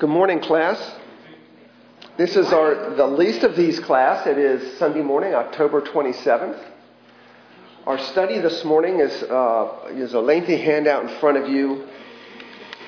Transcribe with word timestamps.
Good 0.00 0.08
morning, 0.08 0.40
class. 0.40 0.94
This 2.16 2.34
is 2.34 2.54
our 2.54 2.94
the 2.94 3.06
least 3.06 3.42
of 3.42 3.54
these 3.54 3.78
class. 3.80 4.26
It 4.26 4.38
is 4.38 4.78
Sunday 4.78 5.02
morning, 5.02 5.34
October 5.34 5.82
27th. 5.82 6.58
Our 7.84 7.98
study 7.98 8.38
this 8.38 8.64
morning 8.64 9.00
is, 9.00 9.22
uh, 9.24 9.90
is 9.90 10.14
a 10.14 10.20
lengthy 10.20 10.56
handout 10.56 11.02
in 11.02 11.20
front 11.20 11.36
of 11.36 11.50
you. 11.50 11.86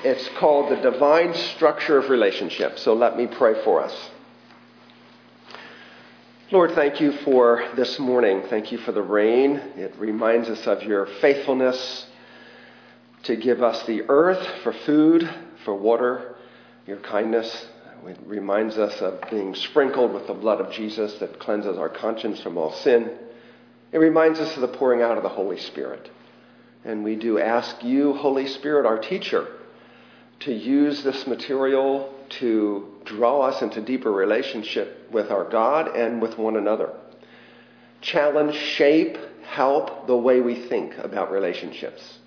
It's 0.03 0.27
called 0.39 0.71
The 0.71 0.77
Divine 0.77 1.35
Structure 1.35 1.99
of 1.99 2.09
Relationships. 2.09 2.81
So 2.81 2.95
let 2.95 3.15
me 3.15 3.27
pray 3.27 3.63
for 3.63 3.83
us. 3.83 4.09
Lord, 6.49 6.71
thank 6.71 6.99
you 6.99 7.11
for 7.17 7.63
this 7.75 7.99
morning. 7.99 8.41
Thank 8.49 8.71
you 8.71 8.79
for 8.79 8.91
the 8.91 9.03
rain. 9.03 9.57
It 9.75 9.93
reminds 9.99 10.49
us 10.49 10.65
of 10.65 10.81
your 10.81 11.05
faithfulness 11.21 12.07
to 13.25 13.35
give 13.35 13.61
us 13.61 13.85
the 13.85 14.01
earth 14.09 14.43
for 14.63 14.73
food, 14.73 15.29
for 15.63 15.75
water, 15.75 16.32
your 16.85 16.97
kindness. 16.97 17.67
It 18.05 18.17
reminds 18.25 18.77
us 18.77 18.99
of 19.01 19.21
being 19.29 19.55
sprinkled 19.55 20.13
with 20.13 20.27
the 20.27 20.33
blood 20.33 20.59
of 20.59 20.71
Jesus 20.71 21.13
that 21.19 21.39
cleanses 21.39 21.77
our 21.77 21.89
conscience 21.89 22.41
from 22.41 22.57
all 22.57 22.73
sin. 22.73 23.11
It 23.91 23.97
reminds 23.97 24.39
us 24.39 24.55
of 24.55 24.61
the 24.61 24.67
pouring 24.67 25.01
out 25.01 25.17
of 25.17 25.23
the 25.23 25.29
Holy 25.29 25.57
Spirit. 25.57 26.09
And 26.83 27.03
we 27.03 27.15
do 27.15 27.39
ask 27.39 27.81
you, 27.83 28.13
Holy 28.13 28.47
Spirit, 28.47 28.85
our 28.85 28.97
teacher, 28.97 29.47
to 30.41 30.53
use 30.53 31.03
this 31.03 31.25
material 31.27 32.13
to 32.39 32.87
draw 33.05 33.41
us 33.41 33.61
into 33.61 33.81
deeper 33.81 34.11
relationship 34.11 35.09
with 35.11 35.31
our 35.31 35.49
God 35.49 35.95
and 35.95 36.21
with 36.21 36.37
one 36.37 36.57
another. 36.57 36.91
Challenge, 38.01 38.53
shape, 38.53 39.17
help 39.45 40.07
the 40.07 40.17
way 40.17 40.41
we 40.41 40.55
think 40.67 40.97
about 40.97 41.31
relationships. 41.31 42.19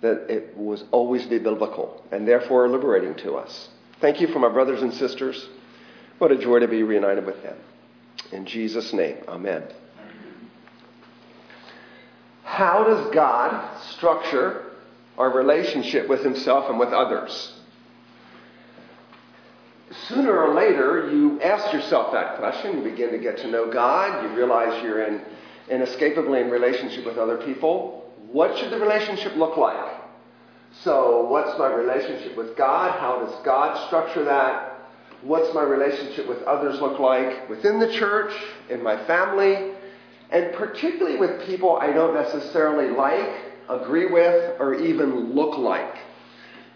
That 0.00 0.30
it 0.30 0.56
was 0.56 0.84
always 0.90 1.26
be 1.26 1.38
biblical 1.38 2.02
and 2.10 2.26
therefore 2.26 2.68
liberating 2.68 3.14
to 3.16 3.34
us. 3.34 3.68
Thank 4.02 4.20
you 4.20 4.26
for 4.26 4.40
my 4.40 4.48
brothers 4.48 4.82
and 4.82 4.92
sisters. 4.92 5.48
What 6.18 6.32
a 6.32 6.36
joy 6.36 6.58
to 6.58 6.66
be 6.66 6.82
reunited 6.82 7.24
with 7.24 7.40
them. 7.44 7.56
In 8.32 8.46
Jesus' 8.46 8.92
name, 8.92 9.18
amen. 9.28 9.62
How 12.42 12.82
does 12.82 13.14
God 13.14 13.80
structure 13.92 14.72
our 15.16 15.30
relationship 15.30 16.08
with 16.08 16.24
Himself 16.24 16.68
and 16.68 16.80
with 16.80 16.88
others? 16.88 17.54
Sooner 20.08 20.36
or 20.36 20.52
later, 20.52 21.08
you 21.12 21.40
ask 21.40 21.72
yourself 21.72 22.12
that 22.12 22.38
question. 22.38 22.78
You 22.78 22.90
begin 22.90 23.12
to 23.12 23.18
get 23.18 23.36
to 23.38 23.48
know 23.48 23.70
God. 23.72 24.24
You 24.24 24.36
realize 24.36 24.82
you're 24.82 25.04
in, 25.04 25.22
inescapably 25.70 26.40
in 26.40 26.50
relationship 26.50 27.06
with 27.06 27.18
other 27.18 27.36
people. 27.36 28.12
What 28.32 28.58
should 28.58 28.72
the 28.72 28.80
relationship 28.80 29.36
look 29.36 29.56
like? 29.56 30.01
So, 30.80 31.24
what's 31.28 31.58
my 31.58 31.70
relationship 31.70 32.34
with 32.36 32.56
God? 32.56 32.98
How 32.98 33.24
does 33.24 33.44
God 33.44 33.86
structure 33.86 34.24
that? 34.24 34.72
What's 35.20 35.54
my 35.54 35.62
relationship 35.62 36.26
with 36.26 36.42
others 36.44 36.80
look 36.80 36.98
like 36.98 37.48
within 37.48 37.78
the 37.78 37.92
church, 37.92 38.32
in 38.70 38.82
my 38.82 39.04
family, 39.04 39.72
and 40.30 40.52
particularly 40.54 41.18
with 41.18 41.46
people 41.46 41.76
I 41.76 41.92
don't 41.92 42.14
necessarily 42.14 42.90
like, 42.90 43.28
agree 43.68 44.06
with, 44.06 44.58
or 44.58 44.74
even 44.74 45.34
look 45.34 45.58
like? 45.58 45.98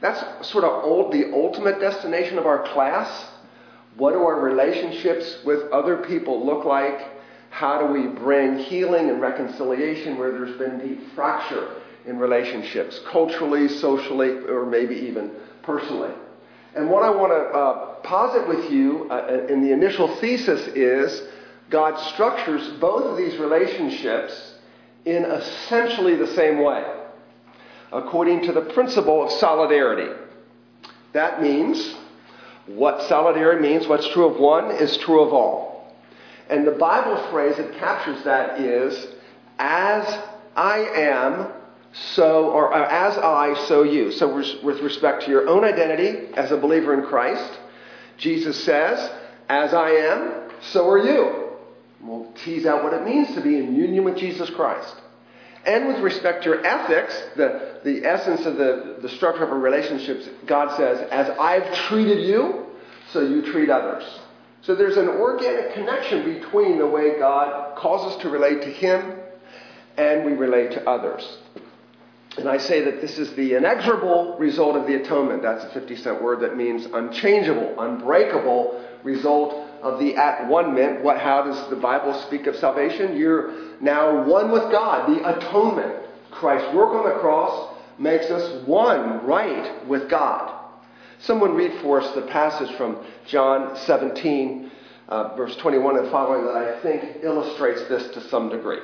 That's 0.03 0.47
sort 0.47 0.65
of 0.65 0.85
old, 0.85 1.11
the 1.11 1.33
ultimate 1.33 1.81
destination 1.81 2.37
of 2.37 2.45
our 2.45 2.69
class. 2.75 3.31
What 3.97 4.13
do 4.13 4.19
our 4.19 4.41
relationships 4.41 5.39
with 5.45 5.73
other 5.73 5.97
people 5.97 6.45
look 6.45 6.67
like? 6.67 7.01
How 7.49 7.79
do 7.79 7.87
we 7.87 8.09
bring 8.09 8.59
healing 8.59 9.09
and 9.09 9.23
reconciliation 9.23 10.19
where 10.19 10.33
there's 10.33 10.59
been 10.59 10.87
deep 10.87 11.15
fracture 11.15 11.81
in 12.07 12.19
relationships, 12.19 13.01
culturally, 13.11 13.69
socially, 13.69 14.31
or 14.49 14.67
maybe 14.67 14.95
even 14.95 15.31
personally? 15.63 16.13
And 16.75 16.91
what 16.91 17.03
I 17.03 17.11
want 17.11 17.33
to 17.33 17.59
uh, 17.59 17.95
posit 18.03 18.47
with 18.49 18.71
you 18.71 19.09
uh, 19.11 19.47
in 19.49 19.63
the 19.63 19.73
initial 19.73 20.15
thesis 20.17 20.61
is 20.69 21.23
God 21.71 21.99
structures 22.13 22.69
both 22.81 23.05
of 23.05 23.17
these 23.17 23.39
relationships 23.39 24.55
in 25.05 25.25
essentially 25.25 26.17
the 26.17 26.27
same 26.29 26.63
way 26.63 26.85
according 27.93 28.43
to 28.43 28.53
the 28.53 28.61
principle 28.61 29.25
of 29.25 29.31
solidarity. 29.33 30.13
That 31.13 31.41
means 31.41 31.95
what 32.67 33.03
solidarity 33.09 33.63
means, 33.63 33.87
what's 33.87 34.09
true 34.09 34.27
of 34.27 34.39
one 34.39 34.71
is 34.73 34.97
true 34.99 35.23
of 35.23 35.33
all. 35.33 35.95
And 36.51 36.67
the 36.67 36.73
Bible 36.73 37.17
phrase 37.31 37.57
that 37.57 37.73
captures 37.79 38.23
that 38.25 38.61
is, 38.61 39.07
as 39.59 40.19
I 40.55 40.79
am, 40.79 41.53
so, 42.15 42.51
or 42.51 42.75
uh, 42.75 42.89
as 42.89 43.17
I, 43.17 43.67
so 43.69 43.83
you. 43.83 44.13
So, 44.13 44.35
with 44.63 44.81
respect 44.81 45.25
to 45.25 45.31
your 45.31 45.49
own 45.49 45.65
identity 45.65 46.35
as 46.35 46.53
a 46.53 46.57
believer 46.57 46.93
in 46.95 47.07
Christ, 47.07 47.59
Jesus 48.19 48.63
says, 48.65 49.11
as 49.49 49.73
I 49.73 49.91
am, 49.91 50.51
so 50.61 50.89
are 50.89 50.99
you. 50.99 51.51
We'll 52.01 52.31
tease 52.45 52.67
out 52.67 52.85
what 52.85 52.93
it 52.93 53.05
means 53.05 53.35
to 53.35 53.41
be 53.41 53.57
in 53.57 53.75
union 53.75 54.05
with 54.05 54.17
Jesus 54.17 54.51
Christ. 54.51 54.95
And 55.65 55.89
with 55.89 55.99
respect 55.99 56.45
to 56.45 56.51
your 56.51 56.65
ethics, 56.65 57.21
the, 57.35 57.81
the 57.83 58.05
essence 58.05 58.47
of 58.47 58.57
the, 58.57 58.99
the 59.03 59.09
structure 59.09 59.43
of 59.43 59.51
our 59.51 59.59
relationships, 59.59 60.29
God 60.47 60.77
says, 60.77 61.09
as 61.11 61.29
I've 61.39 61.75
treated 61.89 62.25
you, 62.25 62.67
so 63.11 63.21
you 63.21 63.43
treat 63.53 63.71
others. 63.71 64.05
So 64.63 64.75
there's 64.75 64.97
an 64.97 65.09
organic 65.09 65.75
connection 65.75 66.41
between 66.41 66.79
the 66.79 66.87
way 66.87 67.19
God 67.19 67.77
calls 67.77 68.13
us 68.13 68.23
to 68.23 68.29
relate 68.29 68.63
to 68.63 68.71
Him 68.71 69.17
and 69.97 70.25
we 70.25 70.33
relate 70.33 70.73
to 70.73 70.89
others. 70.89 71.39
And 72.39 72.49
I 72.49 72.59
say 72.59 72.83
that 72.83 73.01
this 73.01 73.19
is 73.19 73.33
the 73.35 73.55
inexorable 73.55 74.37
result 74.39 74.77
of 74.77 74.87
the 74.87 74.95
atonement. 74.95 75.43
That's 75.43 75.65
a 75.65 75.71
50 75.71 75.97
cent 75.97 76.23
word 76.23 76.41
that 76.41 76.57
means 76.57 76.85
unchangeable, 76.85 77.75
unbreakable 77.79 78.85
result 79.03 79.55
of 79.83 79.99
the 79.99 80.17
at 80.17 80.47
one 80.49 80.75
meant. 80.75 81.03
What, 81.03 81.19
how 81.19 81.45
does 81.45 81.71
the 81.71 81.77
Bible 81.77 82.13
speak 82.27 82.47
of 82.47 82.57
salvation? 82.57 83.17
You're 83.17 83.81
now 83.81 84.25
one 84.25 84.51
with 84.51 84.71
God. 84.71 85.09
The 85.09 85.37
atonement. 85.37 86.05
Christ's 86.31 86.75
work 86.75 86.91
on 86.91 87.09
the 87.09 87.19
cross 87.21 87.75
makes 87.99 88.27
us 88.27 88.67
one, 88.67 89.25
right, 89.25 89.87
with 89.89 90.11
God. 90.11 90.53
Someone 91.21 91.55
read 91.55 91.81
for 91.81 92.03
us 92.03 92.15
the 92.15 92.23
passage 92.23 92.77
from 92.77 93.03
John 93.27 93.75
17, 93.79 94.71
uh, 95.09 95.35
verse 95.37 95.57
21 95.57 95.99
and 96.01 96.11
following 96.11 96.45
that 96.45 96.57
I 96.57 96.81
think 96.83 97.23
illustrates 97.23 97.89
this 97.89 98.13
to 98.13 98.29
some 98.29 98.51
degree. 98.51 98.81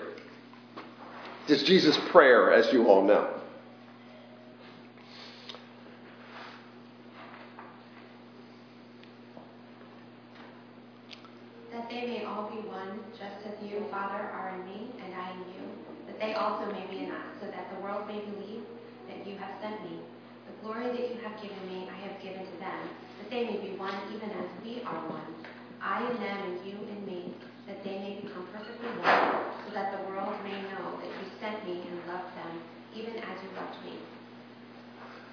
It's 1.49 1.65
Jesus' 1.65 1.99
prayer, 2.11 2.51
as 2.53 2.73
you 2.73 2.87
all 2.87 3.05
know. 3.05 3.43
that 11.73 11.89
they 11.89 12.07
may 12.07 12.25
all 12.25 12.51
be 12.51 12.69
one, 12.69 13.01
just 13.13 13.47
as 13.47 13.55
you, 13.67 13.85
Father, 13.91 14.15
are 14.15 14.55
in 14.55 14.65
me, 14.67 14.91
and 15.05 15.15
I 15.15 15.33
in 15.33 15.39
you, 15.39 15.65
that 16.07 16.21
they 16.21 16.32
also 16.43 16.67
may 16.75 16.83
be 16.91 17.07
in 17.07 17.11
us, 17.15 17.27
so 17.41 17.47
that 17.47 17.71
the 17.71 17.79
world 17.79 18.07
may 18.11 18.19
believe 18.19 18.67
that 19.07 19.23
you 19.27 19.39
have 19.39 19.55
sent 19.63 19.79
me. 19.87 20.03
The 20.51 20.67
glory 20.67 20.91
that 20.91 21.07
you 21.15 21.23
have 21.23 21.39
given 21.39 21.63
me, 21.71 21.87
I 21.87 21.95
have 22.11 22.19
given 22.21 22.43
to 22.43 22.57
them, 22.59 22.81
that 23.23 23.31
they 23.31 23.47
may 23.47 23.63
be 23.63 23.79
one, 23.79 23.95
even 24.11 24.31
as 24.31 24.51
we 24.65 24.83
are 24.83 25.03
one. 25.07 25.31
I 25.81 26.03
in 26.11 26.19
them, 26.19 26.39
and 26.51 26.67
you 26.67 26.79
in 26.91 27.07
me, 27.07 27.35
that 27.67 27.83
they 27.85 27.99
may 27.99 28.19
become 28.23 28.47
perfectly 28.53 28.91
one, 28.99 29.39
so 29.67 29.75
that 29.75 29.95
the 29.95 30.03
world 30.11 30.35
may 30.43 30.59
know 30.75 30.99
that 30.99 31.07
you 31.07 31.27
sent 31.39 31.63
me 31.65 31.87
and 31.87 31.95
loved 32.11 32.35
them, 32.35 32.59
even 32.95 33.15
as 33.23 33.39
you 33.43 33.49
loved 33.55 33.79
me. 33.87 33.95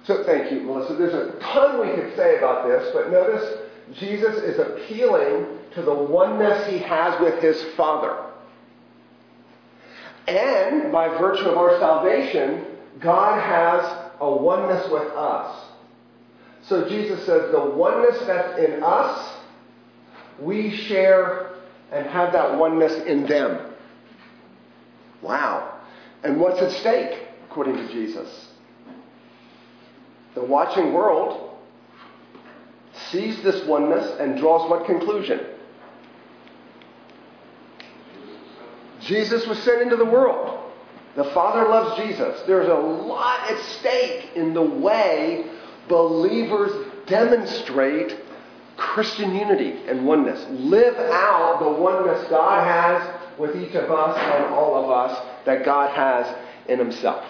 So 0.04 0.24
thank 0.24 0.50
you, 0.50 0.62
Melissa. 0.62 0.94
There's 0.94 1.14
a 1.14 1.38
ton 1.40 1.80
we 1.80 1.94
could 1.94 2.16
say 2.16 2.38
about 2.38 2.66
this, 2.66 2.88
but 2.94 3.10
notice 3.10 3.44
Jesus 3.98 4.36
is 4.36 4.58
appealing 4.58 5.58
to 5.74 5.82
the 5.82 5.94
oneness 5.94 6.66
he 6.68 6.78
has 6.78 7.20
with 7.20 7.42
his 7.42 7.62
Father. 7.76 8.29
And 10.30 10.92
by 10.92 11.08
virtue 11.18 11.48
of 11.48 11.58
our 11.58 11.76
salvation, 11.80 12.64
God 13.00 13.40
has 13.40 14.12
a 14.20 14.30
oneness 14.30 14.88
with 14.90 15.12
us. 15.12 15.66
So 16.62 16.88
Jesus 16.88 17.26
says 17.26 17.50
the 17.50 17.64
oneness 17.64 18.16
that's 18.26 18.58
in 18.60 18.80
us, 18.82 19.34
we 20.38 20.76
share 20.76 21.54
and 21.90 22.06
have 22.06 22.32
that 22.32 22.56
oneness 22.56 22.92
in 23.06 23.26
them. 23.26 23.72
Wow. 25.20 25.80
And 26.22 26.38
what's 26.38 26.60
at 26.60 26.70
stake, 26.80 27.26
according 27.50 27.74
to 27.74 27.92
Jesus? 27.92 28.48
The 30.34 30.44
watching 30.44 30.92
world 30.92 31.58
sees 33.10 33.42
this 33.42 33.66
oneness 33.66 34.20
and 34.20 34.38
draws 34.38 34.70
what 34.70 34.86
conclusion? 34.86 35.40
Jesus 39.10 39.44
was 39.48 39.58
sent 39.64 39.82
into 39.82 39.96
the 39.96 40.04
world. 40.04 40.56
The 41.16 41.24
Father 41.24 41.68
loves 41.68 42.00
Jesus. 42.00 42.40
There's 42.46 42.68
a 42.68 42.74
lot 42.74 43.50
at 43.50 43.60
stake 43.80 44.30
in 44.36 44.54
the 44.54 44.62
way 44.62 45.50
believers 45.88 46.86
demonstrate 47.06 48.16
Christian 48.76 49.34
unity 49.34 49.80
and 49.88 50.06
oneness. 50.06 50.46
Live 50.50 50.94
out 50.94 51.58
the 51.58 51.68
oneness 51.68 52.24
God 52.30 52.64
has 52.64 53.36
with 53.36 53.56
each 53.56 53.74
of 53.74 53.90
us 53.90 54.16
and 54.16 54.54
all 54.54 54.84
of 54.84 54.90
us 54.90 55.26
that 55.44 55.64
God 55.64 55.90
has 55.90 56.32
in 56.68 56.78
Himself. 56.78 57.24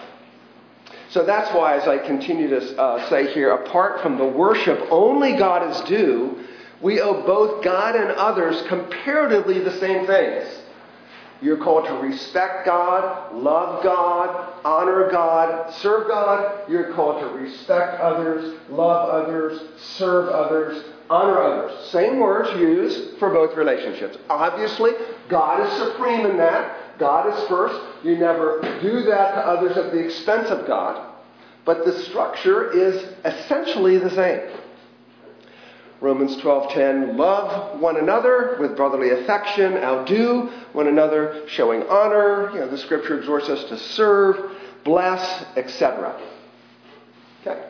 So 1.09 1.25
that's 1.25 1.51
why, 1.55 1.77
as 1.77 1.87
I 1.87 1.97
continue 1.97 2.47
to 2.49 2.79
uh, 2.79 3.09
say 3.09 3.33
here, 3.33 3.53
apart 3.53 4.01
from 4.01 4.19
the 4.19 4.25
worship 4.25 4.79
only 4.91 5.35
God 5.35 5.71
is 5.71 5.81
due, 5.89 6.45
we 6.79 7.01
owe 7.01 7.25
both 7.25 7.63
God 7.63 7.95
and 7.95 8.11
others 8.11 8.61
comparatively 8.67 9.59
the 9.59 9.77
same 9.79 10.05
things. 10.05 10.47
You're 11.41 11.57
called 11.57 11.85
to 11.85 11.93
respect 11.93 12.67
God, 12.67 13.33
love 13.33 13.83
God, 13.83 14.53
honor 14.63 15.09
God, 15.11 15.73
serve 15.75 16.07
God. 16.07 16.69
You're 16.69 16.93
called 16.93 17.19
to 17.21 17.27
respect 17.29 17.99
others, 17.99 18.59
love 18.69 19.09
others, 19.09 19.59
serve 19.97 20.29
others, 20.29 20.83
honor 21.09 21.41
others. 21.41 21.89
Same 21.89 22.19
words 22.19 22.49
used 22.59 23.17
for 23.17 23.31
both 23.31 23.57
relationships. 23.57 24.17
Obviously, 24.29 24.91
God 25.29 25.65
is 25.65 25.89
supreme 25.89 26.27
in 26.27 26.37
that. 26.37 26.99
God 26.99 27.33
is 27.33 27.47
first. 27.49 27.75
You 28.03 28.17
never 28.17 28.61
do 28.81 29.01
that 29.03 29.33
to 29.33 29.41
others 29.41 29.77
at 29.77 29.91
the 29.91 29.97
expense 29.97 30.49
of 30.49 30.67
God. 30.67 31.11
But 31.65 31.85
the 31.85 32.03
structure 32.03 32.71
is 32.71 33.03
essentially 33.25 33.97
the 33.97 34.11
same. 34.11 34.41
Romans 36.01 36.35
12:10 36.37 37.15
love 37.15 37.79
one 37.79 37.95
another 37.97 38.57
with 38.59 38.75
brotherly 38.75 39.11
affection, 39.11 39.77
outdo 39.77 40.49
one 40.73 40.87
another, 40.87 41.43
showing 41.47 41.83
honor. 41.83 42.49
You 42.53 42.61
know, 42.61 42.67
the 42.67 42.77
scripture 42.79 43.19
exhorts 43.19 43.49
us 43.49 43.63
to 43.65 43.77
serve, 43.77 44.51
bless, 44.83 45.45
etc. 45.55 46.19
Okay. 47.45 47.63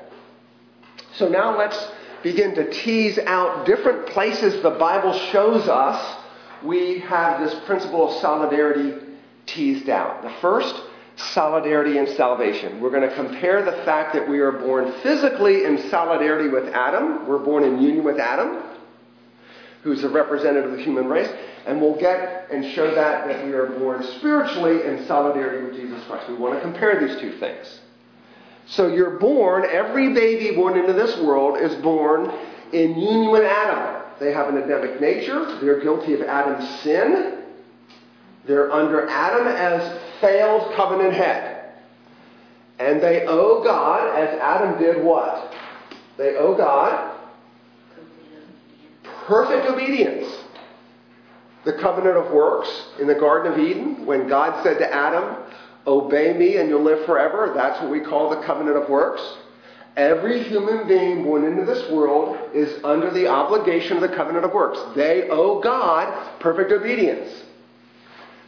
So 1.15 1.27
now 1.27 1.57
let's 1.57 1.91
begin 2.23 2.55
to 2.55 2.71
tease 2.71 3.19
out 3.19 3.65
different 3.65 4.07
places 4.07 4.63
the 4.63 4.69
Bible 4.71 5.11
shows 5.31 5.67
us 5.67 6.17
we 6.63 6.99
have 6.99 7.41
this 7.41 7.53
principle 7.65 8.09
of 8.09 8.21
solidarity 8.21 8.93
teased 9.45 9.89
out. 9.89 10.21
The 10.21 10.31
first 10.41 10.73
solidarity 11.33 11.97
and 11.97 12.07
salvation. 12.09 12.79
We're 12.81 12.89
going 12.89 13.07
to 13.07 13.15
compare 13.15 13.63
the 13.63 13.83
fact 13.83 14.13
that 14.13 14.27
we 14.27 14.39
are 14.39 14.51
born 14.51 14.91
physically 15.03 15.65
in 15.65 15.89
solidarity 15.89 16.49
with 16.49 16.73
Adam. 16.73 17.27
We're 17.27 17.39
born 17.39 17.63
in 17.63 17.81
union 17.81 18.03
with 18.03 18.19
Adam, 18.19 18.63
who's 19.83 20.03
a 20.03 20.09
representative 20.09 20.71
of 20.71 20.77
the 20.77 20.83
human 20.83 21.07
race. 21.07 21.29
And 21.65 21.79
we'll 21.79 21.99
get 21.99 22.47
and 22.51 22.73
show 22.73 22.93
that 22.95 23.27
that 23.27 23.45
we 23.45 23.53
are 23.53 23.67
born 23.67 24.03
spiritually 24.17 24.83
in 24.83 25.05
solidarity 25.05 25.63
with 25.63 25.75
Jesus 25.75 26.03
Christ. 26.05 26.27
We 26.27 26.35
want 26.35 26.55
to 26.55 26.61
compare 26.61 27.05
these 27.05 27.19
two 27.19 27.37
things. 27.37 27.79
So 28.65 28.87
you're 28.87 29.19
born, 29.19 29.65
every 29.69 30.13
baby 30.13 30.55
born 30.55 30.77
into 30.77 30.93
this 30.93 31.17
world 31.19 31.59
is 31.59 31.75
born 31.81 32.31
in 32.73 32.97
union 32.97 33.31
with 33.31 33.43
Adam. 33.43 34.03
They 34.19 34.31
have 34.33 34.49
an 34.49 34.57
Adamic 34.57 35.01
nature. 35.01 35.59
They're 35.59 35.81
guilty 35.81 36.13
of 36.13 36.21
Adam's 36.21 36.81
sin. 36.81 37.43
They're 38.45 38.71
under 38.71 39.07
Adam 39.07 39.47
as 39.47 39.99
failed 40.21 40.73
covenant 40.75 41.13
head. 41.13 41.73
And 42.79 43.01
they 43.01 43.25
owe 43.25 43.63
God, 43.63 44.17
as 44.17 44.39
Adam 44.39 44.79
did 44.79 45.03
what? 45.03 45.53
They 46.17 46.35
owe 46.35 46.55
God 46.55 47.11
perfect 49.31 49.65
obedience. 49.67 50.27
The 51.63 51.73
covenant 51.73 52.17
of 52.17 52.31
works 52.31 52.69
in 52.99 53.07
the 53.07 53.15
Garden 53.15 53.53
of 53.53 53.59
Eden, 53.59 54.05
when 54.05 54.27
God 54.27 54.63
said 54.63 54.77
to 54.79 54.93
Adam, 54.93 55.37
Obey 55.87 56.33
me 56.33 56.57
and 56.57 56.69
you'll 56.69 56.83
live 56.83 57.05
forever, 57.05 57.53
that's 57.55 57.81
what 57.81 57.89
we 57.89 58.01
call 58.01 58.29
the 58.29 58.45
covenant 58.45 58.77
of 58.77 58.89
works. 58.89 59.21
Every 59.95 60.43
human 60.43 60.87
being 60.87 61.23
born 61.23 61.43
into 61.43 61.65
this 61.65 61.89
world 61.91 62.37
is 62.53 62.83
under 62.83 63.09
the 63.11 63.27
obligation 63.27 63.97
of 63.97 64.01
the 64.01 64.15
covenant 64.15 64.45
of 64.45 64.53
works. 64.53 64.79
They 64.95 65.27
owe 65.29 65.59
God 65.61 66.39
perfect 66.39 66.71
obedience. 66.71 67.29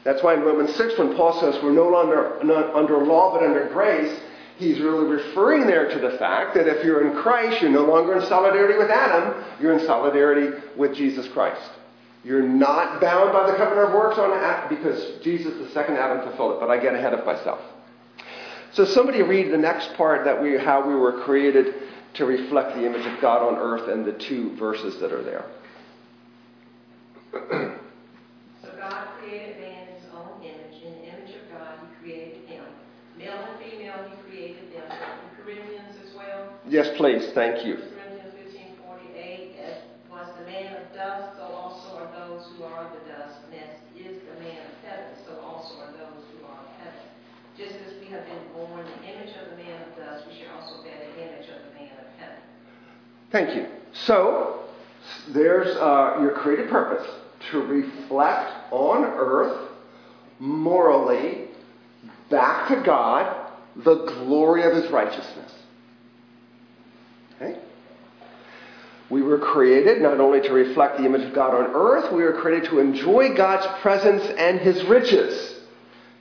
That's 0.03 0.21
why 0.21 0.33
in 0.33 0.41
Romans 0.41 0.75
6, 0.75 0.97
when 0.97 1.15
Paul 1.15 1.39
says 1.39 1.61
we're 1.63 1.71
no 1.71 1.87
longer 1.87 2.39
under 2.75 2.97
law 2.97 3.33
but 3.33 3.43
under 3.43 3.69
grace, 3.69 4.19
he's 4.57 4.79
really 4.79 5.05
referring 5.05 5.65
there 5.65 5.89
to 5.89 5.99
the 5.99 6.17
fact 6.17 6.55
that 6.55 6.67
if 6.67 6.83
you're 6.83 7.07
in 7.07 7.21
Christ, 7.21 7.61
you're 7.61 7.71
no 7.71 7.85
longer 7.85 8.19
in 8.19 8.25
solidarity 8.27 8.77
with 8.77 8.91
Adam, 8.91 9.43
you're 9.61 9.77
in 9.77 9.85
solidarity 9.85 10.61
with 10.75 10.93
Jesus 10.95 11.27
Christ. 11.29 11.69
You're 12.23 12.43
not 12.43 13.01
bound 13.01 13.33
by 13.33 13.51
the 13.51 13.57
covenant 13.57 13.89
of 13.89 13.93
works 13.93 14.17
on 14.17 14.69
because 14.69 15.21
Jesus, 15.21 15.53
the 15.57 15.69
second 15.73 15.97
Adam, 15.97 16.21
fulfilled 16.21 16.53
it. 16.53 16.59
But 16.61 16.69
I 16.69 16.77
get 16.81 16.95
ahead 16.95 17.13
of 17.13 17.25
myself. 17.25 17.59
So 18.71 18.85
somebody 18.85 19.21
read 19.21 19.51
the 19.51 19.57
next 19.57 19.93
part 19.95 20.25
that 20.25 20.41
we 20.41 20.57
how 20.57 20.87
we 20.87 20.95
were 20.95 21.23
created 21.23 21.75
to 22.15 22.25
reflect 22.25 22.75
the 22.75 22.85
image 22.85 23.05
of 23.05 23.19
God 23.21 23.41
on 23.41 23.59
earth 23.59 23.89
and 23.89 24.05
the 24.05 24.13
two 24.13 24.55
verses 24.55 24.99
that 24.99 25.11
are 25.11 25.21
there. 25.21 25.45
so 28.61 28.69
God 28.79 29.07
created 29.19 29.59
man 29.59 29.87
in 29.89 29.95
his 29.95 30.05
own 30.13 30.41
image. 30.41 30.81
In 30.81 30.93
the 30.93 31.07
image 31.09 31.35
of 31.35 31.51
God, 31.51 31.77
he 31.81 32.03
created 32.03 32.47
him. 32.47 32.63
Male 33.17 33.33
and 33.33 33.59
female, 33.59 34.09
he 34.09 34.29
created 34.29 34.71
them. 34.73 34.89
In 34.91 35.43
Corinthians 35.43 35.95
as 36.07 36.15
well. 36.15 36.49
Yes, 36.73 36.89
please. 36.97 37.29
Thank 37.35 37.67
you. 37.67 37.75
Corinthians 37.75 38.33
15, 38.49 38.65
48, 38.83 39.57
as 39.61 39.77
was 40.09 40.25
the 40.39 40.45
man 40.49 40.73
of 40.73 40.91
dust, 40.95 41.37
so 41.37 41.43
also 41.43 41.97
are 41.97 42.09
those 42.17 42.49
who 42.57 42.63
are 42.63 42.89
the 42.89 43.13
dust. 43.13 43.37
And 43.45 43.61
as 43.61 43.77
is 43.93 44.17
the 44.17 44.41
man 44.41 44.57
of 44.57 44.89
heaven, 44.89 45.13
so 45.23 45.39
also 45.45 45.75
are 45.81 45.91
those 45.91 46.25
who 46.33 46.43
are 46.47 46.57
of 46.57 46.73
heaven. 46.81 47.05
Just 47.55 47.75
as 47.75 47.93
we 48.01 48.07
have 48.07 48.25
been 48.25 48.41
born 48.55 48.83
the 48.83 49.07
image 49.07 49.35
of 49.37 49.51
the 49.51 49.63
man 49.63 49.83
of 49.83 49.95
dust, 49.95 50.25
we 50.27 50.33
should 50.33 50.47
also 50.49 50.81
bear 50.81 50.97
the 50.97 51.21
image 51.21 51.47
of 51.47 51.61
the 51.61 51.79
man 51.79 51.93
of 51.93 52.07
heaven. 52.17 52.41
Thank 53.31 53.55
you. 53.55 53.67
So, 53.93 54.63
there's 55.29 55.77
uh, 55.77 56.17
your 56.21 56.31
created 56.31 56.71
purpose 56.71 57.07
to 57.51 57.59
reflect 57.59 58.51
on 58.71 59.05
earth 59.05 59.69
morally 60.39 61.49
back 62.31 62.67
to 62.69 62.81
God 62.83 63.51
the 63.75 64.05
glory 64.05 64.63
of 64.63 64.73
his 64.73 64.89
righteousness. 64.89 65.53
Okay? 67.43 67.59
We 69.09 69.21
were 69.21 69.37
created 69.37 70.01
not 70.01 70.19
only 70.19 70.41
to 70.41 70.53
reflect 70.53 70.97
the 70.97 71.05
image 71.05 71.21
of 71.21 71.35
God 71.35 71.53
on 71.53 71.71
earth, 71.75 72.11
we 72.11 72.23
were 72.23 72.33
created 72.33 72.69
to 72.69 72.79
enjoy 72.79 73.35
God's 73.35 73.67
presence 73.81 74.23
and 74.23 74.59
his 74.59 74.83
riches. 74.85 75.59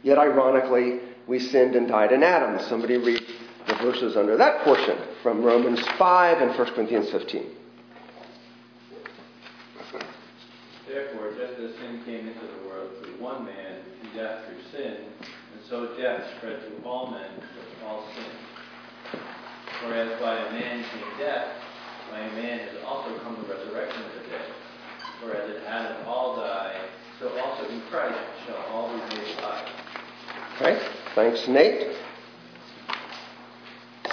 Yet, 0.03 0.19
ironically, 0.19 1.01
we 1.27 1.39
sinned 1.39 1.77
and 1.77 1.89
died 1.89 2.13
in 2.13 2.23
Adam. 2.23 2.59
Somebody 2.69 2.97
read 2.97 3.23
the 3.67 3.75
verses 3.77 4.17
under 4.17 4.37
that 4.37 4.63
portion 4.63 4.99
from 5.23 5.43
Romans 5.43 5.81
5 5.97 6.43
and 6.43 6.51
1 6.59 6.75
Corinthians 6.75 7.11
15. 7.11 7.47
Therefore, 10.89 11.33
just 11.39 11.59
as 11.59 11.75
sin 11.77 12.03
came 12.05 12.29
into 12.29 12.41
the 12.41 12.69
world 12.69 12.91
through 13.01 13.15
one 13.19 13.47
man, 13.47 13.79
and 14.03 14.15
death 14.15 14.45
through 14.45 14.79
sin, 14.79 14.97
and 15.21 15.63
so 15.71 15.97
death 15.97 16.23
spread 16.37 16.61
to 16.61 16.87
all 16.87 17.13
men 17.13 17.31
with 17.37 17.89
all 17.89 18.05
sin. 18.15 18.42
Whereas 19.85 20.21
by 20.21 20.39
a 20.39 20.53
man 20.53 20.85
came 20.85 21.19
death, 21.19 21.49
by 22.11 22.21
a 22.21 22.33
man 22.35 22.61
has 22.61 22.77
also 22.87 23.19
come 23.21 23.37
the 23.43 23.55
resurrection 23.55 24.03
of 24.03 24.13
the 24.15 24.31
dead. 24.31 24.47
Whereas 25.23 25.51
in 25.51 25.63
Adam 25.65 26.07
all 26.07 26.37
die, 26.37 26.77
so 27.19 27.29
also 27.41 27.69
in 27.69 27.81
Christ 27.83 28.19
shall 28.47 28.57
all 28.71 28.89
be 28.89 29.17
made 29.17 29.39
alive. 29.39 29.69
Okay, 30.57 30.89
thanks, 31.15 31.49
Nate. 31.49 31.97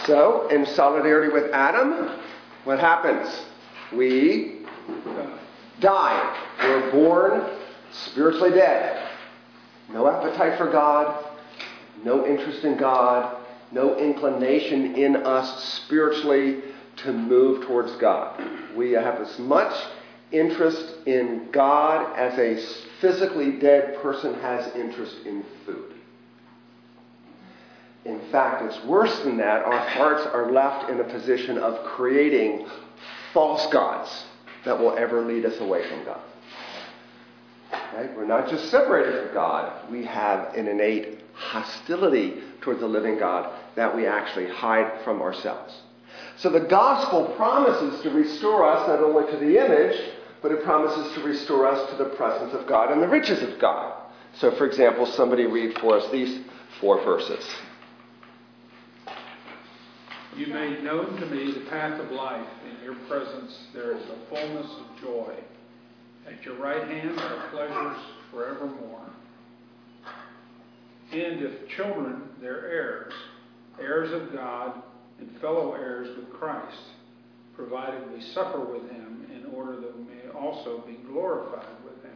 So, 0.05 0.47
in 0.47 0.65
solidarity 0.65 1.31
with 1.31 1.51
Adam, 1.51 2.19
what 2.63 2.79
happens? 2.79 3.45
We 3.93 4.65
die. 5.79 6.35
We're 6.63 6.91
born 6.91 7.57
spiritually 7.91 8.51
dead. 8.51 9.07
No 9.91 10.07
appetite 10.07 10.57
for 10.57 10.71
God, 10.71 11.25
no 12.03 12.25
interest 12.25 12.63
in 12.63 12.77
God, 12.77 13.38
no 13.71 13.97
inclination 13.97 14.95
in 14.95 15.15
us 15.15 15.63
spiritually 15.83 16.61
to 16.97 17.13
move 17.13 17.65
towards 17.65 17.95
God. 17.97 18.41
We 18.75 18.91
have 18.91 19.21
as 19.21 19.39
much 19.39 19.73
interest 20.31 20.95
in 21.05 21.49
God 21.51 22.15
as 22.17 22.37
a 22.37 22.61
physically 22.99 23.53
dead 23.53 24.01
person 24.01 24.33
has 24.35 24.75
interest 24.75 25.25
in 25.25 25.43
food. 25.65 25.93
In 28.05 28.19
fact, 28.31 28.63
it's 28.63 28.85
worse 28.85 29.17
than 29.19 29.37
that. 29.37 29.63
Our 29.63 29.77
hearts 29.77 30.25
are 30.27 30.51
left 30.51 30.89
in 30.89 30.99
a 30.99 31.03
position 31.03 31.57
of 31.57 31.83
creating 31.85 32.67
false 33.33 33.71
gods 33.71 34.25
that 34.65 34.77
will 34.77 34.97
ever 34.97 35.21
lead 35.25 35.45
us 35.45 35.59
away 35.59 35.87
from 35.87 36.05
God. 36.05 36.21
Right? 37.93 38.15
We're 38.15 38.25
not 38.25 38.49
just 38.49 38.69
separated 38.71 39.25
from 39.25 39.33
God, 39.33 39.91
we 39.91 40.05
have 40.05 40.53
an 40.55 40.67
innate 40.67 41.18
hostility 41.39 42.41
towards 42.61 42.81
the 42.81 42.87
living 42.87 43.17
God 43.17 43.51
that 43.75 43.95
we 43.95 44.05
actually 44.05 44.47
hide 44.47 45.01
from 45.03 45.21
ourselves. 45.21 45.73
So 46.37 46.49
the 46.49 46.59
gospel 46.59 47.33
promises 47.35 48.01
to 48.01 48.09
restore 48.09 48.67
us 48.67 48.87
not 48.87 48.99
only 48.99 49.31
to 49.31 49.37
the 49.37 49.57
image, 49.63 49.97
but 50.41 50.51
it 50.51 50.63
promises 50.63 51.13
to 51.15 51.23
restore 51.23 51.67
us 51.67 51.89
to 51.91 51.97
the 51.97 52.09
presence 52.11 52.53
of 52.53 52.67
God 52.67 52.91
and 52.91 53.01
the 53.01 53.07
riches 53.07 53.41
of 53.41 53.59
God. 53.59 53.93
So, 54.35 54.51
for 54.51 54.65
example, 54.65 55.05
somebody 55.05 55.45
read 55.45 55.77
for 55.79 55.97
us 55.97 56.09
these 56.11 56.41
four 56.79 57.03
verses. 57.03 57.43
You 60.37 60.47
made 60.47 60.83
known 60.83 61.19
to 61.19 61.25
me 61.25 61.51
the 61.51 61.69
path 61.69 61.99
of 61.99 62.11
life. 62.11 62.47
In 62.69 62.83
your 62.83 62.95
presence 63.07 63.67
there 63.73 63.97
is 63.97 64.03
a 64.03 64.29
fullness 64.29 64.71
of 64.71 65.01
joy. 65.01 65.33
At 66.27 66.43
your 66.45 66.55
right 66.57 66.87
hand 66.87 67.19
are 67.19 67.49
pleasures 67.49 67.97
forevermore. 68.31 68.98
And 71.11 71.41
if 71.41 71.67
children, 71.69 72.21
they're 72.41 72.67
heirs, 72.69 73.13
heirs 73.79 74.11
of 74.11 74.33
God 74.33 74.81
and 75.19 75.29
fellow 75.39 75.73
heirs 75.73 76.15
with 76.15 76.31
Christ, 76.31 76.81
provided 77.55 78.11
we 78.13 78.21
suffer 78.21 78.59
with 78.59 78.89
him 78.91 79.27
in 79.33 79.51
order 79.53 79.79
that 79.79 79.97
we 79.97 80.03
may 80.03 80.29
also 80.37 80.79
be 80.87 80.93
glorified 81.11 81.65
with 81.83 82.01
him. 82.03 82.15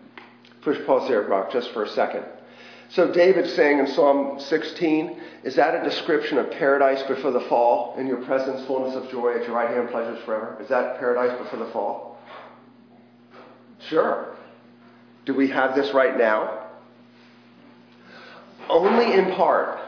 Push 0.62 0.86
pause 0.86 1.10
there, 1.10 1.24
Brock, 1.24 1.52
just 1.52 1.72
for 1.74 1.84
a 1.84 1.90
second. 1.90 2.24
So 2.90 3.12
David's 3.12 3.52
saying 3.54 3.80
in 3.80 3.88
Psalm 3.88 4.40
16, 4.40 5.20
is 5.44 5.56
that 5.56 5.74
a 5.74 5.84
description 5.84 6.38
of 6.38 6.52
paradise 6.52 7.02
before 7.04 7.32
the 7.32 7.42
fall? 7.42 7.96
In 7.98 8.06
your 8.06 8.24
presence, 8.24 8.66
fullness 8.68 8.96
of 8.96 9.10
joy, 9.10 9.34
at 9.34 9.48
your 9.48 9.56
right 9.56 9.70
hand, 9.70 9.90
pleasures 9.90 10.24
forever. 10.24 10.58
Is 10.62 10.70
that 10.70 11.00
paradise 11.00 11.36
before 11.40 11.60
the 11.60 11.72
fall? 11.72 12.20
Sure. 13.90 14.36
Do 15.26 15.34
we 15.34 15.48
have 15.48 15.76
this 15.76 15.94
right 15.94 16.16
now? 16.18 16.63
Only 18.70 19.14
in 19.14 19.34
part. 19.36 19.80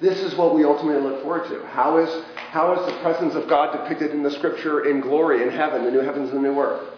This 0.00 0.20
is 0.20 0.34
what 0.36 0.54
we 0.54 0.64
ultimately 0.64 1.00
look 1.00 1.22
forward 1.22 1.48
to. 1.48 1.64
How 1.68 1.98
is, 1.98 2.24
how 2.36 2.72
is 2.74 2.92
the 2.92 3.00
presence 3.00 3.34
of 3.34 3.48
God 3.48 3.72
depicted 3.72 4.10
in 4.10 4.22
the 4.22 4.30
scripture 4.30 4.86
in 4.86 5.00
glory 5.00 5.42
in 5.42 5.50
heaven, 5.50 5.84
the 5.84 5.90
new 5.90 6.00
heavens 6.00 6.30
and 6.30 6.44
the 6.44 6.48
new 6.48 6.58
earth? 6.58 6.90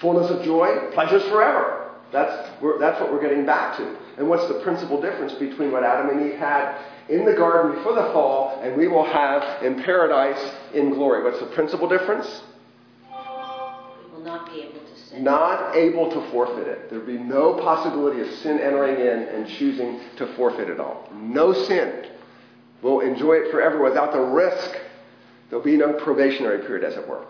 Fullness 0.00 0.30
of 0.30 0.44
joy, 0.44 0.90
pleasures 0.92 1.22
forever. 1.24 1.90
That's, 2.12 2.50
that's 2.80 3.00
what 3.00 3.12
we're 3.12 3.20
getting 3.20 3.44
back 3.44 3.76
to. 3.76 3.96
And 4.16 4.28
what's 4.28 4.46
the 4.48 4.60
principal 4.60 5.00
difference 5.00 5.34
between 5.34 5.70
what 5.70 5.84
Adam 5.84 6.16
and 6.16 6.30
Eve 6.30 6.38
had 6.38 6.78
in 7.08 7.24
the 7.24 7.34
garden 7.34 7.76
before 7.76 7.94
the 7.94 8.12
fall 8.12 8.60
and 8.62 8.76
we 8.76 8.88
will 8.88 9.04
have 9.04 9.62
in 9.62 9.82
paradise 9.82 10.54
in 10.74 10.90
glory? 10.90 11.22
What's 11.22 11.40
the 11.40 11.46
principal 11.54 11.88
difference? 11.88 12.42
We 13.10 14.12
will 14.12 14.24
not 14.24 14.50
be 14.52 14.62
able 14.62 14.72
to 14.72 14.77
sin. 14.77 14.77
Not 15.16 15.74
able 15.74 16.10
to 16.10 16.30
forfeit 16.30 16.66
it. 16.66 16.90
There'd 16.90 17.06
be 17.06 17.18
no 17.18 17.54
possibility 17.54 18.20
of 18.20 18.30
sin 18.38 18.58
entering 18.58 19.00
in 19.00 19.22
and 19.28 19.48
choosing 19.48 20.00
to 20.16 20.26
forfeit 20.34 20.68
it 20.68 20.78
all. 20.78 21.08
No 21.12 21.52
sin. 21.52 22.06
We'll 22.82 23.00
enjoy 23.00 23.34
it 23.34 23.50
forever 23.50 23.82
without 23.82 24.12
the 24.12 24.20
risk. 24.20 24.78
There'll 25.48 25.64
be 25.64 25.76
no 25.76 25.94
probationary 25.94 26.64
period, 26.66 26.84
as 26.84 26.96
it 26.96 27.08
were. 27.08 27.24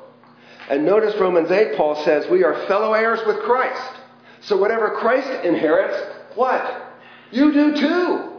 And 0.69 0.85
notice 0.85 1.15
Romans 1.21 1.51
8, 1.51 1.77
Paul 1.77 2.03
says, 2.05 2.29
we 2.29 2.45
are 2.45 2.67
fellow 2.67 2.93
heirs 2.93 3.21
with 3.27 3.39
Christ. 3.41 4.01
So 4.41 4.57
whatever 4.57 4.91
Christ 4.91 5.45
inherits, 5.45 5.97
what? 6.35 6.95
You 7.31 7.53
do 7.53 7.77
too. 7.77 8.33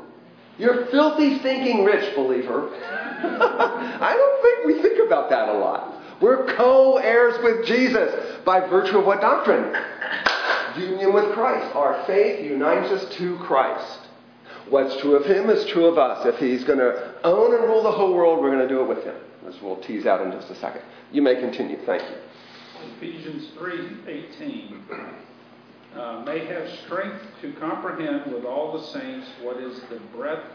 You're 0.57 0.85
filthy, 0.87 1.39
stinking 1.39 1.85
rich, 1.85 2.13
believer. 2.15 2.69
I 3.21 4.13
don't 4.15 4.41
think 4.41 4.65
we 4.65 4.81
think 4.81 5.07
about 5.07 5.29
that 5.29 5.49
a 5.49 5.53
lot. 5.53 5.98
We're 6.21 6.55
co 6.55 6.97
heirs 6.97 7.41
with 7.43 7.65
Jesus 7.65 8.39
by 8.45 8.67
virtue 8.67 8.99
of 8.99 9.05
what 9.05 9.21
doctrine? 9.21 9.73
Union 10.77 11.13
with 11.13 11.33
Christ. 11.33 11.75
Our 11.75 12.03
faith 12.05 12.43
unites 12.43 12.91
us 12.91 13.13
to 13.15 13.37
Christ. 13.37 13.99
What's 14.69 14.97
true 14.97 15.15
of 15.15 15.25
him 15.25 15.49
is 15.49 15.65
true 15.65 15.85
of 15.85 15.97
us. 15.97 16.25
If 16.25 16.37
he's 16.37 16.63
going 16.63 16.79
to 16.79 17.15
own 17.23 17.55
and 17.55 17.63
rule 17.63 17.81
the 17.81 17.91
whole 17.91 18.13
world, 18.13 18.39
we're 18.39 18.51
going 18.51 18.67
to 18.67 18.73
do 18.73 18.81
it 18.81 18.87
with 18.87 19.03
him. 19.03 19.15
As 19.47 19.59
we'll 19.61 19.77
tease 19.77 20.05
out 20.05 20.21
in 20.21 20.31
just 20.31 20.49
a 20.51 20.55
second. 20.55 20.81
You 21.11 21.21
may 21.21 21.35
continue. 21.35 21.77
Thank 21.85 22.03
you. 22.03 22.17
Ephesians 22.97 23.47
3:18 23.57 24.81
uh, 25.95 26.23
may 26.25 26.45
have 26.45 26.69
strength 26.85 27.25
to 27.41 27.51
comprehend 27.53 28.31
with 28.31 28.45
all 28.45 28.77
the 28.77 28.85
saints 28.87 29.27
what 29.41 29.57
is 29.57 29.81
the 29.89 29.99
breadth 30.15 30.45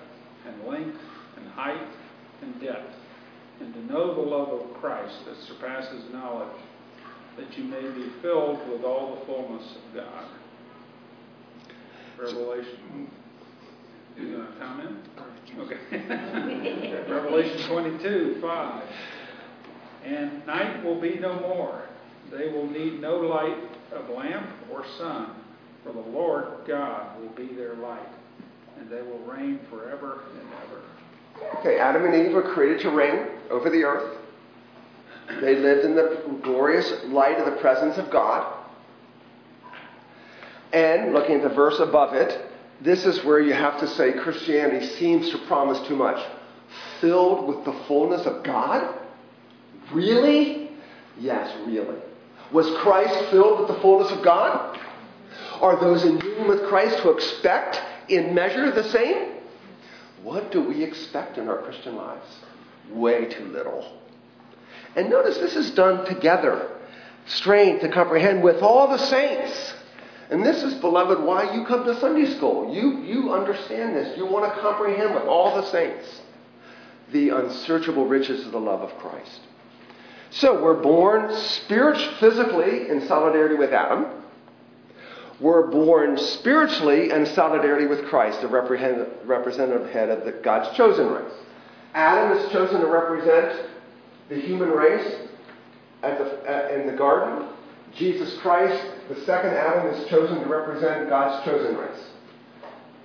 and 0.46 0.64
length 0.66 0.98
and 1.36 1.48
height 1.50 1.88
and 2.42 2.60
depth, 2.60 2.94
and 3.60 3.72
to 3.74 3.80
know 3.86 4.14
the 4.14 4.20
love 4.20 4.48
of 4.48 4.74
Christ 4.74 5.14
that 5.26 5.36
surpasses 5.46 6.02
knowledge, 6.12 6.56
that 7.36 7.56
you 7.56 7.64
may 7.64 7.82
be 7.82 8.10
filled 8.22 8.68
with 8.68 8.84
all 8.84 9.16
the 9.16 9.26
fullness 9.26 9.76
of 9.76 9.94
God. 9.94 10.26
Revelation. 12.18 13.10
You 14.16 14.36
going 14.36 14.46
to 14.46 14.58
comment? 14.58 14.96
Okay. 15.58 17.06
Revelation 17.10 17.68
22, 17.68 18.38
5. 18.40 18.82
And 20.04 20.46
night 20.46 20.84
will 20.84 21.00
be 21.00 21.18
no 21.18 21.40
more. 21.40 21.82
They 22.30 22.48
will 22.48 22.68
need 22.68 23.00
no 23.00 23.16
light 23.16 23.56
of 23.92 24.08
lamp 24.10 24.48
or 24.72 24.84
sun, 24.98 25.34
for 25.82 25.92
the 25.92 26.00
Lord 26.00 26.66
God 26.66 27.20
will 27.20 27.30
be 27.30 27.46
their 27.54 27.74
light, 27.74 28.08
and 28.78 28.88
they 28.90 29.02
will 29.02 29.18
reign 29.20 29.60
forever 29.70 30.20
and 30.38 30.48
ever. 30.66 30.82
Okay, 31.58 31.78
Adam 31.78 32.04
and 32.04 32.14
Eve 32.14 32.34
were 32.34 32.42
created 32.42 32.80
to 32.80 32.90
reign 32.90 33.26
over 33.50 33.70
the 33.70 33.84
earth. 33.84 34.18
They 35.40 35.56
lived 35.56 35.84
in 35.84 35.94
the 35.94 36.38
glorious 36.42 37.04
light 37.06 37.38
of 37.38 37.46
the 37.46 37.60
presence 37.60 37.96
of 37.96 38.10
God. 38.10 38.52
And 40.72 41.12
looking 41.12 41.36
at 41.36 41.42
the 41.42 41.54
verse 41.54 41.78
above 41.78 42.14
it, 42.14 42.50
this 42.80 43.06
is 43.06 43.24
where 43.24 43.40
you 43.40 43.52
have 43.54 43.80
to 43.80 43.88
say 43.88 44.12
Christianity 44.12 44.86
seems 44.96 45.30
to 45.30 45.38
promise 45.46 45.86
too 45.86 45.96
much. 45.96 46.22
Filled 47.00 47.46
with 47.46 47.64
the 47.64 47.72
fullness 47.86 48.26
of 48.26 48.42
God? 48.42 48.98
Really? 49.92 50.70
Yes, 51.18 51.54
really. 51.66 51.98
Was 52.52 52.68
Christ 52.78 53.30
filled 53.30 53.60
with 53.60 53.68
the 53.68 53.80
fullness 53.80 54.10
of 54.10 54.22
God? 54.24 54.78
Are 55.60 55.80
those 55.80 56.04
in 56.04 56.18
union 56.18 56.48
with 56.48 56.64
Christ 56.64 56.98
who 56.98 57.10
expect 57.10 57.80
in 58.08 58.34
measure 58.34 58.70
the 58.70 58.90
same? 58.90 59.33
What 60.24 60.50
do 60.50 60.62
we 60.62 60.82
expect 60.82 61.36
in 61.36 61.48
our 61.48 61.58
Christian 61.58 61.96
lives? 61.96 62.26
Way 62.90 63.26
too 63.26 63.44
little. 63.44 64.00
And 64.96 65.10
notice 65.10 65.36
this 65.36 65.54
is 65.54 65.70
done 65.72 66.06
together, 66.06 66.70
strained 67.26 67.82
to 67.82 67.90
comprehend 67.90 68.42
with 68.42 68.62
all 68.62 68.88
the 68.88 68.98
saints. 68.98 69.74
And 70.30 70.44
this 70.44 70.62
is, 70.62 70.74
beloved, 70.76 71.22
why 71.22 71.54
you 71.54 71.66
come 71.66 71.84
to 71.84 72.00
Sunday 72.00 72.34
school. 72.36 72.74
You, 72.74 73.02
you 73.02 73.34
understand 73.34 73.94
this. 73.94 74.16
You 74.16 74.24
want 74.24 74.52
to 74.52 74.60
comprehend 74.62 75.14
with 75.14 75.24
all 75.24 75.60
the 75.60 75.70
saints 75.70 76.22
the 77.12 77.28
unsearchable 77.28 78.06
riches 78.06 78.46
of 78.46 78.52
the 78.52 78.60
love 78.60 78.80
of 78.80 78.96
Christ. 78.98 79.40
So 80.30 80.62
we're 80.62 80.82
born 80.82 81.36
spiritually, 81.36 82.16
physically 82.18 82.88
in 82.88 83.06
solidarity 83.06 83.56
with 83.56 83.74
Adam. 83.74 84.23
We're 85.40 85.66
born 85.66 86.16
spiritually 86.16 87.10
in 87.10 87.26
solidarity 87.26 87.86
with 87.86 88.06
Christ, 88.06 88.40
the 88.40 88.48
representative 88.48 89.90
head 89.90 90.08
of 90.08 90.24
the, 90.24 90.32
God's 90.32 90.76
chosen 90.76 91.08
race. 91.10 91.32
Adam 91.94 92.38
is 92.38 92.52
chosen 92.52 92.80
to 92.80 92.86
represent 92.86 93.68
the 94.28 94.40
human 94.40 94.70
race 94.70 95.28
at 96.02 96.18
the, 96.18 96.50
at, 96.50 96.78
in 96.78 96.86
the 96.86 96.92
garden. 96.92 97.48
Jesus 97.96 98.36
Christ, 98.38 98.84
the 99.08 99.20
second 99.24 99.50
Adam, 99.50 99.92
is 99.94 100.08
chosen 100.08 100.40
to 100.40 100.46
represent 100.46 101.08
God's 101.08 101.44
chosen 101.44 101.76
race. 101.76 102.04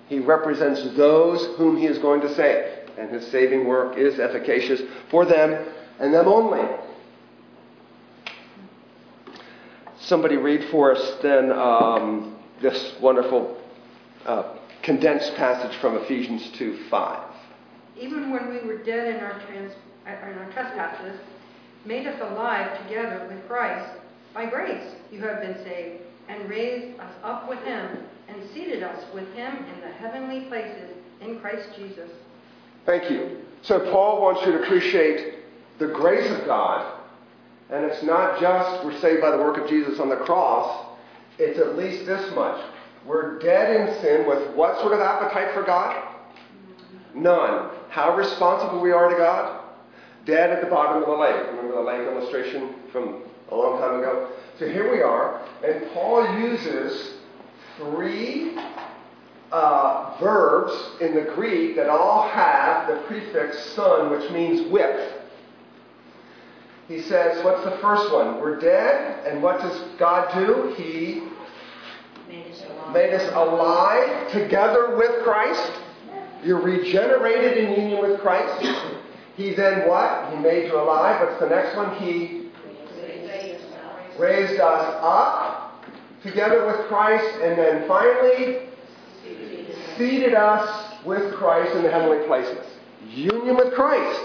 He 0.08 0.20
represents 0.20 0.82
those 0.96 1.56
whom 1.58 1.78
he 1.78 1.86
is 1.86 2.00
going 2.00 2.22
to 2.22 2.36
save, 2.36 2.90
and 2.98 3.12
his 3.12 3.28
saving 3.28 3.68
work 3.68 3.98
is 3.98 4.20
efficacious 4.20 4.82
for 5.10 5.26
them 5.26 5.68
and 6.00 6.14
them 6.14 6.28
only. 6.28 6.68
Somebody 10.10 10.38
read 10.38 10.72
for 10.72 10.92
us 10.96 11.22
then 11.22 11.52
um, 11.52 12.36
this 12.64 12.96
wonderful 13.00 13.62
uh, 14.26 14.56
condensed 14.82 15.36
passage 15.36 15.78
from 15.78 15.98
Ephesians 15.98 16.50
2 16.58 16.86
5. 16.90 17.36
Even 17.96 18.32
when 18.32 18.50
we 18.50 18.60
were 18.68 18.80
dead 18.80 19.14
in 19.14 19.22
our, 19.22 19.40
trans, 19.46 19.72
in 20.08 20.40
our 20.40 20.52
trespasses, 20.52 21.20
made 21.86 22.08
us 22.08 22.20
alive 22.22 22.82
together 22.82 23.24
with 23.30 23.48
Christ. 23.48 24.00
By 24.34 24.48
grace 24.48 24.96
you 25.12 25.20
have 25.22 25.42
been 25.42 25.64
saved, 25.64 26.02
and 26.28 26.50
raised 26.50 27.00
us 27.00 27.14
up 27.24 27.48
with 27.48 27.60
him, 27.60 28.00
and 28.30 28.50
seated 28.52 28.82
us 28.82 29.04
with 29.14 29.32
him 29.36 29.58
in 29.58 29.82
the 29.82 29.94
heavenly 29.94 30.46
places 30.46 30.90
in 31.22 31.40
Christ 31.40 31.70
Jesus. 31.78 32.10
Thank 32.88 33.12
you. 33.12 33.42
So 33.62 33.80
Paul 33.92 34.24
wants 34.24 34.44
you 34.44 34.54
to 34.54 34.64
appreciate 34.64 35.36
the 35.78 35.90
grace 35.90 36.32
of 36.32 36.48
God 36.48 36.99
and 37.70 37.86
it's 37.86 38.04
not 38.04 38.40
just 38.40 38.84
we're 38.84 39.00
saved 39.00 39.22
by 39.22 39.32
the 39.32 39.38
work 39.38 39.58
of 39.58 39.70
Jesus 39.70 40.00
on 40.00 40.10
the 40.10 40.18
cross, 40.18 40.88
it's 41.38 41.60
at 41.60 41.78
least 41.78 42.06
this 42.06 42.34
much. 42.36 42.62
We're 43.06 43.40
dead 43.40 43.76
in 43.76 44.02
sin 44.02 44.28
with 44.28 44.56
what 44.56 44.80
sort 44.80 44.94
of 44.94 45.00
appetite 45.00 45.54
for 45.54 45.64
God? 45.64 46.16
None. 47.16 47.70
How 47.90 48.16
responsible 48.16 48.82
we 48.82 48.92
are 48.92 49.10
to 49.10 49.16
God? 49.16 49.64
Dead 50.26 50.50
at 50.50 50.62
the 50.62 50.70
bottom 50.70 51.02
of 51.02 51.08
the 51.08 51.16
lake. 51.16 51.48
Remember 51.48 51.76
the 51.76 51.82
lake 51.82 52.02
illustration 52.02 52.76
from 52.92 53.24
a 53.50 53.56
long 53.56 53.80
time 53.80 54.00
ago? 54.00 54.32
So 54.60 54.68
here 54.68 54.92
we 54.92 55.02
are, 55.02 55.42
and 55.66 55.90
Paul 55.94 56.38
uses 56.38 57.14
three 57.78 58.58
uh, 59.52 60.18
verbs 60.20 61.02
in 61.02 61.16
the 61.16 61.32
Greek 61.34 61.76
that 61.78 61.90
all 61.90 62.28
have 62.28 62.88
the 62.88 63.02
prefix 63.08 63.58
son, 63.72 64.12
which 64.12 64.30
means 64.32 64.70
with 64.70 65.19
he 66.90 67.02
says, 67.04 67.46
what's 67.46 67.64
the 67.64 67.78
first 67.78 68.12
one? 68.12 68.42
We're 68.42 68.60
dead, 68.60 69.26
and 69.28 69.42
what 69.42 69.62
does 69.62 69.80
God 69.98 70.34
do? 70.34 70.74
He 70.76 71.22
Made 72.28 72.52
us 72.52 72.64
alive. 72.68 72.94
made 72.94 73.14
us 73.14 73.34
alive 73.36 74.32
together 74.32 74.96
with 74.98 75.24
Christ. 75.24 75.72
You're 76.44 76.60
regenerated 76.62 77.58
in 77.58 77.80
union 77.80 78.02
with 78.02 78.20
Christ. 78.22 78.66
He 79.38 79.54
then 79.54 79.88
what? 79.88 80.34
He 80.34 80.40
made 80.40 80.66
you 80.68 80.80
alive. 80.82 81.22
What's 81.22 81.40
the 81.40 81.48
next 81.48 81.76
one? 81.78 81.96
He 81.98 82.50
raised 84.18 84.60
us 84.60 84.96
up 85.02 85.86
together 86.24 86.66
with 86.66 86.88
Christ, 86.88 87.40
and 87.42 87.58
then 87.58 87.88
finally 87.88 88.68
seated 89.98 90.34
us 90.34 90.96
with 91.06 91.34
Christ 91.36 91.76
in 91.76 91.84
the 91.84 91.92
heavenly 91.92 92.26
places. 92.28 92.66
Union 93.10 93.56
with 93.56 93.74
Christ. 93.74 94.22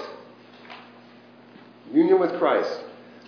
Union 1.92 2.18
with 2.18 2.38
Christ. 2.38 2.80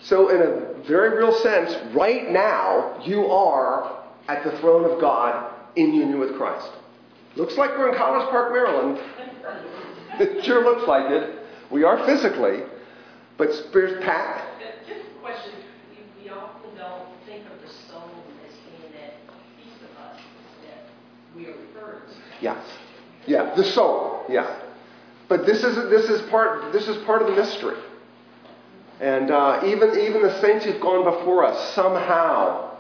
So, 0.03 0.29
in 0.29 0.41
a 0.41 0.83
very 0.87 1.19
real 1.19 1.33
sense, 1.41 1.75
right 1.95 2.31
now, 2.31 3.01
you 3.05 3.27
are 3.27 4.05
at 4.29 4.45
the 4.45 4.57
throne 4.59 4.85
of 4.91 5.01
God 5.01 5.53
in 5.77 5.95
union 5.95 6.19
with 6.19 6.37
Christ. 6.37 6.71
Looks 7.37 7.57
like 7.57 7.71
we're 7.71 7.91
in 7.91 7.97
College 7.97 8.29
Park, 8.31 8.53
Maryland. 8.53 8.99
It 10.19 10.47
sure 10.47 10.65
looks 10.65 10.89
like 10.89 11.11
it. 11.11 11.41
We 11.71 11.85
are 11.85 12.07
physically, 12.07 12.61
but 13.37 13.53
spirit 13.53 14.03
Pat. 14.03 14.49
Just 14.89 15.01
a 15.01 15.21
question, 15.21 15.53
we, 15.91 16.23
we 16.25 16.31
often 16.31 16.75
don't 16.75 17.09
think 17.27 17.45
of 17.45 17.61
the 17.61 17.69
soul 17.69 18.09
as 18.49 18.55
being 18.71 18.93
that 18.93 19.19
piece 19.63 19.77
of 19.83 19.95
us 19.99 20.21
that 20.63 20.89
we 21.37 21.49
are 21.49 21.53
referred 21.53 22.09
to. 22.09 22.15
Yes. 22.41 22.65
Yeah, 23.27 23.55
the 23.55 23.65
soul. 23.65 24.25
Yeah. 24.31 24.59
But 25.29 25.45
this 25.45 25.63
is 25.65 25.75
this 25.91 26.09
is 26.09 26.23
part 26.31 26.73
this 26.73 26.89
is 26.89 26.97
part 27.05 27.21
of 27.21 27.29
the 27.29 27.35
mystery. 27.35 27.77
And 29.01 29.31
uh, 29.31 29.63
even 29.67 29.99
even 29.99 30.23
the 30.23 30.41
saints 30.41 30.65
who've 30.65 30.81
gone 30.81 31.05
before 31.05 31.45
us 31.45 31.75
somehow 31.75 32.77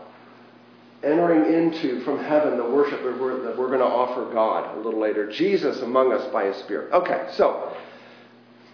entering 1.03 1.53
into 1.53 2.01
from 2.05 2.19
heaven 2.19 2.57
the 2.57 2.65
worship 2.65 3.03
that 3.03 3.21
we're, 3.21 3.43
that 3.43 3.57
we're 3.57 3.69
going 3.69 3.81
to 3.81 3.85
offer 3.85 4.33
God 4.33 4.77
a 4.77 4.81
little 4.81 4.99
later. 4.99 5.31
Jesus 5.31 5.83
among 5.83 6.13
us 6.13 6.27
by 6.33 6.47
His 6.47 6.57
Spirit. 6.57 6.93
Okay, 6.93 7.29
so 7.35 7.77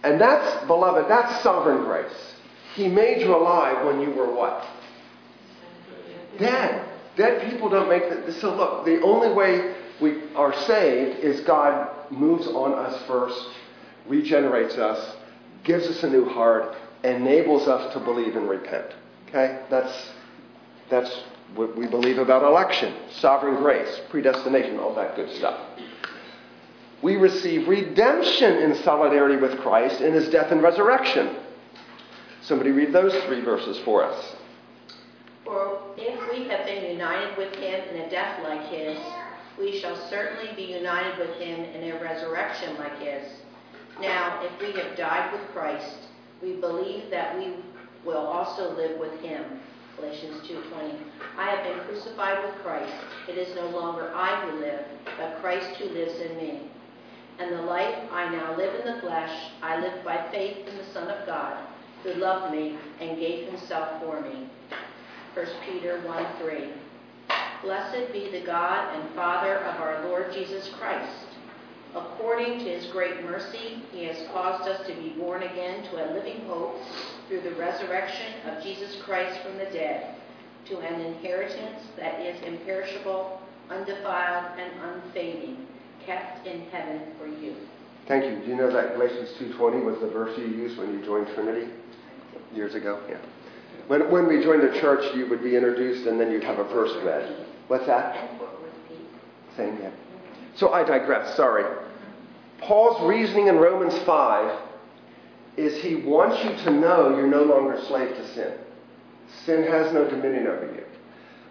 and 0.03 0.19
that's 0.19 0.65
beloved. 0.67 1.09
That's 1.09 1.41
sovereign 1.43 1.85
grace. 1.85 2.35
He 2.75 2.87
made 2.87 3.21
you 3.21 3.35
alive 3.35 3.85
when 3.85 4.01
you 4.01 4.11
were 4.11 4.33
what? 4.33 4.65
Dead. 6.37 6.89
Dead 7.15 7.49
people 7.49 7.69
don't 7.69 7.89
make 7.89 8.09
the. 8.09 8.33
So 8.33 8.55
look, 8.55 8.85
the 8.85 9.01
only 9.01 9.33
way 9.33 9.75
we 10.01 10.33
are 10.35 10.53
saved 10.65 11.19
is 11.19 11.41
God 11.41 11.89
moves 12.11 12.47
on 12.47 12.73
us 12.73 13.05
first, 13.05 13.49
regenerates 14.07 14.75
us, 14.75 15.15
gives 15.63 15.85
us 15.87 16.03
a 16.03 16.09
new 16.09 16.27
heart, 16.27 16.75
enables 17.03 17.67
us 17.67 17.93
to 17.93 17.99
believe 17.99 18.35
and 18.35 18.49
repent. 18.49 18.93
Okay? 19.27 19.61
That's 19.69 20.11
that's 20.89 21.23
what 21.55 21.75
we 21.77 21.87
believe 21.87 22.17
about 22.17 22.43
election, 22.43 22.93
sovereign 23.11 23.57
grace, 23.57 24.01
predestination, 24.09 24.79
all 24.79 24.93
that 24.95 25.15
good 25.15 25.29
stuff. 25.37 25.59
We 27.01 27.15
receive 27.15 27.67
redemption 27.67 28.57
in 28.59 28.75
solidarity 28.83 29.35
with 29.35 29.59
Christ 29.59 30.01
in 30.01 30.13
his 30.13 30.29
death 30.29 30.51
and 30.51 30.63
resurrection. 30.63 31.35
Somebody 32.41 32.71
read 32.71 32.93
those 32.93 33.13
three 33.25 33.41
verses 33.41 33.79
for 33.79 34.03
us. 34.03 34.35
For 35.43 35.81
if 35.97 36.31
we 36.31 36.47
have 36.47 36.65
been 36.65 36.91
united 36.91 37.37
with 37.37 37.53
him 37.55 37.81
in 37.89 38.01
a 38.01 38.09
death 38.09 38.41
like 38.43 38.65
his, 38.67 38.97
we 39.59 39.79
shall 39.79 39.97
certainly 40.09 40.53
be 40.55 40.63
united 40.63 41.17
with 41.19 41.35
him 41.37 41.59
in 41.59 41.91
a 41.91 42.01
resurrection 42.01 42.77
like 42.77 42.97
his. 42.99 43.23
Now, 43.99 44.41
if 44.43 44.59
we 44.59 44.79
have 44.81 44.97
died 44.97 45.31
with 45.31 45.41
Christ, 45.51 46.07
we 46.43 46.53
believe 46.53 47.09
that 47.09 47.37
we 47.39 47.53
will 48.05 48.27
also 48.27 48.75
live 48.75 48.99
with 48.99 49.19
him. 49.21 49.43
Galatians 49.95 50.45
2:20. 50.47 50.97
I 51.37 51.49
have 51.49 51.63
been 51.63 51.79
crucified 51.85 52.43
with 52.43 52.61
Christ. 52.63 52.93
It 53.27 53.37
is 53.37 53.55
no 53.55 53.67
longer 53.67 54.11
I 54.13 54.41
who 54.41 54.59
live, 54.59 54.85
but 55.17 55.39
Christ 55.41 55.69
who 55.77 55.85
lives 55.89 56.19
in 56.19 56.35
me. 56.35 56.61
And 57.39 57.51
the 57.51 57.61
life 57.61 57.95
I 58.11 58.29
now 58.29 58.55
live 58.55 58.75
in 58.75 58.93
the 58.93 59.01
flesh, 59.01 59.51
I 59.61 59.79
live 59.79 60.03
by 60.03 60.17
faith 60.31 60.67
in 60.67 60.77
the 60.77 60.85
Son 60.85 61.09
of 61.09 61.25
God, 61.25 61.57
who 62.03 62.13
loved 62.15 62.53
me 62.53 62.77
and 62.99 63.17
gave 63.17 63.47
himself 63.47 64.01
for 64.01 64.19
me. 64.21 64.49
1 65.33 65.47
Peter 65.65 66.01
1:3. 66.05 66.73
Blessed 67.61 68.11
be 68.11 68.29
the 68.29 68.41
God 68.41 68.93
and 68.93 69.09
Father 69.15 69.55
of 69.55 69.79
our 69.79 70.05
Lord 70.07 70.33
Jesus 70.33 70.69
Christ. 70.77 71.32
According 71.95 72.59
to 72.59 72.65
his 72.65 72.87
great 72.87 73.23
mercy, 73.23 73.83
he 73.91 74.05
has 74.05 74.27
caused 74.29 74.67
us 74.67 74.85
to 74.87 74.93
be 74.95 75.09
born 75.09 75.43
again 75.43 75.83
to 75.91 76.03
a 76.03 76.05
living 76.13 76.41
hope 76.47 76.79
through 77.27 77.41
the 77.41 77.51
resurrection 77.51 78.33
of 78.47 78.63
Jesus 78.63 78.99
Christ 79.03 79.39
from 79.41 79.57
the 79.57 79.65
dead, 79.65 80.15
to 80.69 80.79
an 80.79 81.01
inheritance 81.01 81.81
that 81.97 82.19
is 82.19 82.41
imperishable, 82.43 83.39
undefiled, 83.69 84.57
and 84.57 84.71
unfading, 84.81 85.67
kept 86.05 86.47
in 86.47 86.61
heaven 86.71 87.01
for 87.19 87.27
you. 87.27 87.55
Thank 88.07 88.25
you. 88.25 88.39
Do 88.39 88.47
you 88.47 88.55
know 88.55 88.71
that 88.71 88.95
Galatians 88.95 89.29
2.20 89.39 89.85
was 89.85 89.99
the 89.99 90.09
verse 90.09 90.37
you 90.37 90.45
used 90.45 90.77
when 90.77 90.93
you 90.93 91.05
joined 91.05 91.27
Trinity 91.35 91.71
years 92.53 92.75
ago? 92.75 93.01
Yeah. 93.07 93.17
When, 93.87 94.11
when 94.11 94.27
we 94.27 94.43
joined 94.43 94.63
the 94.63 94.79
church, 94.79 95.15
you 95.15 95.27
would 95.27 95.43
be 95.43 95.55
introduced 95.55 96.07
and 96.07 96.19
then 96.19 96.31
you'd 96.31 96.43
have 96.43 96.59
a 96.59 96.63
verse 96.63 96.91
read. 97.03 97.45
What's 97.67 97.85
that? 97.85 98.15
And 98.15 98.39
for 98.39 98.49
peace. 98.89 98.97
Same, 99.55 99.77
yeah. 99.81 99.91
So 100.55 100.73
I 100.73 100.83
digress, 100.83 101.35
sorry. 101.35 101.63
Paul's 102.65 103.01
reasoning 103.07 103.47
in 103.47 103.57
Romans 103.57 103.97
5 103.99 104.59
is 105.57 105.81
he 105.81 105.95
wants 105.95 106.43
you 106.43 106.51
to 106.63 106.71
know 106.71 107.15
you're 107.15 107.27
no 107.27 107.43
longer 107.43 107.79
slave 107.87 108.09
to 108.15 108.33
sin. 108.33 108.53
Sin 109.45 109.63
has 109.63 109.93
no 109.93 110.09
dominion 110.09 110.47
over 110.47 110.65
you. 110.73 110.83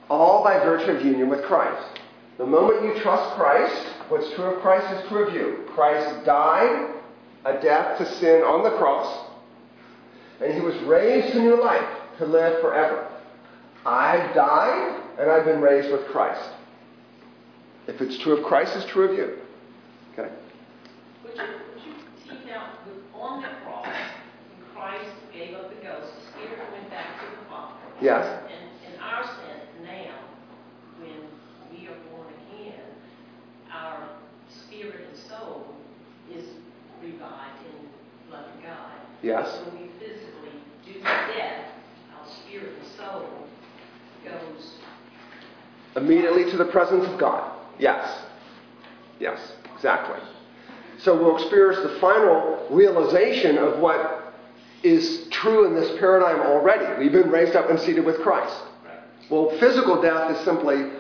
All 0.09 0.43
by 0.43 0.59
virtue 0.59 0.93
of 0.93 1.05
union 1.05 1.29
with 1.29 1.43
Christ. 1.45 2.01
The 2.39 2.47
moment 2.47 2.83
you 2.83 3.01
trust 3.03 3.37
Christ, 3.37 3.87
what's 4.09 4.33
true 4.35 4.47
of 4.47 4.63
Christ 4.63 4.87
is 4.93 5.09
true 5.09 5.29
of 5.29 5.35
you. 5.35 5.65
Christ 5.75 6.25
died 6.25 6.95
a 7.45 7.61
death 7.61 7.99
to 7.99 8.19
sin 8.19 8.43
on 8.43 8.63
the 8.63 8.77
cross, 8.79 9.29
and 10.41 10.55
he 10.55 10.61
was 10.61 10.77
raised 10.83 11.33
to 11.33 11.41
new 11.41 11.61
life 11.61 11.89
to 12.19 12.27
live 12.27 12.61
forever. 12.61 13.09
I've 13.85 14.35
died, 14.35 15.03
and 15.19 15.31
I've 15.31 15.45
been 15.45 15.61
raised 15.61 15.91
with 15.91 16.07
Christ. 16.07 16.49
If 17.89 18.01
it's 18.01 18.19
true 18.19 18.37
of 18.37 18.45
Christ, 18.45 18.77
it's 18.77 18.87
true 18.87 19.11
of 19.11 19.17
you. 19.17 19.42
Okay? 21.33 21.49
Would 21.49 21.83
you, 21.85 21.93
would 22.29 22.45
you 22.47 22.53
out, 22.53 22.85
the- 22.85 23.19
on 23.19 23.43
the 23.43 23.49
cross, 23.65 23.87
when 23.87 24.75
Christ 24.75 25.11
gave 25.33 25.55
up 25.55 25.69
the 25.71 25.81
ghost, 25.87 26.13
the 26.15 26.33
spirit 26.33 26.59
went 26.73 26.91
back 26.91 27.21
to 27.21 27.27
the 27.27 27.49
Father. 27.49 27.75
Yes. 28.01 28.27
And 28.51 28.95
in 28.95 29.01
our 29.01 29.25
sense 29.25 29.65
now, 29.83 30.15
when 30.99 31.23
we 31.71 31.87
are 31.89 31.97
born 32.11 32.27
again, 32.51 32.83
our 33.73 34.09
spirit 34.49 35.07
and 35.09 35.19
soul 35.19 35.75
is 36.35 36.45
revived 37.03 37.65
in 37.67 38.33
loving 38.33 38.63
God. 38.63 38.93
Yes. 39.23 39.61
When 39.67 39.83
we 39.83 39.89
physically 39.99 40.59
do 40.85 41.01
death, 41.01 41.69
our 42.19 42.29
spirit 42.45 42.73
and 42.79 42.89
soul 42.99 43.29
goes, 44.25 44.75
Immediately 45.95 46.51
to 46.51 46.57
the 46.57 46.65
presence 46.65 47.07
of 47.07 47.19
God. 47.21 47.53
Yes. 47.79 48.23
Yes, 49.21 49.39
exactly. 49.75 50.19
So 51.03 51.21
we'll 51.21 51.37
experience 51.37 51.83
the 51.83 51.99
final 51.99 52.65
realization 52.71 53.59
of 53.59 53.81
what 53.81 54.35
is 54.85 55.27
true 55.31 55.67
in 55.67 55.75
this 55.75 55.99
paradigm 55.99 56.41
already. 56.41 57.03
We've 57.03 57.13
been 57.13 57.31
raised 57.31 57.57
up 57.57 57.71
and 57.71 57.79
seated 57.79 58.05
with 58.05 58.21
Christ. 58.21 58.57
Well, 59.31 59.51
physical 59.59 60.01
death 60.01 60.31
is 60.37 60.45
simply 60.45 60.91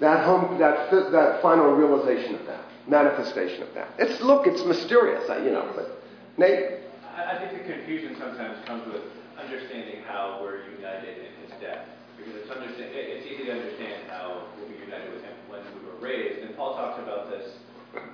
that 0.00 0.24
home, 0.24 0.58
that 0.58 0.90
that 0.90 1.40
final 1.40 1.72
realization 1.72 2.34
of 2.34 2.46
that, 2.46 2.64
manifestation 2.86 3.62
of 3.62 3.72
that. 3.74 3.88
It's 3.98 4.20
look, 4.20 4.46
it's 4.46 4.64
mysterious, 4.64 5.24
you 5.44 5.52
know. 5.52 5.70
But 5.74 6.02
Nate, 6.36 6.80
I, 7.16 7.38
think 7.38 7.62
the 7.62 7.72
confusion 7.72 8.16
sometimes 8.18 8.58
comes 8.66 8.86
with 8.92 9.02
understanding 9.38 10.02
how 10.06 10.40
we're 10.42 10.68
united 10.76 11.16
in 11.16 11.48
his 11.48 11.60
death. 11.60 11.86
Because 12.16 12.34
it's, 12.34 12.50
understand, 12.50 12.90
it's 12.92 13.26
easy 13.26 13.44
to 13.44 13.52
understand 13.52 14.04
how 14.10 14.48
we'll 14.58 14.68
be 14.68 14.76
united 14.84 15.12
with 15.14 15.22
him 15.22 15.32
when 15.48 15.60
we 15.72 15.88
were 15.88 15.96
raised. 15.96 16.44
And 16.44 16.54
Paul 16.56 16.74
talks 16.74 17.00
about 17.00 17.30
this 17.30 17.56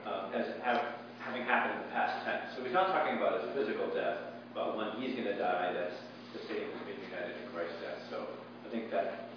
um, 0.06 0.32
as 0.32 0.46
happened 1.42 1.82
in 1.82 1.88
the 1.88 1.92
past 1.92 2.24
tense. 2.24 2.56
So 2.56 2.64
he's 2.64 2.72
not 2.72 2.88
talking 2.88 3.16
about 3.18 3.42
his 3.42 3.50
physical 3.52 3.92
death, 3.92 4.18
but 4.54 4.76
when 4.76 4.90
he's 5.00 5.14
going 5.14 5.28
to 5.28 5.38
die, 5.38 5.72
that's 5.74 5.96
the 6.32 6.40
same 6.48 6.70
as 6.70 6.80
being 6.86 7.00
united 7.10 7.36
in 7.36 7.46
Christ's 7.52 7.80
death. 7.82 8.00
So 8.10 8.26
I 8.66 8.70
think 8.70 8.90
that 8.90 9.28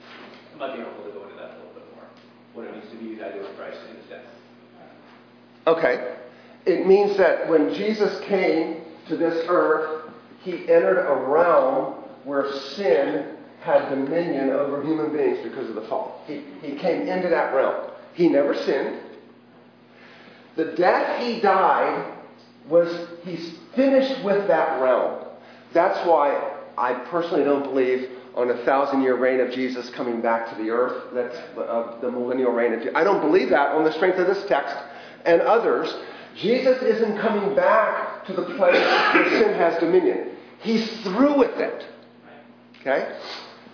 might 0.57 0.75
be 0.75 0.81
helpful 0.81 1.05
to 1.05 1.11
go 1.11 1.23
into 1.23 1.35
that 1.35 1.55
a 1.55 1.57
little 1.59 1.73
bit 1.73 1.87
more. 1.95 2.05
What 2.53 2.65
it 2.67 2.73
means 2.73 2.89
to 2.91 2.97
be 2.97 3.05
united 3.05 3.41
with 3.41 3.55
Christ 3.57 3.77
in 3.89 3.95
his 3.97 4.05
death. 4.05 4.25
Okay. 5.67 6.15
It 6.65 6.85
means 6.85 7.17
that 7.17 7.47
when 7.49 7.73
Jesus 7.73 8.19
came 8.25 8.81
to 9.07 9.17
this 9.17 9.45
earth, 9.47 10.11
he 10.41 10.53
entered 10.69 11.05
a 11.05 11.15
realm 11.29 12.03
where 12.23 12.51
sin 12.75 13.35
had 13.61 13.89
dominion 13.89 14.51
over 14.51 14.83
human 14.83 15.11
beings 15.15 15.39
because 15.43 15.69
of 15.69 15.75
the 15.75 15.87
fall. 15.87 16.23
He, 16.27 16.43
he 16.61 16.75
came 16.77 17.07
into 17.07 17.29
that 17.29 17.53
realm. 17.53 17.91
He 18.13 18.29
never 18.29 18.55
sinned. 18.55 18.99
The 20.55 20.65
death 20.75 21.21
he 21.21 21.39
died 21.39 22.13
was, 22.67 23.07
he's 23.23 23.57
finished 23.75 24.23
with 24.23 24.47
that 24.47 24.81
realm. 24.81 25.25
That's 25.73 26.05
why 26.07 26.57
I 26.77 26.93
personally 26.93 27.43
don't 27.43 27.63
believe 27.63 28.09
on 28.35 28.49
a 28.51 28.65
thousand 28.65 29.01
year 29.01 29.17
reign 29.17 29.39
of 29.39 29.51
Jesus 29.51 29.89
coming 29.89 30.21
back 30.21 30.49
to 30.49 30.63
the 30.63 30.69
earth. 30.69 31.13
That's 31.13 31.35
uh, 31.57 31.97
the 32.01 32.11
millennial 32.11 32.51
reign 32.51 32.73
of 32.73 32.79
Jesus. 32.79 32.93
I 32.95 33.03
don't 33.03 33.21
believe 33.21 33.49
that 33.49 33.69
on 33.69 33.83
the 33.83 33.91
strength 33.93 34.17
of 34.17 34.27
this 34.27 34.43
text 34.47 34.75
and 35.25 35.41
others. 35.41 35.93
Jesus 36.35 36.81
isn't 36.81 37.17
coming 37.17 37.55
back 37.55 38.25
to 38.25 38.33
the 38.33 38.43
place 38.43 38.79
where 39.13 39.29
sin 39.29 39.53
has 39.55 39.79
dominion. 39.79 40.37
He's 40.61 41.01
through 41.01 41.37
with 41.37 41.57
it. 41.57 41.85
Okay? 42.79 43.17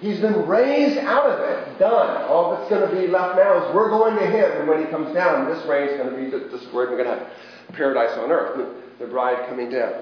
He's 0.02 0.20
been 0.20 0.46
raised 0.46 0.98
out 0.98 1.26
of 1.26 1.40
it, 1.40 1.80
done. 1.80 2.24
All 2.24 2.56
that's 2.56 2.70
going 2.70 2.88
to 2.90 2.96
be 2.96 3.08
left 3.08 3.38
now 3.38 3.64
is 3.64 3.76
we're 3.76 3.90
going 3.90 4.16
to 4.16 4.28
Him, 4.28 4.60
and 4.60 4.68
when 4.68 4.84
He 4.84 4.92
comes 4.92 5.14
down, 5.14 5.48
this 5.48 5.66
reign 5.66 5.90
is 5.90 5.98
going 5.98 6.10
to 6.10 6.16
be 6.16 6.50
destroyed. 6.50 6.90
We're 6.90 7.04
going 7.04 7.18
to 7.18 7.26
have 7.26 7.32
paradise 7.74 8.18
on 8.18 8.32
earth. 8.32 8.76
the 9.00 9.08
bride 9.08 9.48
coming 9.48 9.70
down. 9.70 9.94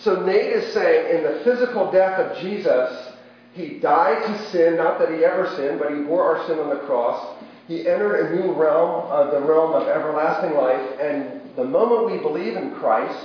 So 0.00 0.24
Nate 0.24 0.52
is 0.52 0.72
saying 0.74 1.16
in 1.16 1.22
the 1.24 1.40
physical 1.44 1.90
death 1.90 2.18
of 2.20 2.38
Jesus, 2.42 3.12
he 3.54 3.78
died 3.78 4.22
to 4.26 4.50
sin, 4.50 4.76
not 4.76 4.98
that 4.98 5.08
he 5.08 5.24
ever 5.24 5.52
sinned, 5.56 5.78
but 5.78 5.90
he 5.90 6.02
bore 6.02 6.36
our 6.36 6.46
sin 6.46 6.58
on 6.58 6.68
the 6.68 6.84
cross. 6.86 7.42
He 7.66 7.88
entered 7.88 8.26
a 8.26 8.36
new 8.36 8.52
realm, 8.52 9.08
the 9.32 9.40
realm 9.40 9.72
of 9.72 9.88
everlasting 9.88 10.54
life, 10.54 11.00
and 11.00 11.40
the 11.56 11.64
moment 11.64 12.12
we 12.12 12.18
believe 12.18 12.56
in 12.56 12.74
Christ, 12.74 13.18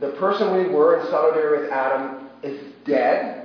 the 0.00 0.10
person 0.10 0.56
we 0.56 0.68
were 0.68 1.00
in 1.00 1.06
solidarity 1.06 1.62
with 1.62 1.72
Adam 1.72 2.28
is 2.42 2.60
dead. 2.84 3.41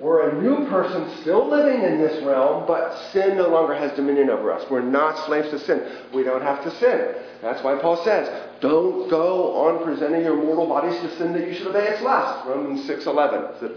We're 0.00 0.30
a 0.30 0.40
new 0.40 0.68
person 0.68 1.10
still 1.22 1.48
living 1.48 1.82
in 1.82 1.98
this 1.98 2.22
realm, 2.24 2.66
but 2.66 2.96
sin 3.12 3.36
no 3.36 3.48
longer 3.48 3.74
has 3.74 3.90
dominion 3.96 4.30
over 4.30 4.52
us. 4.52 4.64
We're 4.70 4.80
not 4.80 5.26
slaves 5.26 5.50
to 5.50 5.58
sin. 5.58 5.82
We 6.14 6.22
don't 6.22 6.42
have 6.42 6.62
to 6.62 6.70
sin. 6.78 7.16
That's 7.42 7.62
why 7.64 7.76
Paul 7.76 8.02
says, 8.04 8.28
don't 8.60 9.08
go 9.10 9.56
on 9.66 9.84
presenting 9.84 10.22
your 10.22 10.36
mortal 10.36 10.68
bodies 10.68 11.00
to 11.00 11.16
sin 11.16 11.32
that 11.32 11.48
you 11.48 11.54
should 11.54 11.66
obey 11.66 11.88
its 11.88 12.02
lust. 12.02 12.46
Romans 12.46 12.88
6.11. 12.88 13.76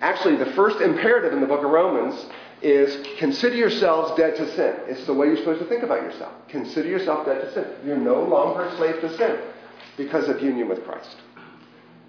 Actually, 0.00 0.36
the 0.36 0.52
first 0.52 0.80
imperative 0.80 1.32
in 1.32 1.40
the 1.40 1.46
book 1.46 1.62
of 1.62 1.70
Romans 1.70 2.26
is 2.62 3.06
consider 3.18 3.54
yourselves 3.56 4.16
dead 4.16 4.36
to 4.36 4.54
sin. 4.54 4.74
It's 4.86 5.06
the 5.06 5.14
way 5.14 5.28
you're 5.28 5.36
supposed 5.36 5.60
to 5.60 5.68
think 5.68 5.82
about 5.82 6.02
yourself. 6.02 6.32
Consider 6.48 6.88
yourself 6.88 7.26
dead 7.26 7.40
to 7.42 7.52
sin. 7.52 7.66
You're 7.84 7.96
no 7.96 8.22
longer 8.22 8.64
a 8.64 8.76
slave 8.76 9.00
to 9.02 9.16
sin 9.16 9.38
because 9.96 10.28
of 10.28 10.42
union 10.42 10.68
with 10.68 10.84
Christ. 10.84 11.16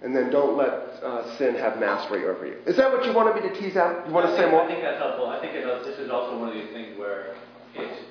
And 0.02 0.16
then 0.16 0.32
don't 0.32 0.58
let 0.58 0.98
uh, 1.04 1.38
sin 1.38 1.54
have 1.56 1.80
mastery 1.80 2.26
over 2.26 2.46
you. 2.46 2.58
Is 2.66 2.76
that 2.78 2.92
what 2.92 3.06
you 3.06 3.14
wanted 3.14 3.38
me 3.38 3.48
to 3.48 3.54
tease 3.54 3.78
out? 3.78 4.08
You 4.08 4.14
want 4.14 4.26
to 4.26 4.36
say 4.36 4.50
more? 4.50 4.64
I 4.64 4.68
think 4.68 4.82
that's 4.82 4.98
helpful. 4.98 5.30
I 5.30 5.40
think 5.40 5.54
it, 5.54 5.64
this 5.86 6.00
is 6.00 6.10
also 6.10 6.40
one 6.40 6.50
of 6.50 6.56
these 6.56 6.74
things 6.74 6.98
where 6.98 7.36
it's 7.76 8.02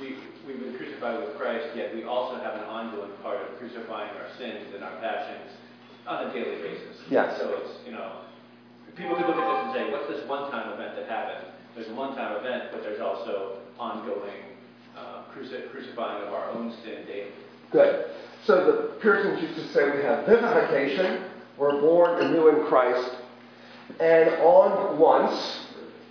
we 0.00 0.20
we've 0.46 0.60
been 0.60 0.76
crucified 0.76 1.24
with 1.24 1.36
Christ, 1.38 1.72
yet 1.74 1.94
we 1.94 2.04
also 2.04 2.36
have 2.36 2.54
an 2.54 2.64
ongoing 2.68 3.12
part 3.22 3.40
of 3.40 3.56
crucifying 3.58 4.10
our 4.12 4.28
sins 4.36 4.74
and 4.74 4.84
our 4.84 4.92
passions 5.00 5.50
on 6.06 6.28
a 6.28 6.32
daily 6.34 6.60
basis. 6.60 7.00
Yes. 7.08 7.38
So 7.40 7.48
it's 7.64 7.80
you 7.86 7.92
know 7.92 8.22
people 8.96 9.16
could 9.16 9.26
look 9.26 9.36
at 9.36 9.48
this 9.48 9.60
and 9.64 9.72
say, 9.72 9.90
what's 9.90 10.08
this 10.08 10.28
one-time 10.28 10.72
event 10.72 10.96
that 10.96 11.08
happened? 11.08 11.48
There's 11.74 11.88
a 11.88 11.94
one-time 11.94 12.36
event, 12.36 12.68
but 12.72 12.82
there's 12.82 13.00
also 13.00 13.56
ongoing 13.78 14.52
uh, 14.96 15.24
cruci- 15.32 15.70
crucifying 15.70 16.26
of 16.26 16.34
our 16.34 16.50
own 16.50 16.74
sin 16.84 17.06
daily. 17.06 17.32
Good. 17.70 18.10
So 18.44 18.66
the 18.66 19.00
Puritans 19.00 19.42
used 19.42 19.54
to 19.54 19.72
say 19.72 19.96
we 19.96 20.02
have 20.02 20.26
vivification, 20.26 21.24
we're 21.56 21.80
born 21.80 22.20
anew 22.22 22.48
in 22.48 22.66
Christ, 22.66 23.16
and 24.00 24.30
on 24.40 24.98
once, 24.98 25.66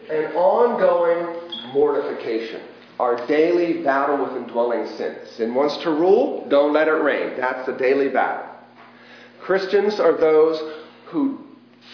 an 0.10 0.34
ongoing 0.34 1.74
mortification. 1.74 2.62
Our 3.00 3.26
daily 3.28 3.84
battle 3.84 4.24
with 4.24 4.36
indwelling 4.36 4.86
sin. 4.96 5.17
Sin 5.36 5.56
wants 5.56 5.78
to 5.78 5.89
rule, 5.89 6.48
don't 6.50 6.72
let 6.72 6.88
it 6.88 6.91
reign. 6.91 7.34
That's 7.38 7.65
the 7.65 7.74
daily 7.74 8.10
battle. 8.10 8.46
Christians 9.41 10.00
are 10.00 10.15
those 10.15 10.62
who 11.06 11.39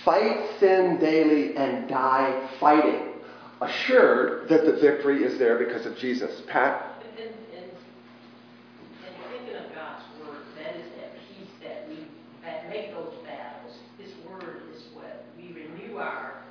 fight 0.03 0.37
sin 0.59 0.99
daily 0.99 1.55
and 1.55 1.87
die 1.87 2.49
fighting, 2.59 3.13
assured 3.61 4.49
that 4.49 4.65
the 4.65 4.73
victory 4.73 5.23
is 5.23 5.39
there 5.39 5.57
because 5.57 5.85
of 5.85 5.97
Jesus. 5.97 6.41
Pat? 6.47 7.03
And, 7.17 7.27
and, 7.27 7.35
and 7.55 9.15
thinking 9.31 9.55
of 9.55 9.73
God's 9.73 10.03
word, 10.19 10.43
that 10.57 10.75
is 10.75 10.85
that 10.97 11.13
peace 11.29 11.49
that 11.63 11.87
we, 11.89 12.05
that 12.43 12.69
make 12.69 12.91
those 12.91 13.13
battles. 13.25 13.77
His 13.97 14.11
word 14.29 14.61
is 14.75 14.83
what 14.93 15.25
we 15.37 15.53
renew 15.53 15.97
our, 15.97 16.43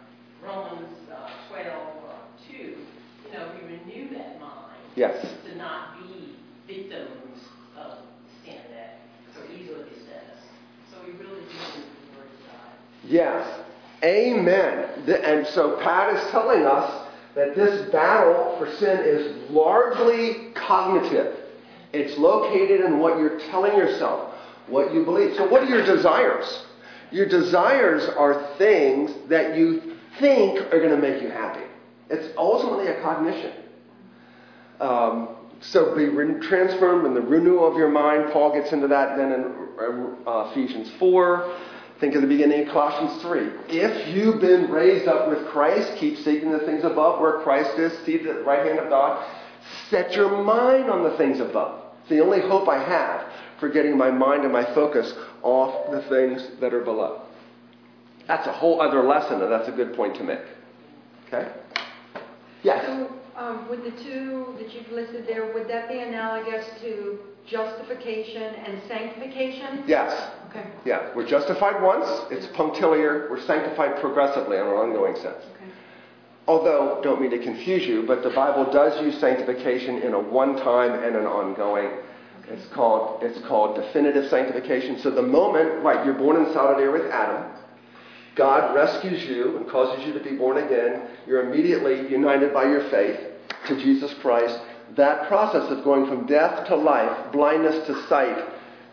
Romans 0.42 0.96
uh, 1.12 1.30
12, 1.50 1.66
uh, 1.66 2.12
2, 2.50 2.56
you 2.56 2.76
know, 3.32 3.50
we 3.60 3.76
renew 3.76 4.16
that 4.16 4.40
mind. 4.40 4.52
Yes. 4.96 5.26
To 5.44 5.56
not 5.56 6.00
be 6.00 6.34
victims 6.66 7.40
of 7.76 7.98
sin 8.44 8.56
that 8.72 9.00
so 9.34 9.40
easily 9.52 9.84
beset. 9.84 10.38
So 10.90 10.96
we 11.06 11.12
really 11.12 11.42
do 11.42 11.54
need 11.54 11.84
the 11.84 12.18
word 12.18 12.26
of 12.26 12.46
God. 12.46 12.72
Yes. 13.04 13.60
Amen. 14.02 14.88
And 15.06 15.46
so 15.48 15.78
Pat 15.82 16.16
is 16.16 16.30
telling 16.30 16.64
us 16.64 17.08
that 17.34 17.54
this 17.54 17.90
battle 17.92 18.56
for 18.58 18.74
sin 18.76 19.00
is 19.00 19.50
largely 19.50 20.52
cognitive. 20.54 21.36
It's 21.92 22.18
located 22.18 22.80
in 22.80 22.98
what 22.98 23.18
you're 23.18 23.38
telling 23.50 23.76
yourself, 23.76 24.34
what 24.66 24.92
you 24.92 25.04
believe. 25.04 25.36
So, 25.36 25.46
what 25.46 25.62
are 25.62 25.66
your 25.66 25.84
desires? 25.84 26.64
Your 27.10 27.28
desires 27.28 28.08
are 28.16 28.54
things 28.58 29.12
that 29.28 29.56
you 29.56 29.96
think 30.18 30.60
are 30.72 30.80
going 30.80 30.90
to 30.90 30.96
make 30.96 31.22
you 31.22 31.28
happy. 31.28 31.64
It's 32.10 32.34
ultimately 32.36 32.88
a 32.88 33.00
cognition. 33.02 33.52
Um, 34.80 35.36
so 35.60 35.94
be 35.94 36.04
re- 36.06 36.40
transformed 36.46 37.06
in 37.06 37.14
the 37.14 37.20
renewal 37.20 37.70
of 37.70 37.76
your 37.76 37.88
mind. 37.88 38.32
Paul 38.32 38.52
gets 38.52 38.72
into 38.72 38.88
that 38.88 39.16
then 39.16 39.32
in 39.32 40.16
uh, 40.26 40.50
Ephesians 40.50 40.90
4. 40.98 41.58
Think 41.98 42.14
of 42.14 42.20
the 42.20 42.28
beginning 42.28 42.66
of 42.66 42.72
Colossians 42.72 43.22
3. 43.22 43.74
If 43.74 44.14
you've 44.14 44.40
been 44.40 44.70
raised 44.70 45.08
up 45.08 45.30
with 45.30 45.46
Christ, 45.48 45.96
keep 45.98 46.18
seeking 46.18 46.52
the 46.52 46.58
things 46.60 46.84
above 46.84 47.20
where 47.20 47.40
Christ 47.40 47.78
is, 47.78 47.92
seated 48.04 48.26
at 48.26 48.36
the 48.36 48.42
right 48.42 48.66
hand 48.66 48.78
of 48.78 48.90
God. 48.90 49.26
Set 49.88 50.12
your 50.12 50.42
mind 50.42 50.90
on 50.90 51.02
the 51.02 51.16
things 51.16 51.40
above. 51.40 51.82
It's 52.00 52.10
the 52.10 52.20
only 52.20 52.40
hope 52.40 52.68
I 52.68 52.78
have 52.78 53.32
for 53.58 53.70
getting 53.70 53.96
my 53.96 54.10
mind 54.10 54.44
and 54.44 54.52
my 54.52 54.64
focus 54.74 55.12
off 55.42 55.90
the 55.90 56.02
things 56.02 56.46
that 56.60 56.74
are 56.74 56.82
below. 56.84 57.22
That's 58.28 58.46
a 58.46 58.52
whole 58.52 58.80
other 58.82 59.02
lesson, 59.02 59.40
and 59.40 59.50
that's 59.50 59.68
a 59.68 59.72
good 59.72 59.94
point 59.94 60.16
to 60.16 60.24
make. 60.24 60.40
Okay? 61.26 61.50
Yes? 62.62 62.84
So, 62.86 63.10
um, 63.36 63.68
with 63.68 63.84
the 63.84 63.90
two 64.02 64.54
that 64.58 64.72
you've 64.74 64.90
listed 64.90 65.26
there, 65.26 65.52
would 65.52 65.68
that 65.68 65.88
be 65.88 65.98
analogous 65.98 66.64
to 66.80 67.18
justification 67.46 68.42
and 68.42 68.80
sanctification? 68.88 69.84
Yes. 69.86 70.30
Okay, 70.50 70.66
Yeah, 70.84 71.10
we're 71.14 71.26
justified 71.28 71.82
once, 71.82 72.06
it's 72.30 72.46
punctiliar, 72.56 73.28
we're 73.30 73.42
sanctified 73.42 74.00
progressively 74.00 74.56
in 74.56 74.62
an 74.62 74.72
ongoing 74.72 75.14
sense. 75.16 75.44
okay. 75.54 75.70
Although, 76.48 77.00
don't 77.02 77.20
mean 77.20 77.30
to 77.32 77.38
confuse 77.42 77.86
you, 77.86 78.04
but 78.06 78.22
the 78.22 78.30
Bible 78.30 78.70
does 78.72 79.00
use 79.04 79.18
sanctification 79.20 79.98
in 80.02 80.14
a 80.14 80.20
one 80.20 80.56
time 80.56 80.92
and 81.04 81.16
an 81.16 81.26
ongoing. 81.26 81.90
It's 82.48 82.66
called, 82.72 83.22
it's 83.24 83.44
called 83.46 83.74
definitive 83.76 84.30
sanctification. 84.30 85.00
So 85.00 85.10
the 85.10 85.22
moment, 85.22 85.82
right, 85.82 86.04
you're 86.06 86.14
born 86.14 86.36
in 86.36 86.52
solidarity 86.52 87.02
with 87.02 87.10
Adam, 87.10 87.50
God 88.36 88.74
rescues 88.74 89.24
you 89.24 89.56
and 89.56 89.68
causes 89.68 90.06
you 90.06 90.12
to 90.12 90.20
be 90.20 90.36
born 90.36 90.58
again, 90.58 91.08
you're 91.26 91.50
immediately 91.50 92.08
united 92.08 92.52
by 92.52 92.64
your 92.64 92.88
faith 92.90 93.18
to 93.66 93.76
Jesus 93.76 94.14
Christ. 94.20 94.58
That 94.96 95.26
process 95.26 95.70
of 95.70 95.82
going 95.82 96.06
from 96.06 96.26
death 96.26 96.68
to 96.68 96.76
life, 96.76 97.32
blindness 97.32 97.86
to 97.86 98.06
sight, 98.08 98.38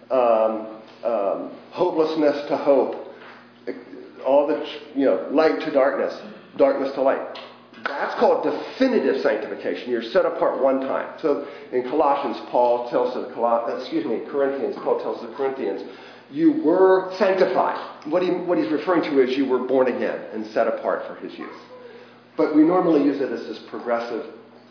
um, 0.10 0.82
um, 1.04 1.52
hopelessness 1.72 2.48
to 2.48 2.58
hope, 2.58 3.14
all 4.26 4.48
the, 4.48 4.66
you 4.96 5.06
know, 5.06 5.28
light 5.32 5.60
to 5.60 5.72
darkness, 5.72 6.18
darkness 6.58 6.94
to 6.94 7.02
light. 7.02 7.38
That's 7.84 8.18
called 8.18 8.44
definitive 8.46 9.22
sanctification. 9.22 9.92
You're 9.92 10.04
set 10.04 10.26
apart 10.26 10.64
one 10.64 10.80
time. 10.82 11.20
So 11.22 11.46
in 11.74 11.84
Colossians, 11.84 12.38
Paul 12.50 12.90
tells 12.90 13.14
the 13.14 13.34
Col- 13.34 13.78
excuse 13.78 14.06
me, 14.06 14.22
Corinthians, 14.30 14.78
Paul 14.78 15.02
tells 15.02 15.22
the 15.22 15.36
Corinthians, 15.36 15.82
you 16.32 16.64
were 16.64 17.14
sanctified. 17.18 18.08
What, 18.10 18.24
he, 18.24 18.30
what 18.30 18.58
he's 18.58 18.72
referring 18.72 19.04
to 19.04 19.22
is 19.22 19.38
you 19.38 19.46
were 19.46 19.60
born 19.60 19.88
again 19.88 20.20
and 20.34 20.46
set 20.48 20.68
apart 20.68 21.08
for 21.08 21.16
his 21.16 21.38
use. 21.38 21.56
But 22.36 22.56
we 22.56 22.64
normally 22.64 23.04
use 23.04 23.22
it 23.22 23.32
as 23.32 23.46
this 23.48 23.60
progressive. 23.70 24.26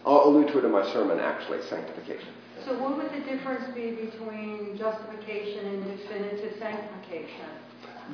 I'll 0.04 0.24
allude 0.24 0.48
to 0.48 0.58
it 0.58 0.64
in 0.64 0.72
my 0.72 0.84
sermon, 0.92 1.20
actually, 1.20 1.62
sanctification. 1.68 2.28
So 2.64 2.78
what 2.78 2.96
would 2.96 3.12
the 3.12 3.24
difference 3.28 3.64
be 3.74 3.90
between 3.90 4.76
justification 4.76 5.66
and 5.66 5.98
definitive 5.98 6.58
sanctification? 6.58 7.46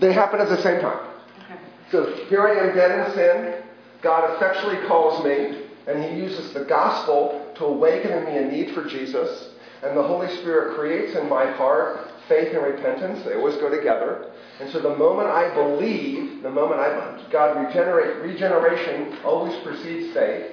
They 0.00 0.12
happen 0.12 0.40
at 0.40 0.48
the 0.48 0.62
same 0.62 0.80
time. 0.80 0.98
Okay. 1.44 1.60
So 1.90 2.12
here 2.28 2.46
I 2.46 2.66
am 2.66 2.74
dead 2.74 3.08
in 3.08 3.14
sin. 3.14 3.62
God 4.02 4.36
effectually 4.36 4.86
calls 4.86 5.24
me, 5.24 5.64
and 5.86 6.02
He 6.02 6.18
uses 6.18 6.52
the 6.52 6.64
gospel 6.64 7.52
to 7.56 7.64
awaken 7.64 8.12
in 8.12 8.24
me 8.24 8.36
a 8.36 8.44
need 8.50 8.74
for 8.74 8.84
Jesus. 8.84 9.50
And 9.82 9.96
the 9.96 10.02
Holy 10.02 10.28
Spirit 10.38 10.76
creates 10.76 11.16
in 11.16 11.28
my 11.28 11.50
heart 11.52 12.07
faith 12.28 12.54
and 12.54 12.62
repentance. 12.62 13.24
They 13.24 13.34
always 13.34 13.56
go 13.56 13.68
together. 13.68 14.30
And 14.60 14.70
so 14.70 14.80
the 14.80 14.96
moment 14.96 15.28
I 15.28 15.52
believe, 15.54 16.42
the 16.42 16.50
moment 16.50 16.80
I 16.80 17.26
God 17.30 17.64
regenerate, 17.64 18.22
regeneration 18.22 19.18
always 19.24 19.58
precedes 19.62 20.12
faith. 20.14 20.52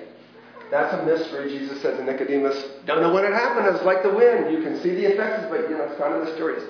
That's 0.71 0.93
a 0.93 1.05
mystery. 1.05 1.57
Jesus 1.57 1.81
said 1.81 1.97
to 1.97 2.03
Nicodemus, 2.03 2.57
"Don't 2.85 3.01
know 3.01 3.13
when 3.13 3.23
it 3.23 3.33
happened. 3.33 3.67
It's 3.75 3.85
like 3.85 4.01
the 4.03 4.13
wind. 4.13 4.51
You 4.51 4.63
can 4.63 4.79
see 4.81 4.89
the 4.89 5.05
effects, 5.13 5.45
but 5.49 5.69
you 5.69 5.77
know 5.77 5.83
it's 5.83 5.99
kind 5.99 6.13
of 6.15 6.23
mysterious." 6.23 6.63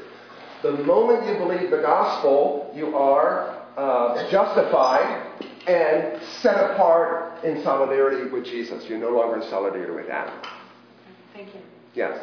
The 0.62 0.72
moment 0.72 1.26
you 1.28 1.36
believe 1.36 1.70
the 1.70 1.82
gospel, 1.82 2.72
you 2.76 2.96
are 2.98 3.62
uh, 3.78 4.30
justified 4.32 5.32
and 5.68 6.22
set 6.42 6.72
apart 6.72 7.44
in 7.44 7.62
solidarity 7.64 8.30
with 8.30 8.46
Jesus. 8.46 8.86
You're 8.90 9.00
no 9.00 9.10
longer 9.10 9.42
in 9.42 9.50
solidarity 9.50 9.92
with 9.92 10.10
Adam. 10.10 10.34
Thank 11.34 11.54
you. 11.54 11.62
Yes. 11.94 12.18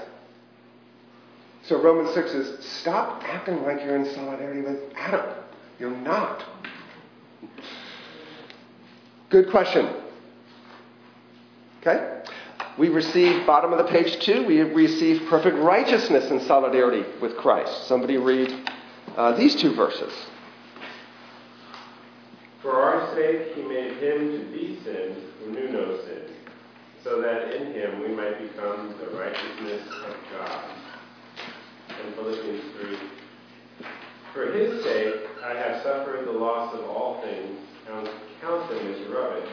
So 1.65 1.81
Romans 1.81 2.13
6 2.15 2.31
is 2.33 2.67
stop 2.81 3.23
acting 3.25 3.63
like 3.63 3.85
you're 3.85 3.97
in 3.97 4.13
solidarity 4.15 4.63
with 4.63 4.81
Adam. 4.97 5.37
You're 5.79 5.97
not. 5.97 6.45
Good 9.31 9.51
question. 9.51 9.89
Okay? 11.81 12.23
We 12.79 12.89
receive, 12.89 13.47
bottom 13.47 13.73
of 13.73 13.79
the 13.79 13.91
page 13.93 14.19
two, 14.25 14.47
we 14.47 14.61
receive 14.61 15.29
perfect 15.29 15.57
righteousness 15.59 16.31
in 16.31 16.41
solidarity 16.47 17.05
with 17.21 17.37
Christ. 17.37 17.87
Somebody 17.87 18.17
read 18.17 18.71
uh, 19.17 19.37
these 19.37 19.55
two 19.57 19.75
verses. 19.75 20.13
For 22.63 22.73
our 22.73 23.15
sake, 23.15 23.55
he 23.55 23.63
made 23.63 23.99
him 23.99 24.39
to 24.39 24.53
be 24.53 24.79
sin 24.85 25.17
who 25.41 25.53
knew 25.53 25.69
no 25.69 25.99
sin, 26.05 26.23
so 27.03 27.21
that 27.21 27.55
in 27.55 27.73
him 27.73 28.01
we 28.01 28.09
might 28.09 28.39
become 28.39 28.95
the 29.01 29.17
righteousness 29.19 29.83
of 30.07 30.17
God. 30.33 30.65
Philippians 32.15 32.63
3. 32.81 32.99
For 34.35 34.53
his 34.53 34.83
sake, 34.83 35.15
I 35.45 35.55
have 35.55 35.83
suffered 35.83 36.27
the 36.27 36.33
loss 36.33 36.75
of 36.75 36.85
all 36.85 37.21
things, 37.23 37.59
and 37.91 38.09
count 38.41 38.69
them 38.69 38.95
as 38.95 39.07
rubbish, 39.09 39.49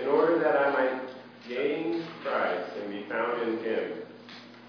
in 0.00 0.08
order 0.08 0.38
that 0.38 0.56
I 0.56 0.70
might 0.72 1.00
gain 1.48 2.04
Christ 2.22 2.70
and 2.80 2.90
be 2.90 3.04
found 3.08 3.42
in 3.42 3.58
him, 3.58 3.92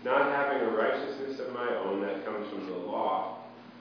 not 0.03 0.31
having 0.31 0.61
a 0.67 0.71
righteousness 0.71 1.39
of 1.39 1.53
my 1.53 1.67
own 1.75 2.01
that 2.01 2.25
comes 2.25 2.47
from 2.49 2.67
the 2.67 2.77
law, 2.77 3.39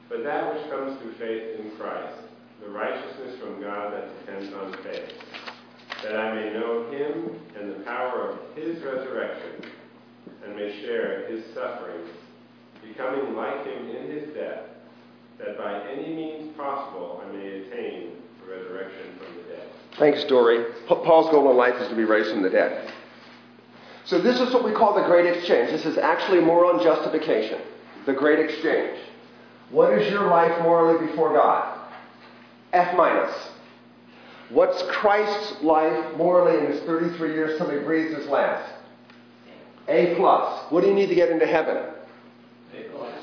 but 0.08 0.24
that 0.24 0.54
which 0.54 0.70
comes 0.70 1.00
through 1.00 1.12
faith 1.14 1.60
in 1.60 1.70
Christ, 1.76 2.16
the 2.62 2.70
righteousness 2.70 3.38
from 3.40 3.60
God 3.60 3.92
that 3.92 4.08
depends 4.20 4.54
on 4.54 4.72
faith, 4.82 5.12
that 6.02 6.16
I 6.16 6.34
may 6.34 6.52
know 6.54 6.90
him 6.90 7.40
and 7.58 7.74
the 7.74 7.84
power 7.84 8.30
of 8.30 8.56
his 8.56 8.82
resurrection, 8.82 9.70
and 10.44 10.56
may 10.56 10.80
share 10.82 11.26
his 11.30 11.44
sufferings, 11.54 12.08
becoming 12.88 13.34
like 13.34 13.64
him 13.66 13.90
in 13.90 14.10
his 14.10 14.34
death, 14.34 14.60
that 15.38 15.58
by 15.58 15.80
any 15.90 16.14
means 16.14 16.56
possible 16.56 17.22
I 17.24 17.32
may 17.32 17.46
attain 17.46 18.12
the 18.40 18.52
resurrection 18.52 19.18
from 19.18 19.36
the 19.36 19.42
dead. 19.42 19.68
Thanks, 19.98 20.24
Dory. 20.24 20.64
Paul's 20.86 21.30
goal 21.30 21.50
in 21.50 21.56
life 21.56 21.74
is 21.80 21.88
to 21.88 21.96
be 21.96 22.04
raised 22.04 22.30
from 22.30 22.42
the 22.42 22.50
dead. 22.50 22.92
So 24.04 24.20
this 24.20 24.38
is 24.38 24.52
what 24.52 24.64
we 24.64 24.72
call 24.72 24.94
the 24.94 25.06
great 25.06 25.26
exchange. 25.26 25.70
This 25.70 25.86
is 25.86 25.96
actually 25.96 26.40
more 26.40 26.66
on 26.66 26.82
justification. 26.82 27.60
The 28.06 28.12
great 28.12 28.38
exchange. 28.38 28.98
What 29.70 29.98
is 29.98 30.10
your 30.12 30.26
life 30.26 30.60
morally 30.62 31.06
before 31.06 31.32
God? 31.32 31.80
F 32.72 32.94
minus. 32.96 33.34
What's 34.50 34.82
Christ's 34.90 35.62
life 35.62 36.16
morally 36.16 36.58
in 36.58 36.70
his 36.70 36.82
33 36.82 37.32
years 37.32 37.56
till 37.56 37.70
he 37.70 37.78
breathes 37.78 38.14
his 38.14 38.26
last? 38.26 38.70
A 39.88 40.14
plus. 40.16 40.70
What 40.70 40.82
do 40.82 40.88
you 40.88 40.94
need 40.94 41.08
to 41.08 41.14
get 41.14 41.30
into 41.30 41.46
heaven? 41.46 41.82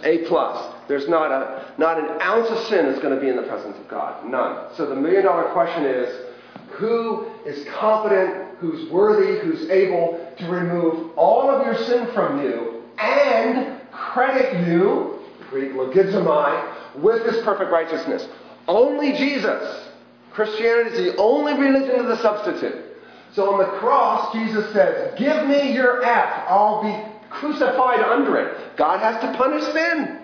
A 0.04 0.20
plus. 0.28 0.74
There's 0.88 1.08
not 1.08 1.32
a 1.32 1.74
not 1.78 2.00
an 2.00 2.22
ounce 2.22 2.50
of 2.50 2.68
sin 2.68 2.86
is 2.88 3.00
going 3.00 3.16
to 3.16 3.22
be 3.22 3.30
in 3.30 3.36
the 3.36 3.44
presence 3.44 3.78
of 3.78 3.88
God. 3.88 4.26
None. 4.30 4.74
So 4.76 4.86
the 4.86 4.96
million 4.96 5.24
dollar 5.24 5.52
question 5.52 5.86
is 5.86 6.32
who 6.72 7.28
is 7.46 7.66
competent, 7.68 8.58
who's 8.60 8.90
worthy, 8.90 9.40
who's 9.40 9.70
able 9.70 10.34
to 10.38 10.46
remove 10.48 11.18
all 11.18 11.50
of 11.50 11.66
your 11.66 11.76
sin 11.86 12.08
from 12.14 12.44
you 12.44 12.84
and 12.98 13.80
credit 13.92 14.68
you, 14.68 15.20
Greek 15.50 15.72
logizomai, 15.74 17.02
with 17.02 17.24
this 17.24 17.44
perfect 17.44 17.72
righteousness. 17.72 18.28
Only 18.68 19.14
Jesus. 19.14 19.90
Christianity 20.32 20.96
is 20.96 21.14
the 21.14 21.18
only 21.18 21.54
religion 21.54 22.00
of 22.00 22.08
the 22.08 22.22
substitute. 22.22 22.86
So 23.34 23.54
on 23.54 23.60
the 23.60 23.78
cross, 23.80 24.34
Jesus 24.34 24.72
says, 24.74 25.18
Give 25.18 25.48
me 25.48 25.74
your 25.74 26.04
F. 26.04 26.46
I'll 26.48 26.82
be 26.82 27.11
crucified 27.32 28.00
under 28.00 28.38
it. 28.38 28.78
God 28.78 29.00
has 29.00 29.22
to 29.22 29.38
punish 29.38 29.64
sin. 29.74 30.20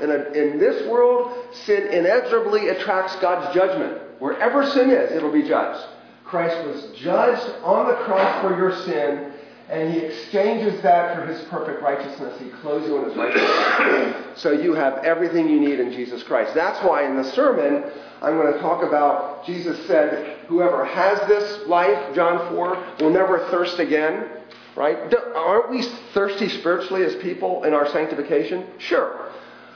In, 0.00 0.10
a, 0.10 0.32
in 0.32 0.58
this 0.58 0.86
world, 0.88 1.32
sin 1.52 1.86
inexorably 1.88 2.68
attracts 2.68 3.14
God's 3.16 3.54
judgment. 3.54 4.00
Wherever 4.18 4.68
sin 4.70 4.90
is, 4.90 5.12
it'll 5.12 5.32
be 5.32 5.46
judged. 5.46 5.86
Christ 6.24 6.66
was 6.66 6.98
judged 6.98 7.62
on 7.62 7.88
the 7.88 7.94
cross 8.04 8.42
for 8.42 8.56
your 8.56 8.74
sin, 8.84 9.32
and 9.68 9.92
he 9.92 10.00
exchanges 10.00 10.80
that 10.82 11.14
for 11.14 11.26
his 11.26 11.42
perfect 11.44 11.82
righteousness. 11.82 12.40
He 12.40 12.50
clothes 12.60 12.88
you 12.88 12.98
in 12.98 13.04
his 13.04 13.16
righteousness. 13.16 14.32
so 14.40 14.52
you 14.52 14.74
have 14.74 15.04
everything 15.04 15.48
you 15.48 15.60
need 15.60 15.80
in 15.80 15.92
Jesus 15.92 16.22
Christ. 16.22 16.54
That's 16.54 16.82
why 16.84 17.04
in 17.06 17.16
the 17.16 17.30
sermon, 17.32 17.84
I'm 18.20 18.36
going 18.36 18.52
to 18.52 18.58
talk 18.60 18.82
about 18.82 19.44
Jesus 19.46 19.86
said, 19.86 20.38
Whoever 20.48 20.84
has 20.84 21.20
this 21.28 21.66
life, 21.68 22.14
John 22.14 22.52
4, 22.54 22.94
will 23.00 23.10
never 23.10 23.46
thirst 23.50 23.78
again. 23.78 24.28
Right? 24.76 25.14
Aren't 25.36 25.70
we 25.70 25.82
thirsty 26.12 26.48
spiritually 26.48 27.04
as 27.04 27.14
people 27.22 27.62
in 27.64 27.72
our 27.72 27.88
sanctification? 27.88 28.66
Sure. 28.78 29.30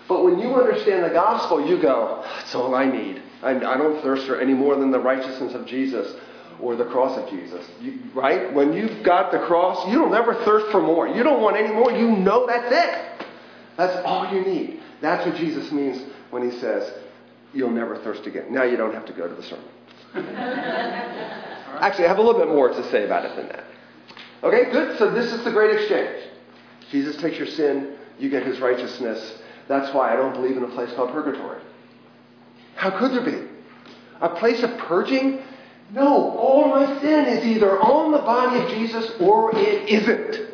But 0.08 0.24
when 0.24 0.38
you 0.38 0.54
understand 0.54 1.04
the 1.04 1.10
gospel, 1.10 1.68
you 1.68 1.80
go, 1.80 2.24
That's 2.24 2.54
all 2.54 2.74
I 2.74 2.86
need. 2.86 3.22
I, 3.42 3.52
don't 3.52 4.02
thirst 4.02 4.26
for 4.26 4.40
any 4.40 4.54
more 4.54 4.74
than 4.76 4.90
the 4.90 4.98
righteousness 4.98 5.54
of 5.54 5.66
Jesus 5.66 6.16
or 6.60 6.74
the 6.74 6.86
cross 6.86 7.16
of 7.16 7.30
Jesus. 7.30 7.64
You, 7.80 8.00
right? 8.14 8.52
When 8.52 8.72
you've 8.72 9.04
got 9.04 9.30
the 9.30 9.38
cross, 9.38 9.88
you 9.88 9.98
don't 9.98 10.14
ever 10.14 10.34
thirst 10.44 10.72
for 10.72 10.82
more. 10.82 11.06
You 11.06 11.22
don't 11.22 11.40
want 11.40 11.56
any 11.56 11.72
more. 11.72 11.92
You 11.92 12.10
know 12.10 12.46
that's 12.46 12.72
it. 12.72 13.26
That's 13.76 14.04
all 14.04 14.34
you 14.34 14.40
need. 14.44 14.80
That's 15.00 15.24
what 15.24 15.36
Jesus 15.36 15.70
means 15.70 16.02
when 16.30 16.50
he 16.50 16.58
says, 16.58 16.92
You'll 17.54 17.70
never 17.70 17.96
thirst 17.98 18.26
again. 18.26 18.52
Now 18.52 18.64
you 18.64 18.76
don't 18.76 18.92
have 18.92 19.06
to 19.06 19.12
go 19.12 19.28
to 19.28 19.34
the 19.34 19.42
sermon. 19.42 19.64
Actually, 21.80 22.04
I 22.04 22.08
have 22.08 22.18
a 22.18 22.22
little 22.22 22.40
bit 22.40 22.48
more 22.48 22.68
to 22.68 22.90
say 22.90 23.04
about 23.04 23.24
it 23.24 23.36
than 23.36 23.48
that. 23.48 23.64
Okay, 24.42 24.70
good. 24.70 24.98
So 24.98 25.10
this 25.10 25.32
is 25.32 25.44
the 25.44 25.50
great 25.50 25.74
exchange. 25.78 26.24
Jesus 26.90 27.16
takes 27.16 27.36
your 27.36 27.46
sin, 27.46 27.96
you 28.18 28.30
get 28.30 28.46
his 28.46 28.60
righteousness. 28.60 29.38
That's 29.66 29.92
why 29.94 30.12
I 30.12 30.16
don't 30.16 30.32
believe 30.32 30.56
in 30.56 30.62
a 30.62 30.68
place 30.68 30.92
called 30.94 31.12
purgatory. 31.12 31.60
How 32.74 32.90
could 32.98 33.12
there 33.12 33.24
be? 33.24 33.48
A 34.20 34.28
place 34.28 34.62
of 34.62 34.76
purging? 34.78 35.42
No, 35.90 36.30
all 36.30 36.68
my 36.68 37.00
sin 37.00 37.26
is 37.26 37.44
either 37.44 37.80
on 37.80 38.12
the 38.12 38.18
body 38.18 38.60
of 38.60 38.68
Jesus 38.70 39.10
or 39.20 39.54
it 39.56 39.88
isn't. 39.88 40.48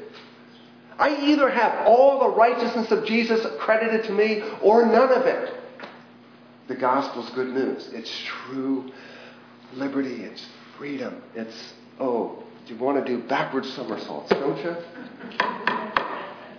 I 0.98 1.16
either 1.26 1.50
have 1.50 1.86
all 1.86 2.20
the 2.20 2.36
righteousness 2.36 2.90
of 2.90 3.04
Jesus 3.04 3.44
credited 3.58 4.04
to 4.04 4.12
me 4.12 4.42
or 4.62 4.86
none 4.86 5.12
of 5.12 5.26
it. 5.26 5.54
The 6.68 6.76
gospel's 6.76 7.30
good 7.30 7.48
news. 7.48 7.90
It's 7.92 8.10
true 8.24 8.90
liberty, 9.74 10.22
it's 10.22 10.46
freedom. 10.78 11.20
It's, 11.34 11.74
oh, 11.98 12.42
you 12.66 12.76
want 12.76 13.04
to 13.04 13.16
do 13.16 13.22
backward 13.28 13.64
somersaults, 13.64 14.30
don't 14.30 14.58
you? 14.58 14.76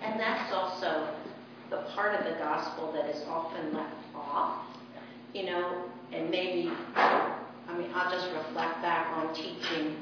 And 0.01 0.19
that's 0.19 0.53
also 0.53 1.09
the 1.69 1.77
part 1.95 2.19
of 2.19 2.25
the 2.25 2.37
gospel 2.37 2.91
that 2.93 3.05
is 3.05 3.23
often 3.27 3.73
left 3.73 3.95
off, 4.13 4.65
you 5.33 5.45
know, 5.45 5.85
and 6.13 6.29
maybe, 6.29 6.71
I 6.95 7.77
mean, 7.77 7.89
I'll 7.93 8.11
just 8.11 8.31
reflect 8.33 8.81
back 8.81 9.07
on 9.17 9.33
teaching, 9.33 9.95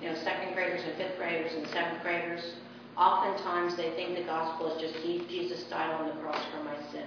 you 0.00 0.08
know, 0.10 0.14
second 0.22 0.54
graders 0.54 0.82
and 0.84 0.96
fifth 0.96 1.18
graders 1.18 1.52
and 1.54 1.66
seventh 1.68 2.02
graders. 2.02 2.54
Oftentimes 2.96 3.76
they 3.76 3.90
think 3.90 4.16
the 4.16 4.24
gospel 4.24 4.72
is 4.74 4.80
just 4.80 5.02
Jesus 5.28 5.64
died 5.64 5.90
on 5.90 6.06
the 6.06 6.14
cross 6.22 6.40
for 6.52 6.62
my 6.62 6.76
sin. 6.92 7.06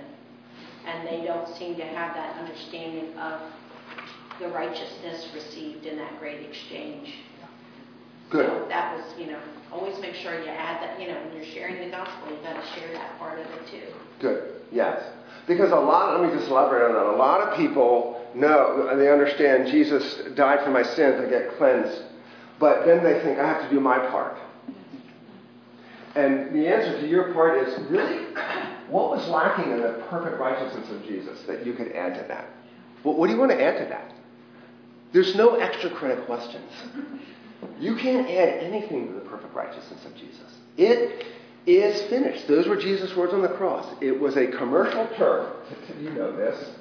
And 0.86 1.08
they 1.08 1.26
don't 1.26 1.48
seem 1.56 1.76
to 1.78 1.86
have 1.86 2.16
that 2.16 2.38
understanding 2.38 3.18
of 3.18 3.42
the 4.40 4.50
righteousness 4.50 5.30
received 5.34 5.86
in 5.86 5.98
that 5.98 6.20
great 6.20 6.42
exchange. 6.42 7.14
Good. 8.30 8.48
So 8.48 8.66
that 8.70 8.96
was, 8.96 9.20
you 9.20 9.28
know, 9.28 9.40
always 9.72 10.00
make 10.00 10.16
sure 10.16 10.40
you 10.42 10.50
add 10.50 10.82
that, 10.82 11.00
you 11.00 11.08
know, 11.08 11.20
when 11.26 11.36
you're 11.36 11.54
sharing 11.54 11.80
the 11.80 11.96
gospel, 11.96 12.30
you've 12.32 12.44
got 12.44 12.54
to 12.54 12.80
share 12.80 12.92
that 12.94 13.18
part 13.20 13.40
of 13.40 13.46
it 13.46 13.68
too. 13.70 13.94
Good. 14.20 14.54
Yes. 14.72 15.04
Because 15.48 15.72
a 15.72 15.76
lot, 15.76 16.20
let 16.20 16.30
me 16.30 16.36
just 16.36 16.50
elaborate 16.50 16.90
on 16.90 16.94
that. 16.94 17.06
A 17.06 17.18
lot 17.18 17.42
of 17.42 17.58
people 17.58 18.26
know, 18.34 18.88
and 18.90 19.00
they 19.00 19.12
understand 19.12 19.68
Jesus 19.68 20.36
died 20.36 20.64
for 20.64 20.72
my 20.72 20.84
sins, 20.84 21.22
I 21.22 21.30
get 21.30 21.58
cleansed. 21.58 22.02
But 22.60 22.86
then 22.86 23.04
they 23.04 23.20
think, 23.22 23.38
I 23.38 23.48
have 23.48 23.62
to 23.62 23.70
do 23.70 23.80
my 23.80 24.00
part. 24.00 24.38
And 26.16 26.56
the 26.56 26.68
answer 26.68 27.00
to 27.02 27.08
your 27.08 27.34
part 27.34 27.68
is 27.68 27.78
really, 27.90 28.26
what 28.90 29.12
was 29.12 29.28
lacking 29.28 29.72
in 29.72 29.82
the 29.82 30.04
perfect 30.10 30.40
righteousness 30.40 30.90
of 30.90 31.04
Jesus 31.04 31.42
that 31.44 31.66
you 31.66 31.74
could 31.74 31.92
add 31.92 32.16
to 32.16 32.26
that? 32.30 32.48
Well, 33.04 33.16
what 33.16 33.28
do 33.28 33.34
you 33.34 33.40
want 33.40 33.52
to 33.52 33.62
add 33.62 33.78
to 33.84 33.86
that? 33.90 34.14
There's 35.12 35.36
no 35.36 35.56
extra 35.56 35.90
credit 35.92 36.26
questions. 36.26 36.72
You 37.80 37.96
can't 37.96 38.30
add 38.30 38.64
anything 38.64 39.08
to 39.08 39.14
the 39.14 39.22
perfect 39.22 39.54
righteousness 39.54 40.06
of 40.06 40.16
Jesus. 40.16 40.56
It 40.78 41.26
is 41.66 42.02
finished. 42.10 42.48
Those 42.48 42.68
were 42.68 42.78
Jesus' 42.78 43.16
words 43.16 43.34
on 43.34 43.42
the 43.42 43.50
cross. 43.50 43.88
It 44.02 44.20
was 44.20 44.38
a 44.38 44.48
commercial 44.48 45.08
term, 45.18 45.52
you 46.00 46.12
know 46.12 46.36
this, 46.36 46.72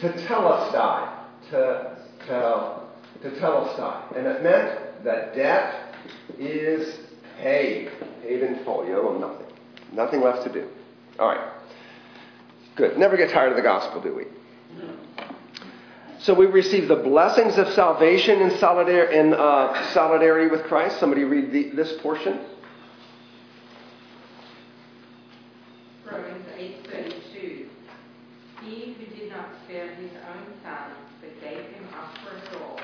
tetelestai, 0.00 1.24
to 1.50 1.98
tell, 2.26 2.90
tetelestai. 3.22 4.16
And 4.16 4.26
it 4.26 4.42
meant 4.42 5.04
that 5.04 5.34
debt 5.34 5.94
is 6.38 6.98
paid, 7.40 7.90
paid 8.22 8.42
in 8.42 8.64
full. 8.64 8.86
You 8.86 9.00
owe 9.00 9.18
nothing. 9.18 9.46
Nothing 9.92 10.20
left 10.20 10.44
to 10.44 10.52
do. 10.52 10.68
All 11.18 11.28
right. 11.28 11.52
Good. 12.76 12.96
Never 12.96 13.16
get 13.16 13.30
tired 13.30 13.50
of 13.50 13.56
the 13.56 13.62
gospel, 13.62 14.00
do 14.00 14.14
we? 14.14 14.24
So 16.20 16.34
we 16.34 16.46
receive 16.46 16.88
the 16.88 16.96
blessings 16.96 17.58
of 17.58 17.68
salvation 17.74 18.40
in, 18.40 18.50
solidar- 18.58 19.12
in 19.12 19.34
uh, 19.34 19.92
solidarity 19.92 20.48
with 20.50 20.64
Christ. 20.64 20.98
Somebody 20.98 21.24
read 21.24 21.52
the, 21.52 21.70
this 21.76 21.92
portion. 22.00 22.40
Romans 26.10 26.46
8:32. 26.56 27.68
He 28.64 28.96
who 28.98 29.06
did 29.14 29.30
not 29.30 29.48
spare 29.64 29.94
his 29.94 30.10
own 30.10 30.46
son, 30.64 30.90
but 31.20 31.40
gave 31.40 31.58
him 31.58 31.86
up 31.94 32.16
for 32.24 32.36
us 32.36 32.60
all, 32.60 32.80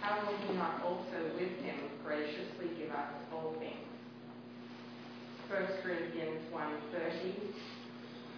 how 0.00 0.18
will 0.26 0.36
he 0.46 0.54
not 0.54 0.82
also 0.84 1.18
with 1.34 1.56
him 1.64 1.76
graciously 2.04 2.68
give 2.78 2.90
us 2.90 3.12
all 3.32 3.54
things? 3.58 3.76
1 5.48 5.62
Corinthians 5.82 6.40
1.30, 6.54 7.34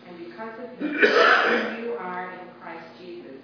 And 0.09 0.19
because 0.19 0.59
of 0.59 0.79
him, 0.79 1.85
you 1.85 1.93
are 1.99 2.33
in 2.33 2.49
Christ 2.61 2.87
Jesus, 2.99 3.43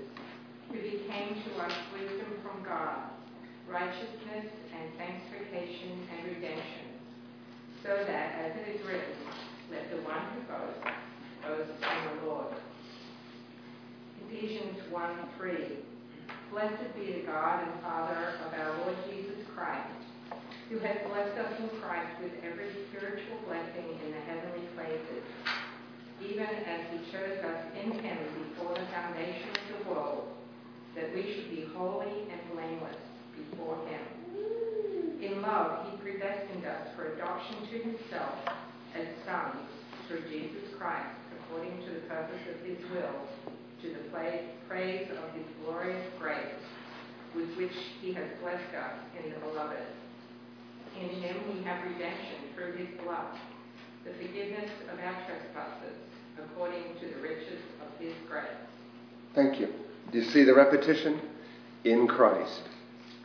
who 0.70 0.80
became 0.80 1.42
to 1.42 1.62
us 1.62 1.72
wisdom 1.92 2.32
from 2.42 2.64
God, 2.64 3.10
righteousness 3.68 4.52
and 4.72 4.90
sanctification 4.96 6.06
and 6.16 6.36
redemption, 6.36 6.88
so 7.82 8.04
that, 8.06 8.34
as 8.40 8.56
it 8.56 8.76
is 8.76 8.86
written, 8.86 9.14
let 9.70 9.90
the 9.90 10.02
one 10.02 10.20
who 10.32 10.40
boasts 10.48 10.80
boast 11.42 11.70
in 11.70 12.20
the 12.20 12.26
Lord. 12.26 12.54
Ephesians 14.28 14.78
1:3. 14.90 15.76
Blessed 16.50 16.94
be 16.96 17.12
the 17.12 17.26
God 17.26 17.62
and 17.62 17.80
Father 17.82 18.32
of 18.46 18.54
our 18.54 18.78
Lord 18.80 18.96
Jesus 19.10 19.36
Christ, 19.54 20.00
who 20.70 20.78
has 20.78 20.96
blessed 21.06 21.36
us 21.38 21.60
in 21.60 21.68
Christ 21.80 22.08
with 22.22 22.32
every 22.42 22.68
spiritual 22.88 23.36
blessing 23.46 23.84
in 24.04 24.12
the 24.12 24.20
heavenly 24.24 24.66
places, 24.74 25.24
even 26.24 26.48
chose 27.12 27.38
us 27.44 27.62
in 27.82 27.92
him 27.92 28.18
before 28.50 28.74
the 28.74 28.86
foundation 28.92 29.48
of 29.48 29.64
the 29.72 29.90
world, 29.90 30.28
that 30.94 31.14
we 31.14 31.22
should 31.22 31.50
be 31.50 31.66
holy 31.74 32.28
and 32.30 32.40
blameless 32.52 32.96
before 33.36 33.76
him. 33.88 34.00
In 35.22 35.42
love, 35.42 35.90
he 35.90 35.96
predestined 35.98 36.64
us 36.64 36.88
for 36.94 37.12
adoption 37.14 37.56
to 37.70 37.78
himself 37.78 38.34
as 38.94 39.06
sons 39.26 39.68
through 40.06 40.22
Jesus 40.28 40.74
Christ, 40.78 41.16
according 41.38 41.80
to 41.86 41.90
the 41.94 42.06
purpose 42.08 42.40
of 42.54 42.66
his 42.66 42.78
will, 42.90 43.26
to 43.82 43.88
the 43.88 44.08
praise 44.68 45.08
of 45.10 45.34
his 45.34 45.46
glorious 45.64 46.06
grace, 46.18 46.62
with 47.34 47.50
which 47.56 47.74
he 48.00 48.12
has 48.12 48.26
blessed 48.40 48.74
us 48.74 48.94
in 49.22 49.30
the 49.32 49.38
beloved. 49.40 49.86
In 50.98 51.08
him 51.20 51.36
we 51.54 51.62
have 51.64 51.84
redemption 51.84 52.50
through 52.54 52.72
his 52.76 52.88
blood, 53.04 53.38
the 54.04 54.12
forgiveness 54.14 54.70
of 54.90 54.98
our 54.98 55.26
trespasses, 55.26 55.98
according 56.44 56.82
to 57.00 57.06
the 57.06 57.20
riches 57.20 57.60
of 57.80 58.00
his 58.00 58.14
grace. 58.28 58.44
Thank 59.34 59.60
you. 59.60 59.68
Do 60.12 60.18
you 60.18 60.24
see 60.24 60.44
the 60.44 60.54
repetition? 60.54 61.20
In 61.84 62.06
Christ. 62.08 62.62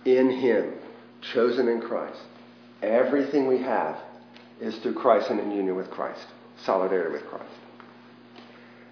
In 0.05 0.29
him 0.29 0.73
chosen 1.33 1.67
in 1.67 1.81
Christ. 1.81 2.19
Everything 2.81 3.47
we 3.47 3.59
have 3.59 3.97
is 4.59 4.75
through 4.77 4.95
Christ 4.95 5.29
and 5.29 5.39
in 5.39 5.51
union 5.51 5.75
with 5.75 5.89
Christ, 5.89 6.25
solidarity 6.63 7.11
with 7.11 7.25
Christ. 7.27 7.51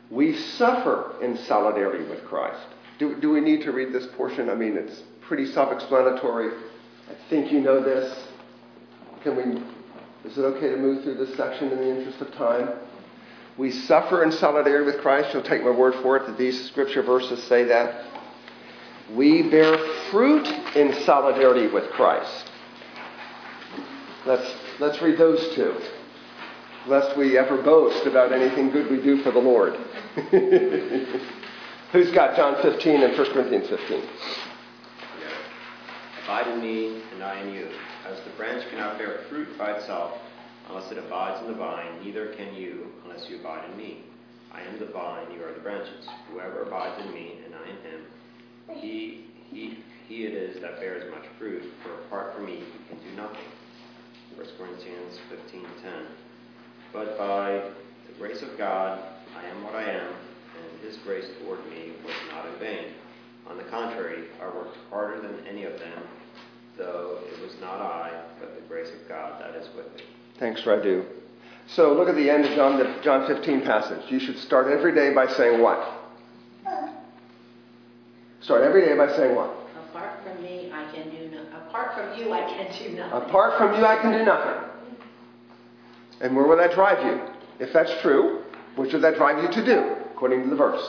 We 0.10 0.36
suffer 0.36 1.16
in 1.22 1.38
solidarity 1.38 2.04
with 2.10 2.24
Christ. 2.26 2.62
Do, 3.00 3.20
do 3.20 3.32
we 3.32 3.42
need 3.42 3.62
to 3.64 3.72
read 3.72 3.94
this 3.94 4.08
portion? 4.18 4.50
I 4.50 4.56
mean, 4.56 4.78
it's 4.78 5.02
pretty 5.22 5.46
self 5.46 5.72
explanatory. 5.72 6.52
I 7.10 7.30
think 7.30 7.52
you 7.52 7.62
know 7.62 7.82
this. 7.84 8.28
Can 9.24 9.36
we, 9.36 9.62
is 10.30 10.38
it 10.38 10.42
okay 10.42 10.70
to 10.70 10.78
move 10.78 11.04
through 11.04 11.16
this 11.16 11.36
section 11.36 11.72
in 11.72 11.78
the 11.78 11.98
interest 11.98 12.22
of 12.22 12.34
time? 12.34 12.70
We 13.58 13.72
suffer 13.72 14.24
in 14.24 14.32
solidarity 14.32 14.86
with 14.86 15.02
Christ. 15.02 15.34
You'll 15.34 15.44
take 15.44 15.64
my 15.64 15.72
word 15.72 15.96
for 16.02 16.18
it 16.18 16.26
that 16.28 16.38
these 16.38 16.66
scripture 16.68 17.04
verses 17.04 17.44
say 17.44 17.66
that. 17.66 18.06
We 19.14 19.50
bear 19.50 19.78
fruit 20.10 20.48
in 20.76 20.94
solidarity 21.04 21.68
with 21.68 21.90
Christ. 21.92 22.50
Let's, 24.26 24.50
let's 24.80 25.02
read 25.02 25.18
those 25.18 25.54
two, 25.56 25.76
lest 26.88 27.18
we 27.18 27.38
ever 27.38 27.62
boast 27.62 28.06
about 28.06 28.32
anything 28.32 28.70
good 28.70 28.90
we 28.90 29.02
do 29.02 29.22
for 29.22 29.32
the 29.32 29.40
Lord. 29.40 29.74
Who's 31.92 32.12
got 32.12 32.38
John 32.38 32.62
15 32.62 33.04
and 33.04 33.18
1 33.18 33.34
Corinthians 33.34 33.68
15? 33.68 34.04
Abide 36.24 36.48
in 36.48 36.62
me, 36.62 37.02
and 37.14 37.22
I 37.24 37.42
in 37.42 37.54
you. 37.54 37.68
As 38.06 38.22
the 38.22 38.30
branch 38.38 38.64
cannot 38.70 38.98
bear 38.98 39.26
fruit 39.30 39.58
by 39.58 39.72
itself 39.74 40.18
unless 40.70 40.92
it 40.92 40.98
abides 40.98 41.42
in 41.42 41.52
the 41.52 41.58
vine, 41.58 42.04
neither 42.04 42.34
can 42.36 42.54
you 42.54 42.88
unless 43.04 43.30
you 43.30 43.40
abide 43.40 43.70
in 43.70 43.78
me. 43.78 44.04
I 44.54 44.62
am 44.62 44.80
the 44.80 44.88
vine, 44.88 45.32
you 45.32 45.44
are 45.44 45.54
the 45.54 45.62
branches. 45.62 46.08
Whoever 46.32 46.64
abides 46.64 47.02
in 47.06 47.14
me, 47.14 47.40
and 47.46 47.56
I 47.56 47.70
in 47.70 47.78
him, 47.92 48.82
he, 48.82 49.26
he, 49.50 49.78
he 50.08 50.26
it 50.26 50.34
is 50.34 50.62
that 50.62 50.80
bears 50.80 51.10
much 51.12 51.24
fruit, 51.40 51.64
for 51.84 51.94
apart 52.06 52.36
from 52.36 52.46
me 52.46 52.58
you 52.60 52.82
can 52.90 52.98
do 53.00 53.16
nothing. 53.16 53.48
1 54.36 54.48
Corinthians 54.58 55.20
15.10 55.32 56.06
But 56.94 57.18
by 57.18 57.72
the 58.08 58.18
grace 58.18 58.42
of 58.42 58.58
God 58.58 59.00
I 59.38 59.46
am 59.48 59.64
what 59.64 59.76
I 59.76 59.84
am, 59.84 60.08
and 60.08 60.82
his 60.84 60.98
grace 61.06 61.26
toward 61.42 61.66
me 61.70 61.94
was 62.04 62.14
not 62.32 62.46
in 62.46 62.60
vain. 62.60 62.94
On 63.48 63.58
the 63.58 63.64
contrary, 63.64 64.28
I 64.42 64.46
worked 64.46 64.78
harder 64.90 65.22
than 65.22 65.46
any 65.48 65.64
of 65.64 65.80
them, 65.80 66.04
though 66.78 67.20
it 67.26 67.42
was 67.42 67.54
not 67.60 67.82
I, 67.82 68.24
but 68.40 68.56
the 68.56 68.68
grace 68.68 68.90
of 68.90 69.08
God 69.08 69.42
that 69.42 69.56
is 69.56 69.68
with 69.76 69.94
me. 69.96 70.04
Thanks, 70.42 70.62
Radu. 70.62 71.06
So 71.68 71.94
look 71.94 72.10
at 72.10 72.16
the 72.16 72.28
end 72.28 72.46
of 72.46 72.56
John, 72.56 72.80
the 72.80 73.00
John 73.04 73.28
15 73.28 73.62
passage. 73.62 74.10
You 74.10 74.20
should 74.20 74.40
start 74.40 74.66
every 74.66 74.92
day 74.92 75.14
by 75.14 75.28
saying 75.28 75.62
what? 75.62 75.78
Start 78.42 78.64
every 78.64 78.84
day 78.84 78.98
by 78.98 79.16
saying 79.16 79.36
what? 79.36 79.52
Apart 79.92 80.24
from 80.24 80.42
me, 80.42 80.72
I 80.74 80.92
can 80.92 81.12
do 81.12 81.30
no, 81.30 81.44
apart 81.60 81.94
from 81.94 82.20
you, 82.20 82.34
I 82.34 82.42
can 82.52 82.76
do 82.76 82.96
nothing. 82.98 83.30
Apart 83.30 83.58
from 83.60 83.80
you, 83.80 83.86
I 83.86 83.98
can 84.02 84.18
do 84.18 84.26
nothing. 84.26 84.70
And 86.22 86.36
where 86.36 86.48
will 86.48 86.58
that 86.58 86.74
drive 86.74 87.06
you? 87.06 87.22
If 87.60 87.72
that's 87.72 87.94
true, 88.02 88.42
what 88.76 88.90
should 88.90 89.04
that 89.04 89.18
drive 89.18 89.44
you 89.44 89.62
to 89.62 89.64
do, 89.64 89.96
according 90.12 90.42
to 90.42 90.50
the 90.50 90.56
verse? 90.56 90.82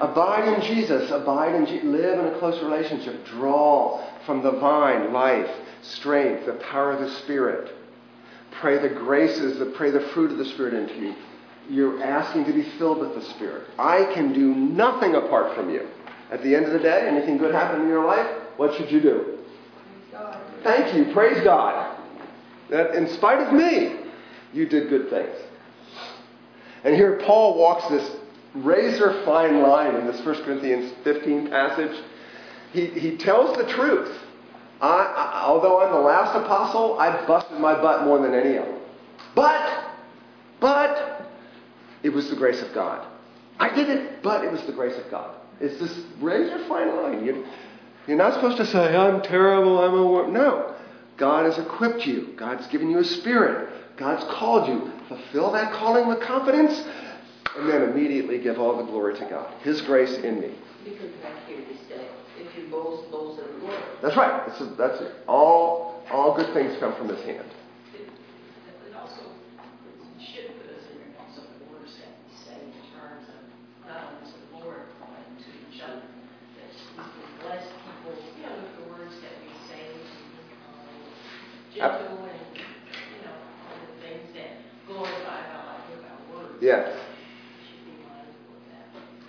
Abide. 0.00 0.54
In 0.54 0.60
Jesus. 0.62 1.10
Abide 1.10 1.54
in 1.54 1.66
Je- 1.66 1.82
Live 1.82 2.18
in 2.18 2.26
a 2.26 2.38
close 2.38 2.62
relationship. 2.62 3.26
Draw 3.26 4.04
from 4.26 4.42
the 4.42 4.52
vine 4.52 5.12
life, 5.12 5.50
strength, 5.82 6.46
the 6.46 6.54
power 6.54 6.92
of 6.92 7.00
the 7.00 7.10
Spirit. 7.16 7.72
Pray 8.60 8.78
the 8.78 8.88
graces, 8.88 9.58
the, 9.58 9.66
pray 9.66 9.90
the 9.90 10.00
fruit 10.12 10.30
of 10.30 10.38
the 10.38 10.44
Spirit 10.44 10.74
into 10.74 10.94
you. 10.94 11.14
You're 11.70 12.02
asking 12.02 12.46
to 12.46 12.52
be 12.52 12.62
filled 12.78 12.98
with 12.98 13.14
the 13.14 13.22
Spirit. 13.22 13.64
I 13.78 14.04
can 14.14 14.32
do 14.32 14.54
nothing 14.54 15.14
apart 15.14 15.54
from 15.54 15.70
you. 15.70 15.86
At 16.30 16.42
the 16.42 16.54
end 16.54 16.66
of 16.66 16.72
the 16.72 16.78
day, 16.78 17.06
anything 17.08 17.38
good 17.38 17.54
happen 17.54 17.82
in 17.82 17.88
your 17.88 18.04
life, 18.04 18.26
what 18.56 18.74
should 18.76 18.90
you 18.90 19.00
do? 19.00 19.38
Thank 20.62 20.94
you. 20.94 21.12
Praise 21.12 21.42
God. 21.44 21.96
That 22.70 22.94
in 22.94 23.08
spite 23.14 23.40
of 23.46 23.52
me, 23.52 23.96
you 24.52 24.66
did 24.66 24.88
good 24.88 25.08
things. 25.10 25.36
And 26.84 26.94
here 26.94 27.20
Paul 27.24 27.58
walks 27.58 27.88
this 27.88 28.10
razor 28.64 29.22
fine 29.24 29.60
line 29.62 29.94
in 29.96 30.06
this 30.06 30.24
1 30.24 30.44
Corinthians 30.44 30.92
15 31.04 31.48
passage. 31.48 32.02
He, 32.72 32.86
he 32.86 33.16
tells 33.16 33.56
the 33.56 33.66
truth. 33.72 34.16
I, 34.80 34.86
I, 34.86 35.42
although 35.44 35.82
I'm 35.82 35.92
the 35.92 36.00
last 36.00 36.36
apostle, 36.36 36.98
I 36.98 37.26
busted 37.26 37.58
my 37.58 37.74
butt 37.74 38.04
more 38.04 38.20
than 38.20 38.34
any 38.34 38.56
of 38.56 38.64
them. 38.64 38.78
But, 39.34 39.90
but, 40.60 41.30
it 42.02 42.10
was 42.10 42.30
the 42.30 42.36
grace 42.36 42.62
of 42.62 42.72
God. 42.72 43.06
I 43.58 43.74
did 43.74 43.88
it, 43.88 44.22
but 44.22 44.44
it 44.44 44.52
was 44.52 44.62
the 44.62 44.72
grace 44.72 44.96
of 44.96 45.10
God. 45.10 45.34
It's 45.60 45.78
this 45.80 46.04
razor 46.20 46.64
fine 46.68 46.94
line. 46.96 47.24
You, 47.24 47.44
you're 48.06 48.16
not 48.16 48.34
supposed 48.34 48.56
to 48.58 48.66
say, 48.66 48.96
I'm 48.96 49.20
terrible, 49.22 49.80
I'm 49.80 49.94
a. 49.94 50.30
No. 50.30 50.74
God 51.16 51.46
has 51.46 51.58
equipped 51.58 52.06
you. 52.06 52.32
God's 52.36 52.66
given 52.68 52.90
you 52.90 52.98
a 52.98 53.04
spirit. 53.04 53.68
God's 53.96 54.24
called 54.32 54.68
you. 54.68 54.92
Fulfill 55.08 55.50
that 55.52 55.72
calling 55.72 56.06
with 56.06 56.20
confidence, 56.20 56.80
and 57.56 57.68
then 57.68 57.82
immediately 57.82 58.38
give 58.38 58.58
all 58.58 58.76
the 58.76 58.84
glory 58.84 59.14
to 59.18 59.24
God. 59.26 59.52
His 59.62 59.80
grace 59.82 60.16
in 60.18 60.40
me. 60.40 60.54
Because 60.84 61.10
back 61.22 61.46
here 61.46 61.58
it 61.58 61.76
says, 61.88 62.00
if 62.38 62.56
you 62.56 62.68
boast, 62.70 63.10
boast 63.10 63.40
in 63.40 63.60
the 63.60 63.66
Lord. 63.66 63.82
That's 64.02 64.16
right. 64.16 64.46
That's, 64.46 64.76
that's 64.76 65.00
it. 65.00 65.14
All, 65.26 66.02
all 66.10 66.36
good 66.36 66.52
things 66.54 66.78
come 66.78 66.94
from 66.96 67.08
His 67.08 67.22
hand. 67.24 67.46
It 86.60 86.97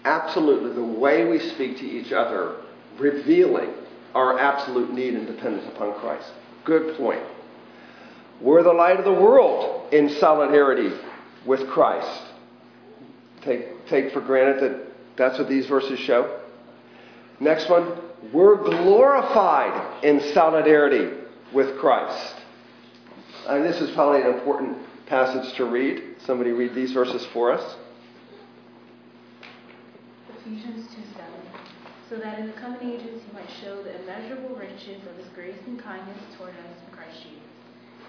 Absolutely. 0.09 0.73
The 0.73 0.99
way 0.99 1.25
we 1.25 1.37
speak 1.37 1.77
to 1.77 1.85
each 1.85 2.11
other, 2.11 2.55
revealing 2.97 3.69
our 4.15 4.39
absolute 4.39 4.91
need 4.91 5.13
and 5.13 5.27
dependence 5.27 5.67
upon 5.67 5.93
Christ. 5.99 6.31
Good 6.65 6.97
point. 6.97 7.21
We're 8.41 8.63
the 8.63 8.73
light 8.73 8.97
of 8.97 9.05
the 9.05 9.13
world 9.13 9.93
in 9.93 10.09
solidarity 10.09 10.97
with 11.45 11.69
Christ. 11.69 12.23
Take, 13.43 13.85
take 13.85 14.11
for 14.11 14.19
granted 14.21 14.63
that 14.63 14.87
that's 15.15 15.37
what 15.37 15.47
these 15.47 15.67
verses 15.67 15.99
show. 15.99 16.39
Next 17.39 17.69
one, 17.69 17.95
we're 18.33 18.55
glorified 18.55 20.03
in 20.03 20.21
solidarity 20.33 21.17
with 21.53 21.77
Christ. 21.77 22.35
And 23.47 23.63
this 23.63 23.79
is 23.79 23.91
probably 23.91 24.21
an 24.21 24.39
important 24.39 24.75
passage 25.05 25.55
to 25.57 25.65
read. 25.65 26.01
Somebody 26.25 26.49
read 26.49 26.73
these 26.73 26.93
verses 26.93 27.23
for 27.27 27.51
us. 27.51 27.75
Ephesians 30.49 30.89
2 30.95 31.01
7. 31.13 31.29
So 32.09 32.17
that 32.17 32.39
in 32.39 32.47
the 32.47 32.53
coming 32.53 32.81
ages 32.81 33.21
he 33.21 33.31
might 33.33 33.49
show 33.61 33.83
the 33.83 34.01
immeasurable 34.01 34.55
riches 34.55 34.97
of 35.05 35.15
his 35.15 35.27
grace 35.35 35.61
and 35.67 35.77
kindness 35.77 36.17
toward 36.35 36.57
us 36.57 36.73
in 36.87 36.97
Christ 36.97 37.21
Jesus. 37.21 37.53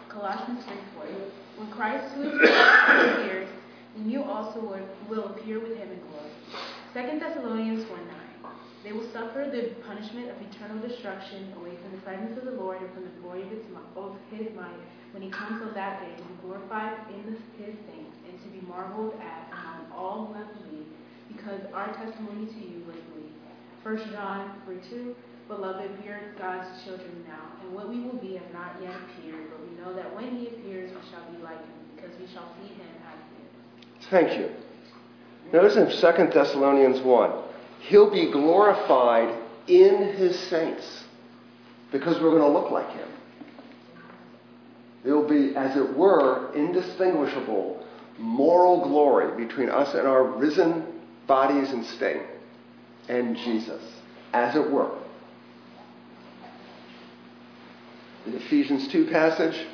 Colossians 0.09 0.64
3 0.64 0.72
4. 0.97 1.05
When 1.61 1.70
Christ, 1.70 2.14
who 2.14 2.41
is 2.41 2.49
appears, 2.49 3.49
then 3.95 4.09
you 4.09 4.24
also 4.24 4.64
will, 5.11 5.26
appear 5.26 5.61
with 5.61 5.76
him 5.76 5.93
in 5.93 6.01
glory. 6.09 6.32
2 7.12 7.20
Thessalonians 7.20 7.84
1 7.91 8.09
9. 8.09 8.53
They 8.84 8.93
will 8.93 9.12
suffer 9.12 9.45
the 9.45 9.76
punishment 9.84 10.30
of 10.30 10.41
eternal 10.41 10.80
destruction 10.80 11.53
away 11.61 11.76
from 11.76 11.93
the 11.93 12.01
presence 12.01 12.38
of 12.38 12.47
the 12.47 12.57
Lord 12.57 12.80
and 12.80 12.88
from 12.95 13.05
the 13.05 13.20
glory 13.20 13.43
of 13.43 13.51
his, 13.51 13.61
of 13.97 14.16
his 14.32 14.49
might 14.57 14.80
when 15.12 15.22
he 15.22 15.28
comes 15.28 15.61
on 15.61 15.74
that 15.74 16.01
day 16.01 16.16
to 16.16 16.22
be 16.24 16.34
glorified 16.41 17.05
in 17.12 17.36
his 17.36 17.74
saints 17.84 18.16
and 18.24 18.41
to 18.41 18.49
be 18.49 18.64
marveled 18.66 19.12
at 19.20 19.53
among 19.53 19.93
all 19.93 20.26
who 20.26 20.34
have 20.34 20.49
believed, 20.62 20.89
because 21.41 21.61
our 21.72 21.93
testimony 21.95 22.47
to 22.47 22.61
you 22.61 22.82
was 22.86 22.97
believed. 23.12 23.32
1 23.82 24.12
John 24.12 24.61
3 24.66 24.76
2. 24.91 25.14
Beloved, 25.49 25.91
we 26.03 26.09
are 26.09 26.34
God's 26.38 26.84
children 26.84 27.24
now, 27.26 27.61
and 27.62 27.74
what 27.74 27.88
we 27.88 28.01
will 28.01 28.18
be 28.18 28.34
have 28.34 28.53
not 28.53 28.76
yet 28.80 28.93
appeared, 28.95 29.51
but 29.51 29.61
we 29.68 29.76
know 29.82 29.93
that 29.95 30.14
when 30.14 30.36
he 30.36 30.47
appears, 30.47 30.91
we 30.91 31.11
shall 31.11 31.28
be 31.32 31.43
like 31.43 31.59
him, 31.59 31.72
because 31.97 32.12
we 32.20 32.26
shall 32.32 32.55
see 32.61 32.74
him 32.74 32.86
as 33.09 33.18
he 33.26 34.03
is. 34.03 34.07
Thank 34.11 34.38
you. 34.38 34.51
Notice 35.53 35.76
in 35.76 35.86
2 35.88 36.32
Thessalonians 36.32 37.01
1, 37.01 37.32
he'll 37.80 38.11
be 38.11 38.30
glorified 38.30 39.36
in 39.66 40.14
his 40.14 40.38
saints 40.38 41.05
because 41.91 42.20
we're 42.20 42.30
going 42.30 42.43
to 42.43 42.49
look 42.49 42.70
like 42.70 42.88
him. 42.91 43.09
There'll 45.03 45.28
be, 45.28 45.57
as 45.57 45.76
it 45.76 45.97
were, 45.97 46.53
indistinguishable 46.55 47.84
moral 48.18 48.82
glory 48.82 49.45
between 49.45 49.70
us 49.70 49.95
and 49.95 50.07
our 50.07 50.22
risen 50.22 50.99
bodies 51.31 51.70
in 51.70 51.85
state 51.85 52.22
and 53.09 53.37
Jesus, 53.37 53.81
as 54.33 54.57
it 54.57 54.68
were. 54.68 54.91
The 58.26 58.37
Ephesians 58.37 58.89
2 58.89 59.07
passage, 59.07 59.66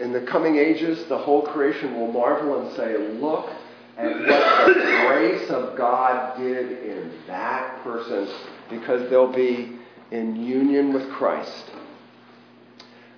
in 0.00 0.12
the 0.12 0.20
coming 0.20 0.56
ages, 0.56 1.06
the 1.08 1.16
whole 1.16 1.46
creation 1.46 1.98
will 1.98 2.12
marvel 2.12 2.60
and 2.60 2.76
say, 2.76 2.94
Look 3.18 3.48
at 3.96 4.06
what 4.06 4.66
the 4.66 5.06
grace 5.06 5.48
of 5.48 5.78
God 5.78 6.36
did 6.36 6.72
in 6.84 7.10
that 7.26 7.82
person, 7.82 8.28
because 8.68 9.08
they'll 9.08 9.32
be 9.32 9.78
in 10.10 10.36
union 10.36 10.92
with 10.92 11.08
Christ. 11.12 11.70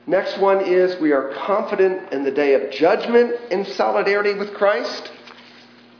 Next 0.07 0.39
one 0.39 0.61
is 0.61 1.01
we 1.01 1.11
are 1.11 1.35
confident 1.45 2.12
in 2.12 2.22
the 2.22 2.31
day 2.31 2.55
of 2.55 2.70
judgment 2.70 3.35
in 3.51 3.64
solidarity 3.64 4.35
with 4.35 4.55
Christ. 4.55 5.11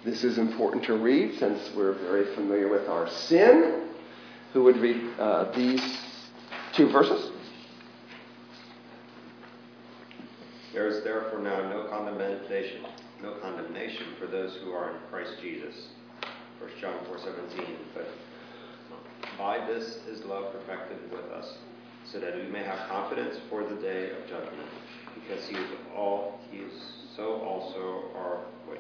This 0.07 0.23
is 0.23 0.39
important 0.39 0.85
to 0.85 0.97
read 0.97 1.37
since 1.37 1.73
we're 1.75 1.95
very 1.95 2.33
familiar 2.37 2.69
with 2.69 2.89
our 2.89 3.11
sin. 3.11 3.89
Who 4.53 4.63
would 4.63 4.77
read 4.77 5.03
uh, 5.19 5.51
these 5.51 5.83
two 6.75 6.89
verses? 6.93 7.33
There 10.73 10.87
is 10.87 11.03
therefore 11.03 11.41
now 11.41 11.69
no 11.69 11.89
condemnation, 11.91 12.87
no 13.21 13.33
condemnation 13.43 14.07
for 14.17 14.29
those 14.29 14.57
who 14.63 14.71
are 14.71 14.91
in 14.91 14.97
Christ 15.11 15.33
Jesus. 15.43 15.89
1 16.61 16.71
John 16.81 17.05
4:17. 17.07 17.67
But 17.93 18.07
by 19.37 19.67
this 19.67 19.99
is 20.07 20.25
love 20.25 20.53
perfected 20.53 20.99
with 21.11 21.33
us, 21.33 21.59
so 22.05 22.21
that 22.21 22.37
we 22.37 22.45
may 22.45 22.63
have 22.63 22.89
confidence 22.89 23.41
for 23.51 23.65
the 23.65 23.75
day 23.75 24.11
of 24.11 24.19
judgment, 24.29 24.69
because 25.17 25.49
he 25.49 25.57
is 25.57 25.69
all 25.97 26.39
he 26.53 26.59
is 26.59 26.73
so 27.17 27.41
also 27.41 28.05
are 28.15 28.45
wait, 28.71 28.79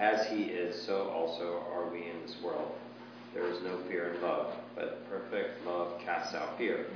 as 0.00 0.26
he 0.28 0.44
is, 0.44 0.80
so 0.86 1.10
also 1.10 1.62
are 1.72 1.88
we 1.92 1.98
in 1.98 2.22
this 2.26 2.34
world. 2.42 2.72
There 3.34 3.46
is 3.46 3.62
no 3.62 3.78
fear 3.86 4.14
in 4.14 4.22
love, 4.22 4.54
but 4.74 5.08
perfect 5.08 5.64
love 5.66 6.00
casts 6.00 6.34
out 6.34 6.56
fear. 6.56 6.86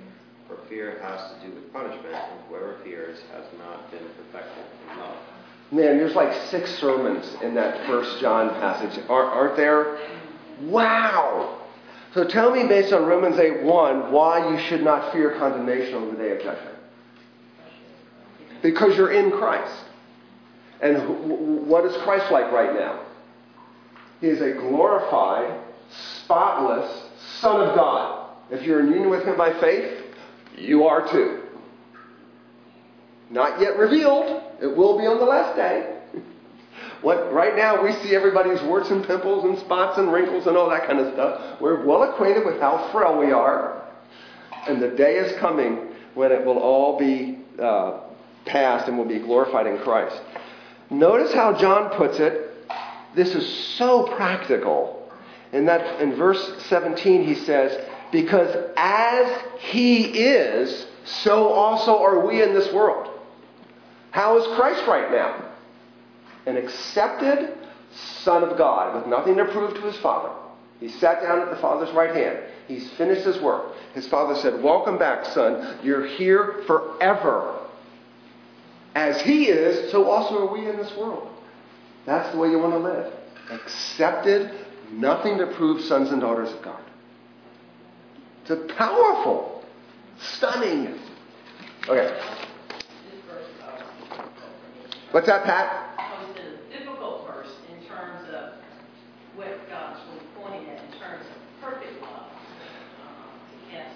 For 0.49 0.57
fear 0.69 0.99
has 1.03 1.33
to 1.33 1.47
do 1.47 1.55
with 1.55 1.73
punishment, 1.73 2.15
and 2.15 2.41
whoever 2.49 2.79
fears 2.83 3.19
has 3.33 3.45
not 3.59 3.91
been 3.91 4.03
perfected 4.17 4.65
in 4.91 4.99
love. 4.99 5.17
Man, 5.71 5.99
there's 5.99 6.15
like 6.15 6.33
six 6.51 6.75
sermons 6.79 7.37
in 7.43 7.55
that 7.55 7.87
First 7.87 8.21
John 8.21 8.51
passage, 8.61 8.99
aren't 9.09 9.57
there? 9.57 9.99
Wow! 10.63 11.61
So 12.15 12.25
tell 12.25 12.51
me, 12.51 12.67
based 12.67 12.93
on 12.93 13.05
Romans 13.05 13.39
8 13.39 13.63
1, 13.63 14.13
why 14.13 14.51
you 14.51 14.59
should 14.69 14.83
not 14.83 15.13
fear 15.13 15.37
condemnation 15.39 15.95
on 15.95 16.11
the 16.11 16.17
day 16.17 16.31
of 16.31 16.39
judgment. 16.39 16.77
Because 18.63 18.97
you're 18.97 19.13
in 19.13 19.31
Christ. 19.31 19.84
And 20.81 21.67
what 21.67 21.85
is 21.85 21.97
Christ 22.03 22.31
like 22.33 22.51
right 22.53 22.75
now? 22.75 23.05
He 24.21 24.29
is 24.29 24.41
a 24.41 24.53
glorified, 24.53 25.61
spotless 26.25 27.11
Son 27.41 27.61
of 27.61 27.75
God. 27.75 28.31
If 28.51 28.63
you're 28.63 28.81
in 28.81 28.87
union 28.87 29.11
with 29.11 29.25
Him 29.25 29.37
by 29.37 29.59
faith, 29.61 30.03
you 30.57 30.85
are 30.85 31.11
too. 31.11 31.43
Not 33.31 33.61
yet 33.61 33.77
revealed. 33.77 34.43
It 34.63 34.77
will 34.77 34.99
be 34.99 35.07
on 35.07 35.19
the 35.19 35.25
last 35.25 35.57
day. 35.57 36.01
What 37.03 37.35
right 37.35 37.55
now 37.55 37.85
we 37.85 37.93
see 38.03 38.15
everybody's 38.15 38.63
warts 38.63 38.89
and 38.89 39.07
pimples 39.07 39.45
and 39.45 39.59
spots 39.59 39.99
and 39.99 40.11
wrinkles 40.11 40.47
and 40.47 40.57
all 40.57 40.71
that 40.71 40.87
kind 40.87 40.99
of 40.99 41.13
stuff. 41.13 41.61
We're 41.61 41.85
well 41.85 42.03
acquainted 42.05 42.47
with 42.47 42.59
how 42.61 42.89
frail 42.93 43.19
we 43.19 43.31
are. 43.31 43.83
And 44.67 44.81
the 44.81 44.89
day 44.89 45.17
is 45.17 45.39
coming 45.39 45.89
when 46.15 46.33
it 46.33 46.43
will 46.47 46.59
all 46.59 46.99
be 46.99 47.41
uh, 47.61 48.01
and 48.47 48.97
will 48.97 49.05
be 49.05 49.19
glorified 49.19 49.67
in 49.67 49.79
Christ. 49.79 50.21
Notice 50.99 51.33
how 51.33 51.53
John 51.59 51.91
puts 51.91 52.19
it. 52.19 52.51
This 53.15 53.35
is 53.35 53.47
so 53.77 54.05
practical. 54.17 55.13
In 55.53 55.67
that 55.67 56.01
in 56.01 56.17
verse 56.17 56.63
17 56.65 57.25
he 57.25 57.35
says, 57.35 57.79
because 58.11 58.55
as 58.77 59.43
he 59.59 60.05
is, 60.05 60.87
so 61.05 61.49
also 61.49 62.03
are 62.03 62.27
we 62.27 62.43
in 62.43 62.55
this 62.55 62.73
world. 62.73 63.11
How 64.11 64.39
is 64.39 64.47
Christ 64.57 64.87
right 64.87 65.11
now? 65.11 65.53
An 66.47 66.57
accepted 66.57 67.57
Son 68.23 68.43
of 68.43 68.57
God 68.57 68.95
with 68.95 69.07
nothing 69.07 69.37
to 69.37 69.45
prove 69.47 69.75
to 69.75 69.81
his 69.83 69.97
Father. 69.99 70.31
He 70.81 70.89
sat 70.89 71.23
down 71.23 71.41
at 71.41 71.51
the 71.51 71.57
Father's 71.57 71.93
right 71.95 72.15
hand. 72.15 72.39
He's 72.67 72.91
finished 72.93 73.25
his 73.25 73.41
work. 73.41 73.75
His 73.95 74.07
Father 74.09 74.35
said, 74.41 74.63
Welcome 74.63 74.99
back, 74.99 75.25
son. 75.27 75.79
You're 75.83 76.07
here 76.07 76.63
forever. 76.67 77.64
As 78.95 79.21
he 79.21 79.47
is, 79.47 79.91
so 79.91 80.09
also 80.09 80.47
are 80.47 80.53
we 80.53 80.69
in 80.69 80.77
this 80.77 80.95
world. 80.97 81.29
That's 82.07 82.31
the 82.33 82.39
way 82.39 82.51
you 82.51 82.59
want 82.59 82.73
to 82.73 82.79
live. 82.79 83.13
Accepted, 83.51 84.53
nothing 84.93 85.39
to 85.39 85.47
prove 85.49 85.83
sons 85.83 86.11
and 86.11 86.21
daughters 86.21 86.53
of 86.53 86.63
God. 86.63 86.81
It's 88.43 88.51
a 88.51 88.75
powerful, 88.75 89.65
stunning. 90.19 90.99
Okay. 91.89 92.21
What's 95.11 95.27
that, 95.27 95.45
Pat? 95.45 95.97
It's 96.31 96.41
a 96.41 96.79
difficult 96.79 97.27
verse 97.27 97.51
in 97.71 97.87
terms 97.87 98.29
of 98.35 98.59
what 99.37 99.49
God's 99.71 100.01
really 100.11 100.27
pointing 100.37 100.69
at 100.71 100.85
in 100.85 100.91
terms 101.01 101.25
of 101.25 101.37
perfect 101.63 102.03
love 102.03 102.31
um, 103.01 103.31
to 103.71 103.77
in 103.77 103.87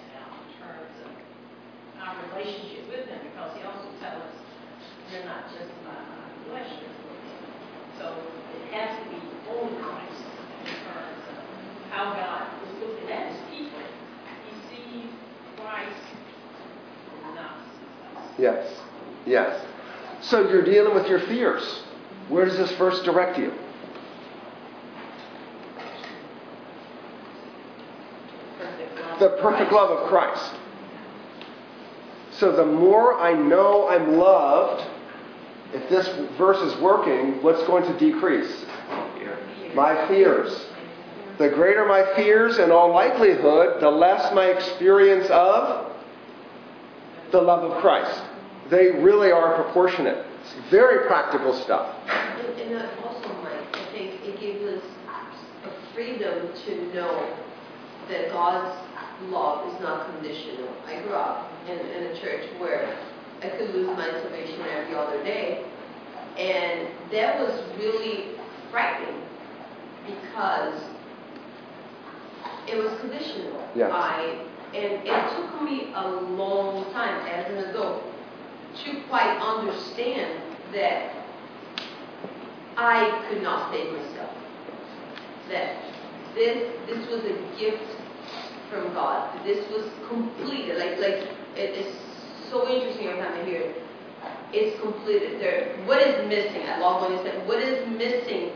terms 0.63 0.93
of 1.03 1.11
our 2.01 2.15
relationship 2.33 2.87
with 2.89 3.05
Him, 3.05 3.19
because 3.31 3.57
He 3.57 3.63
also 3.63 3.91
tells 3.99 4.23
us 4.23 4.28
we're 5.11 5.25
not 5.25 5.45
just 5.49 5.71
uh, 5.85 5.89
our 5.89 6.53
relationship. 6.53 6.93
So 7.97 8.15
it 8.55 8.73
has 8.73 8.97
to 8.97 9.09
be 9.09 9.17
on 9.49 9.81
Christ 9.81 10.23
in 10.65 10.73
terms 10.85 11.21
of 11.29 11.91
how 11.91 12.13
God 12.13 12.47
is 12.67 12.79
looking 12.81 13.09
at 13.09 13.31
His 13.31 13.39
people. 13.49 13.79
Yes. 18.39 18.73
Yes. 19.25 19.65
So 20.21 20.49
you're 20.49 20.63
dealing 20.63 20.95
with 20.95 21.07
your 21.07 21.19
fears. 21.19 21.83
Where 22.29 22.45
does 22.45 22.57
this 22.57 22.71
verse 22.73 23.01
direct 23.03 23.37
you? 23.37 23.53
The 29.19 29.37
perfect 29.41 29.73
love 29.73 29.91
of 29.91 30.07
Christ. 30.07 30.55
So 32.31 32.55
the 32.55 32.65
more 32.65 33.19
I 33.19 33.33
know 33.33 33.89
I'm 33.89 34.13
loved, 34.13 34.87
if 35.73 35.87
this 35.89 36.07
verse 36.37 36.57
is 36.57 36.79
working, 36.81 37.43
what's 37.43 37.65
going 37.67 37.83
to 37.83 37.97
decrease? 37.99 38.65
My 39.75 40.07
fears. 40.07 40.65
The 41.37 41.49
greater 41.49 41.85
my 41.85 42.03
fears, 42.15 42.57
in 42.57 42.71
all 42.71 42.91
likelihood, 42.91 43.79
the 43.81 43.89
less 43.89 44.33
my 44.33 44.45
experience 44.47 45.27
of 45.29 45.95
the 47.31 47.41
love 47.41 47.69
of 47.69 47.81
Christ. 47.81 48.21
They 48.69 48.91
really 49.01 49.31
are 49.31 49.55
proportionate. 49.63 50.25
It's 50.41 50.69
very 50.69 51.07
practical 51.07 51.53
stuff. 51.53 51.95
And, 52.09 52.59
and 52.59 52.89
also, 53.03 53.29
Mike, 53.43 53.77
I 53.77 53.85
think 53.91 54.15
it 54.23 54.39
gives 54.39 54.63
us 54.63 54.83
a 55.65 55.93
freedom 55.93 56.49
to 56.65 56.93
know 56.93 57.37
that 58.09 58.29
God's 58.31 58.75
love 59.29 59.73
is 59.73 59.81
not 59.81 60.13
conditional. 60.13 60.73
I 60.85 61.01
grew 61.03 61.13
up 61.13 61.51
in, 61.67 61.77
in 61.77 62.03
a 62.11 62.19
church 62.19 62.49
where 62.59 62.97
I 63.41 63.49
could 63.49 63.73
lose 63.73 63.87
my 63.87 64.09
salvation 64.21 64.61
every 64.61 64.95
other 64.95 65.23
day, 65.23 65.65
and 66.37 66.87
that 67.11 67.39
was 67.39 67.61
really 67.77 68.35
frightening 68.71 69.21
because 70.05 70.81
it 72.67 72.77
was 72.77 72.99
conditional. 72.99 73.67
Yeah. 73.75 73.89
I 73.91 74.45
and 74.73 75.07
it 75.07 75.35
took 75.35 75.61
me 75.63 75.91
a 75.95 76.07
long 76.07 76.91
time 76.93 77.25
as 77.27 77.49
an 77.51 77.69
adult 77.69 78.03
to 78.83 79.01
quite 79.09 79.39
understand 79.39 80.43
that 80.73 81.11
I 82.77 83.25
could 83.27 83.41
not 83.41 83.71
save 83.73 83.91
myself. 83.91 84.29
That 85.49 85.81
this 86.35 86.71
this 86.85 87.09
was 87.09 87.23
a 87.25 87.59
gift 87.59 87.83
from 88.69 88.93
God. 88.93 89.43
This 89.43 89.67
was 89.71 89.89
completed. 90.07 90.77
Like 90.77 90.99
like 90.99 91.27
it 91.55 91.75
is 91.75 91.95
interesting 93.39 93.45
every 93.45 93.45
time 93.45 93.45
I 93.45 93.45
hear 93.45 93.61
it. 93.61 93.83
It's 94.51 94.81
completed. 94.81 95.39
There 95.39 95.77
what 95.85 96.01
is 96.01 96.27
missing? 96.27 96.67
I 96.67 96.79
love 96.79 97.01
when 97.01 97.11
you 97.17 97.23
said 97.23 97.47
what 97.47 97.59
is 97.59 97.87
missing 97.87 98.51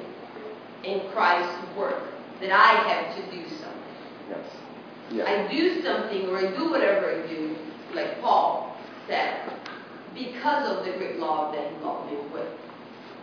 in 0.83 1.01
Christ's 1.11 1.77
work 1.77 2.03
that 2.41 2.51
I 2.51 2.89
have 2.89 3.15
to 3.15 3.21
do 3.31 3.47
something. 3.49 3.95
Yes. 4.29 4.45
Yeah. 5.11 5.25
I 5.25 5.51
do 5.51 5.81
something 5.83 6.27
or 6.29 6.37
I 6.37 6.55
do 6.57 6.71
whatever 6.71 7.11
I 7.11 7.27
do, 7.27 7.55
like 7.93 8.19
Paul 8.21 8.75
said, 9.07 9.51
because 10.13 10.67
of 10.67 10.85
the 10.85 10.91
great 10.97 11.19
love 11.19 11.53
that 11.53 11.69
he 11.71 11.77
loved 11.83 12.11
me 12.11 12.17
with. 12.33 12.47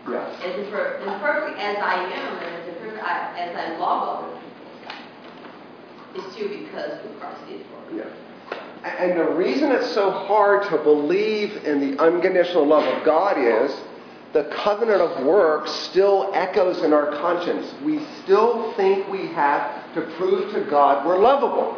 Yes. 0.08 0.40
As 0.44 0.54
imper- 0.64 1.02
imperfect 1.02 1.58
as 1.58 1.76
I 1.78 1.94
am, 1.94 2.36
and 2.38 2.54
as 2.56 2.68
imperfect 2.68 3.04
I- 3.04 3.38
as 3.38 3.56
I 3.56 3.76
love 3.76 4.24
other 4.24 4.38
people, 4.38 4.94
it's 6.14 6.32
still 6.34 6.48
because 6.48 6.92
of 7.04 7.10
what 7.10 7.20
Christ 7.20 7.46
did 7.48 7.66
for 7.66 7.92
me. 7.92 7.98
Yeah. 7.98 8.29
And 8.84 9.18
the 9.18 9.30
reason 9.30 9.70
it's 9.72 9.92
so 9.92 10.10
hard 10.10 10.68
to 10.70 10.78
believe 10.78 11.64
in 11.64 11.80
the 11.80 12.02
unconditional 12.02 12.66
love 12.66 12.84
of 12.84 13.04
God 13.04 13.36
is 13.38 13.78
the 14.32 14.44
covenant 14.44 15.02
of 15.02 15.24
works 15.26 15.70
still 15.70 16.30
echoes 16.34 16.82
in 16.82 16.92
our 16.92 17.10
conscience. 17.18 17.74
We 17.84 18.00
still 18.22 18.72
think 18.74 19.08
we 19.08 19.26
have 19.28 19.92
to 19.94 20.02
prove 20.16 20.52
to 20.54 20.62
God 20.70 21.04
we're 21.04 21.18
lovable. 21.18 21.76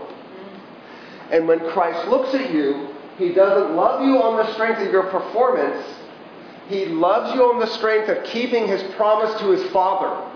And 1.31 1.49
when 1.49 1.61
Christ 1.71 2.09
looks 2.09 2.35
at 2.35 2.53
you, 2.53 2.89
he 3.19 3.33
doesn't 3.33 3.75
love 3.75 4.05
you 4.05 4.23
on 4.23 4.37
the 4.37 4.53
strength 4.53 4.81
of 4.81 4.93
your 4.93 5.05
performance. 5.05 5.85
He 6.69 6.85
loves 6.87 7.35
you 7.35 7.43
on 7.45 7.59
the 7.59 7.67
strength 7.67 8.09
of 8.11 8.23
keeping 8.25 8.69
his 8.69 8.83
promise 8.95 9.39
to 9.41 9.51
his 9.51 9.71
Father. 9.71 10.31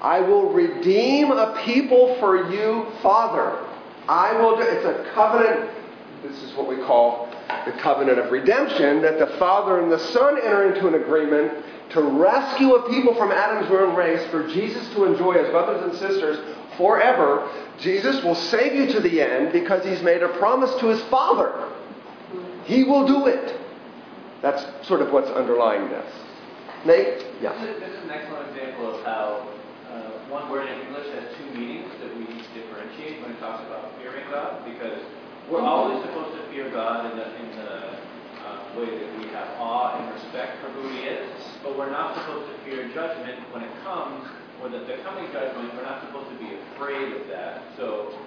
I 0.00 0.20
will 0.20 0.52
redeem 0.52 1.30
a 1.30 1.60
people 1.64 2.16
for 2.18 2.50
you, 2.50 2.86
Father. 3.02 3.64
I 4.08 4.32
will 4.40 4.56
do, 4.56 4.62
it's 4.62 4.84
a 4.84 5.10
covenant. 5.14 5.70
This 6.24 6.42
is 6.42 6.54
what 6.56 6.66
we 6.66 6.76
call 6.76 7.28
the 7.66 7.72
covenant 7.72 8.18
of 8.18 8.32
redemption 8.32 9.02
that 9.02 9.18
the 9.18 9.26
Father 9.38 9.80
and 9.80 9.92
the 9.92 9.98
Son 9.98 10.38
enter 10.38 10.72
into 10.72 10.88
an 10.88 10.94
agreement 10.94 11.52
to 11.90 12.02
rescue 12.02 12.74
a 12.74 12.88
people 12.88 13.14
from 13.14 13.30
Adam's 13.30 13.70
ruined 13.70 13.96
race 13.96 14.26
for 14.30 14.48
Jesus 14.48 14.88
to 14.94 15.04
enjoy 15.04 15.34
as 15.34 15.50
brothers 15.50 15.82
and 15.82 15.92
sisters 15.98 16.56
forever. 16.78 17.50
Jesus 17.78 18.24
will 18.24 18.34
save 18.34 18.74
you 18.74 18.90
to 18.92 19.00
the 19.00 19.20
end 19.20 19.52
because 19.52 19.84
he's 19.84 20.02
made 20.02 20.22
a 20.22 20.28
promise 20.38 20.74
to 20.80 20.86
his 20.86 21.02
Father. 21.04 21.70
He 22.64 22.84
will 22.84 23.06
do 23.06 23.26
it. 23.26 23.60
That's 24.40 24.64
sort 24.86 25.02
of 25.02 25.12
what's 25.12 25.30
underlying 25.30 25.90
this. 25.90 26.10
Nate? 26.86 27.26
Yeah. 27.42 27.52
This 27.60 27.76
is, 27.76 27.80
this 27.80 27.90
is 27.90 28.04
an 28.04 28.10
excellent 28.10 28.48
example 28.48 28.94
of 28.94 29.04
how 29.04 29.48
uh, 29.90 30.30
one 30.30 30.50
word 30.50 30.68
in 30.68 30.80
English 30.86 31.06
has 31.14 31.36
two 31.36 31.58
meanings 31.58 31.90
that 32.00 32.16
we 32.16 32.24
differentiate 32.58 33.20
when 33.20 33.32
it 33.32 33.40
talks 33.40 33.62
about 33.66 33.92
fearing 34.00 34.24
God, 34.30 34.64
because 34.64 35.00
we're 35.50 35.60
always 35.60 36.02
supposed 36.04 36.36
to 36.36 36.42
fear 36.50 36.70
God 36.70 37.10
in 37.10 37.18
the, 37.18 37.26
in 37.36 37.50
the 37.56 37.72
uh, 38.44 38.78
way 38.78 38.86
that 38.86 39.18
we 39.18 39.26
have 39.28 39.48
awe 39.58 39.98
and 39.98 40.14
respect 40.14 40.60
for 40.62 40.70
who 40.70 40.88
He 40.88 41.00
is, 41.04 41.30
but 41.62 41.76
we're 41.76 41.90
not 41.90 42.14
supposed 42.16 42.50
to 42.50 42.64
fear 42.64 42.88
judgment 42.94 43.38
when 43.52 43.62
it 43.62 43.70
comes, 43.82 44.26
or 44.62 44.68
the, 44.68 44.78
the 44.80 44.96
coming 45.04 45.30
judgment, 45.32 45.74
we're 45.74 45.82
not 45.82 46.00
supposed 46.06 46.30
to 46.30 46.38
be 46.38 46.50
afraid 46.74 47.12
of 47.12 47.28
that. 47.28 47.62
So, 47.76 48.18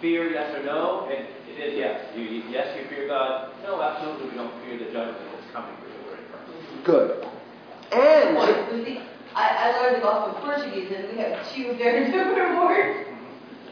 fear, 0.00 0.30
yes 0.30 0.54
or 0.54 0.64
no? 0.64 1.08
And 1.10 1.26
it 1.48 1.60
is 1.60 1.78
yes. 1.78 2.04
You, 2.16 2.24
yes, 2.50 2.76
you 2.76 2.88
fear 2.88 3.08
God. 3.08 3.52
No, 3.62 3.80
absolutely, 3.80 4.30
we 4.30 4.36
don't 4.36 4.52
fear 4.64 4.78
the 4.78 4.92
judgment 4.92 5.24
that's 5.32 5.50
coming 5.52 5.74
for 5.80 5.86
you. 5.88 6.12
Right? 6.12 6.84
Good. 6.84 7.26
And 7.92 8.36
Point, 8.36 8.98
I, 9.34 9.72
I 9.72 9.80
learned 9.80 9.96
the 9.96 10.00
gospel 10.00 10.36
in 10.36 10.42
Portuguese, 10.42 10.92
and 10.96 11.08
we 11.12 11.18
have 11.22 11.52
two 11.54 11.74
very 11.76 12.06
different 12.10 12.56
words. 12.58 13.08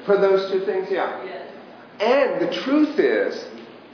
for 0.06 0.16
those 0.16 0.50
two 0.50 0.64
things, 0.64 0.88
yeah. 0.90 1.22
Yes. 1.24 1.39
And 2.00 2.40
the 2.40 2.52
truth 2.62 2.98
is, 2.98 3.46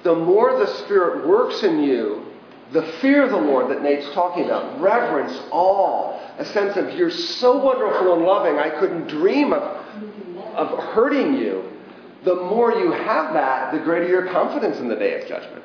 the 0.02 0.14
more 0.14 0.59
the 0.59 0.66
Spirit 0.84 1.26
works 1.26 1.62
in 1.62 1.82
you, 1.82 2.24
the 2.72 2.82
fear 3.00 3.24
of 3.24 3.30
the 3.30 3.36
Lord 3.36 3.70
that 3.70 3.82
Nate's 3.82 4.12
talking 4.12 4.44
about, 4.44 4.80
reverence, 4.80 5.36
awe, 5.50 6.18
a 6.38 6.44
sense 6.44 6.76
of 6.76 6.94
you're 6.94 7.11
so 7.11 7.57
wonderful 7.57 8.14
and 8.14 8.24
loving, 8.24 8.59
I 8.59 8.70
couldn't 8.70 9.09
dream 9.09 9.52
of, 9.52 9.62
of 10.54 10.78
hurting 10.94 11.34
you. 11.34 11.72
The 12.24 12.34
more 12.34 12.72
you 12.72 12.92
have 12.92 13.32
that, 13.34 13.72
the 13.72 13.78
greater 13.80 14.09
your 14.09 14.26
confidence 14.26 14.78
in 14.78 14.88
the 14.88 14.96
day 14.96 15.20
of 15.20 15.28
judgment. 15.28 15.62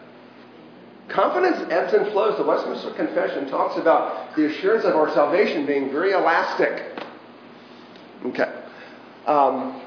Confidence 1.08 1.58
ebbs 1.72 1.94
and 1.94 2.08
flows. 2.12 2.38
The 2.38 2.44
Westminster 2.44 2.92
Confession 2.92 3.50
talks 3.50 3.78
about 3.78 4.36
the 4.36 4.46
assurance 4.46 4.86
of 4.86 4.96
our 4.96 5.14
salvation 5.14 5.66
being 5.66 5.92
very 5.92 6.12
elastic. 6.12 7.04
Okay. 8.26 8.64
Um, 9.26 9.82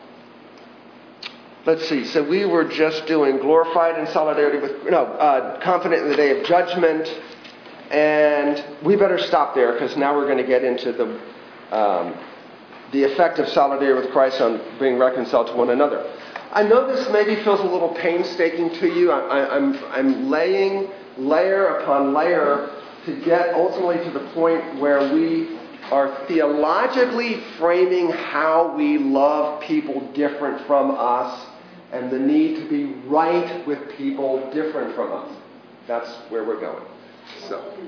let's 1.67 1.89
see. 1.89 2.05
So 2.05 2.23
we 2.23 2.45
were 2.45 2.65
just 2.65 3.07
doing 3.07 3.39
glorified 3.39 3.99
in 3.99 4.07
solidarity 4.13 4.59
with, 4.59 4.85
no, 4.91 5.05
uh, 5.05 5.61
confident 5.61 6.03
in 6.03 6.09
the 6.11 6.17
day 6.17 6.39
of 6.39 6.47
judgment. 6.47 7.09
And 7.91 8.65
we 8.85 8.97
better 8.97 9.19
stop 9.19 9.55
there 9.55 9.73
because 9.73 9.97
now 9.97 10.17
we're 10.17 10.27
going 10.27 10.39
to 10.39 10.47
get 10.47 10.65
into 10.65 10.93
the, 10.93 11.77
um, 11.77 12.15
the 12.93 13.05
effect 13.05 13.39
of 13.39 13.49
solidarity 13.49 14.01
with 14.01 14.13
Christ 14.13 14.41
on 14.41 14.61
being 14.79 14.99
reconciled 14.99 15.49
to 15.49 15.55
one 15.55 15.71
another. 15.71 16.11
I 16.53 16.63
know 16.63 16.87
this 16.87 17.09
maybe 17.11 17.37
feels 17.43 17.61
a 17.61 17.65
little 17.65 17.95
painstaking 17.95 18.71
to 18.75 18.87
you. 18.87 19.11
I, 19.11 19.57
I'm, 19.57 19.77
I'm 19.91 20.31
laying 20.31 20.91
layer 21.17 21.67
upon 21.79 22.15
layer 22.15 22.71
to 23.07 23.25
get 23.25 23.55
ultimately 23.55 24.03
to 24.05 24.11
the 24.11 24.27
point 24.33 24.81
where 24.81 25.13
we 25.13 25.59
are 25.91 26.27
theologically 26.27 27.43
framing 27.59 28.09
how 28.09 28.75
we 28.77 28.99
love 28.99 29.61
people 29.63 30.11
different 30.13 30.67
from 30.67 30.91
us 30.93 31.47
and 31.95 32.11
the 32.11 32.19
need 32.19 32.57
to 32.57 32.69
be 32.69 32.87
right 33.09 33.65
with 33.69 33.79
people 33.97 34.51
different 34.53 34.97
from 34.97 35.13
us. 35.13 35.31
That's 35.87 36.11
where 36.29 36.43
we're 36.43 36.59
going. 36.59 36.85
So, 37.49 37.79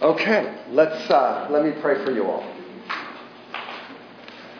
okay, 0.00 0.64
let's 0.70 1.10
uh, 1.10 1.48
let 1.50 1.62
me 1.62 1.72
pray 1.82 2.02
for 2.06 2.10
you 2.10 2.24
all. 2.24 2.42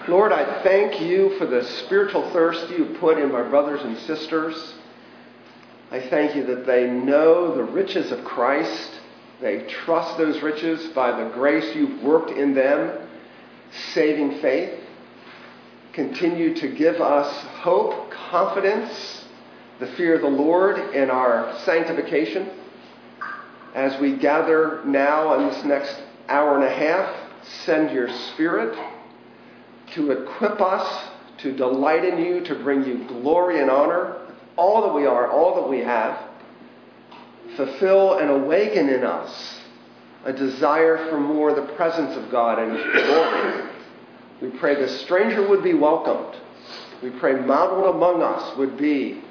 Lord, 0.07 0.33
I 0.33 0.63
thank 0.63 1.01
you 1.01 1.39
for 1.39 1.47
the 1.47 1.65
spiritual 1.65 2.31
thirst 2.33 2.71
you 2.71 2.97
put 3.01 3.19
in 3.19 3.33
my 3.33 3.43
brothers 3.49 3.81
and 3.83 3.97
sisters. 4.01 4.75
I 5.91 6.01
thank 6.01 6.37
you 6.37 6.45
that 6.45 6.67
they 6.67 6.91
know 6.91 7.55
the 7.57 7.65
riches 7.65 8.13
of 8.13 8.23
Christ. 8.25 9.01
They 9.41 9.67
trust 9.67 10.19
those 10.19 10.43
riches 10.43 10.89
by 10.89 11.25
the 11.25 11.31
grace 11.31 11.75
you've 11.75 12.03
worked 12.03 12.33
in 12.33 12.53
them, 12.55 13.09
saving 13.95 14.41
faith. 14.41 14.79
Continue 15.93 16.55
to 16.57 16.69
give 16.69 17.01
us 17.01 17.47
hope, 17.61 18.11
confidence, 18.11 19.25
the 19.81 19.87
fear 19.89 20.15
of 20.15 20.23
the 20.23 20.29
Lord 20.29 20.79
in 20.95 21.11
our 21.11 21.59
sanctification. 21.65 22.49
As 23.75 24.01
we 24.01 24.17
gather 24.17 24.81
now 24.87 25.35
in 25.39 25.49
this 25.49 25.65
next 25.65 25.95
hour 26.29 26.57
and 26.57 26.65
a 26.65 26.71
half, 26.71 27.15
send 27.65 27.91
your 27.91 28.09
Spirit 28.33 28.79
to 29.93 30.11
equip 30.11 30.61
us 30.61 31.11
to 31.39 31.53
delight 31.55 32.05
in 32.05 32.19
you, 32.19 32.41
to 32.45 32.55
bring 32.55 32.85
you 32.85 33.07
glory 33.07 33.61
and 33.61 33.71
honor, 33.71 34.17
all 34.57 34.83
that 34.83 34.95
we 34.95 35.05
are, 35.05 35.31
all 35.31 35.63
that 35.63 35.69
we 35.69 35.81
have. 35.81 36.19
Fulfill 37.57 38.19
and 38.19 38.31
awaken 38.31 38.89
in 38.89 39.05
us 39.05 39.61
a 40.25 40.33
desire 40.33 41.11
for 41.11 41.21
more 41.21 41.55
the 41.55 41.73
presence 41.75 42.17
of 42.17 42.31
God 42.31 42.59
and 42.59 42.73
His 42.73 43.05
glory. 43.05 43.69
We 44.41 44.59
pray 44.59 44.77
the 44.77 44.89
stranger 44.89 45.47
would 45.47 45.63
be 45.63 45.75
welcomed. 45.75 46.41
We 47.03 47.11
pray 47.11 47.35
modeled 47.35 47.95
among 47.95 48.23
us 48.23 48.57
would 48.57 48.77
be 48.77 49.23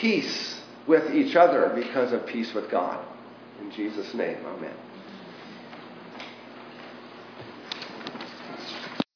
peace 0.00 0.60
with 0.86 1.14
each 1.14 1.34
other 1.34 1.72
because 1.74 2.12
of 2.12 2.26
peace 2.26 2.54
with 2.54 2.70
God. 2.70 3.04
In 3.60 3.70
Jesus' 3.72 4.14
name, 4.14 4.38
amen. 4.46 4.74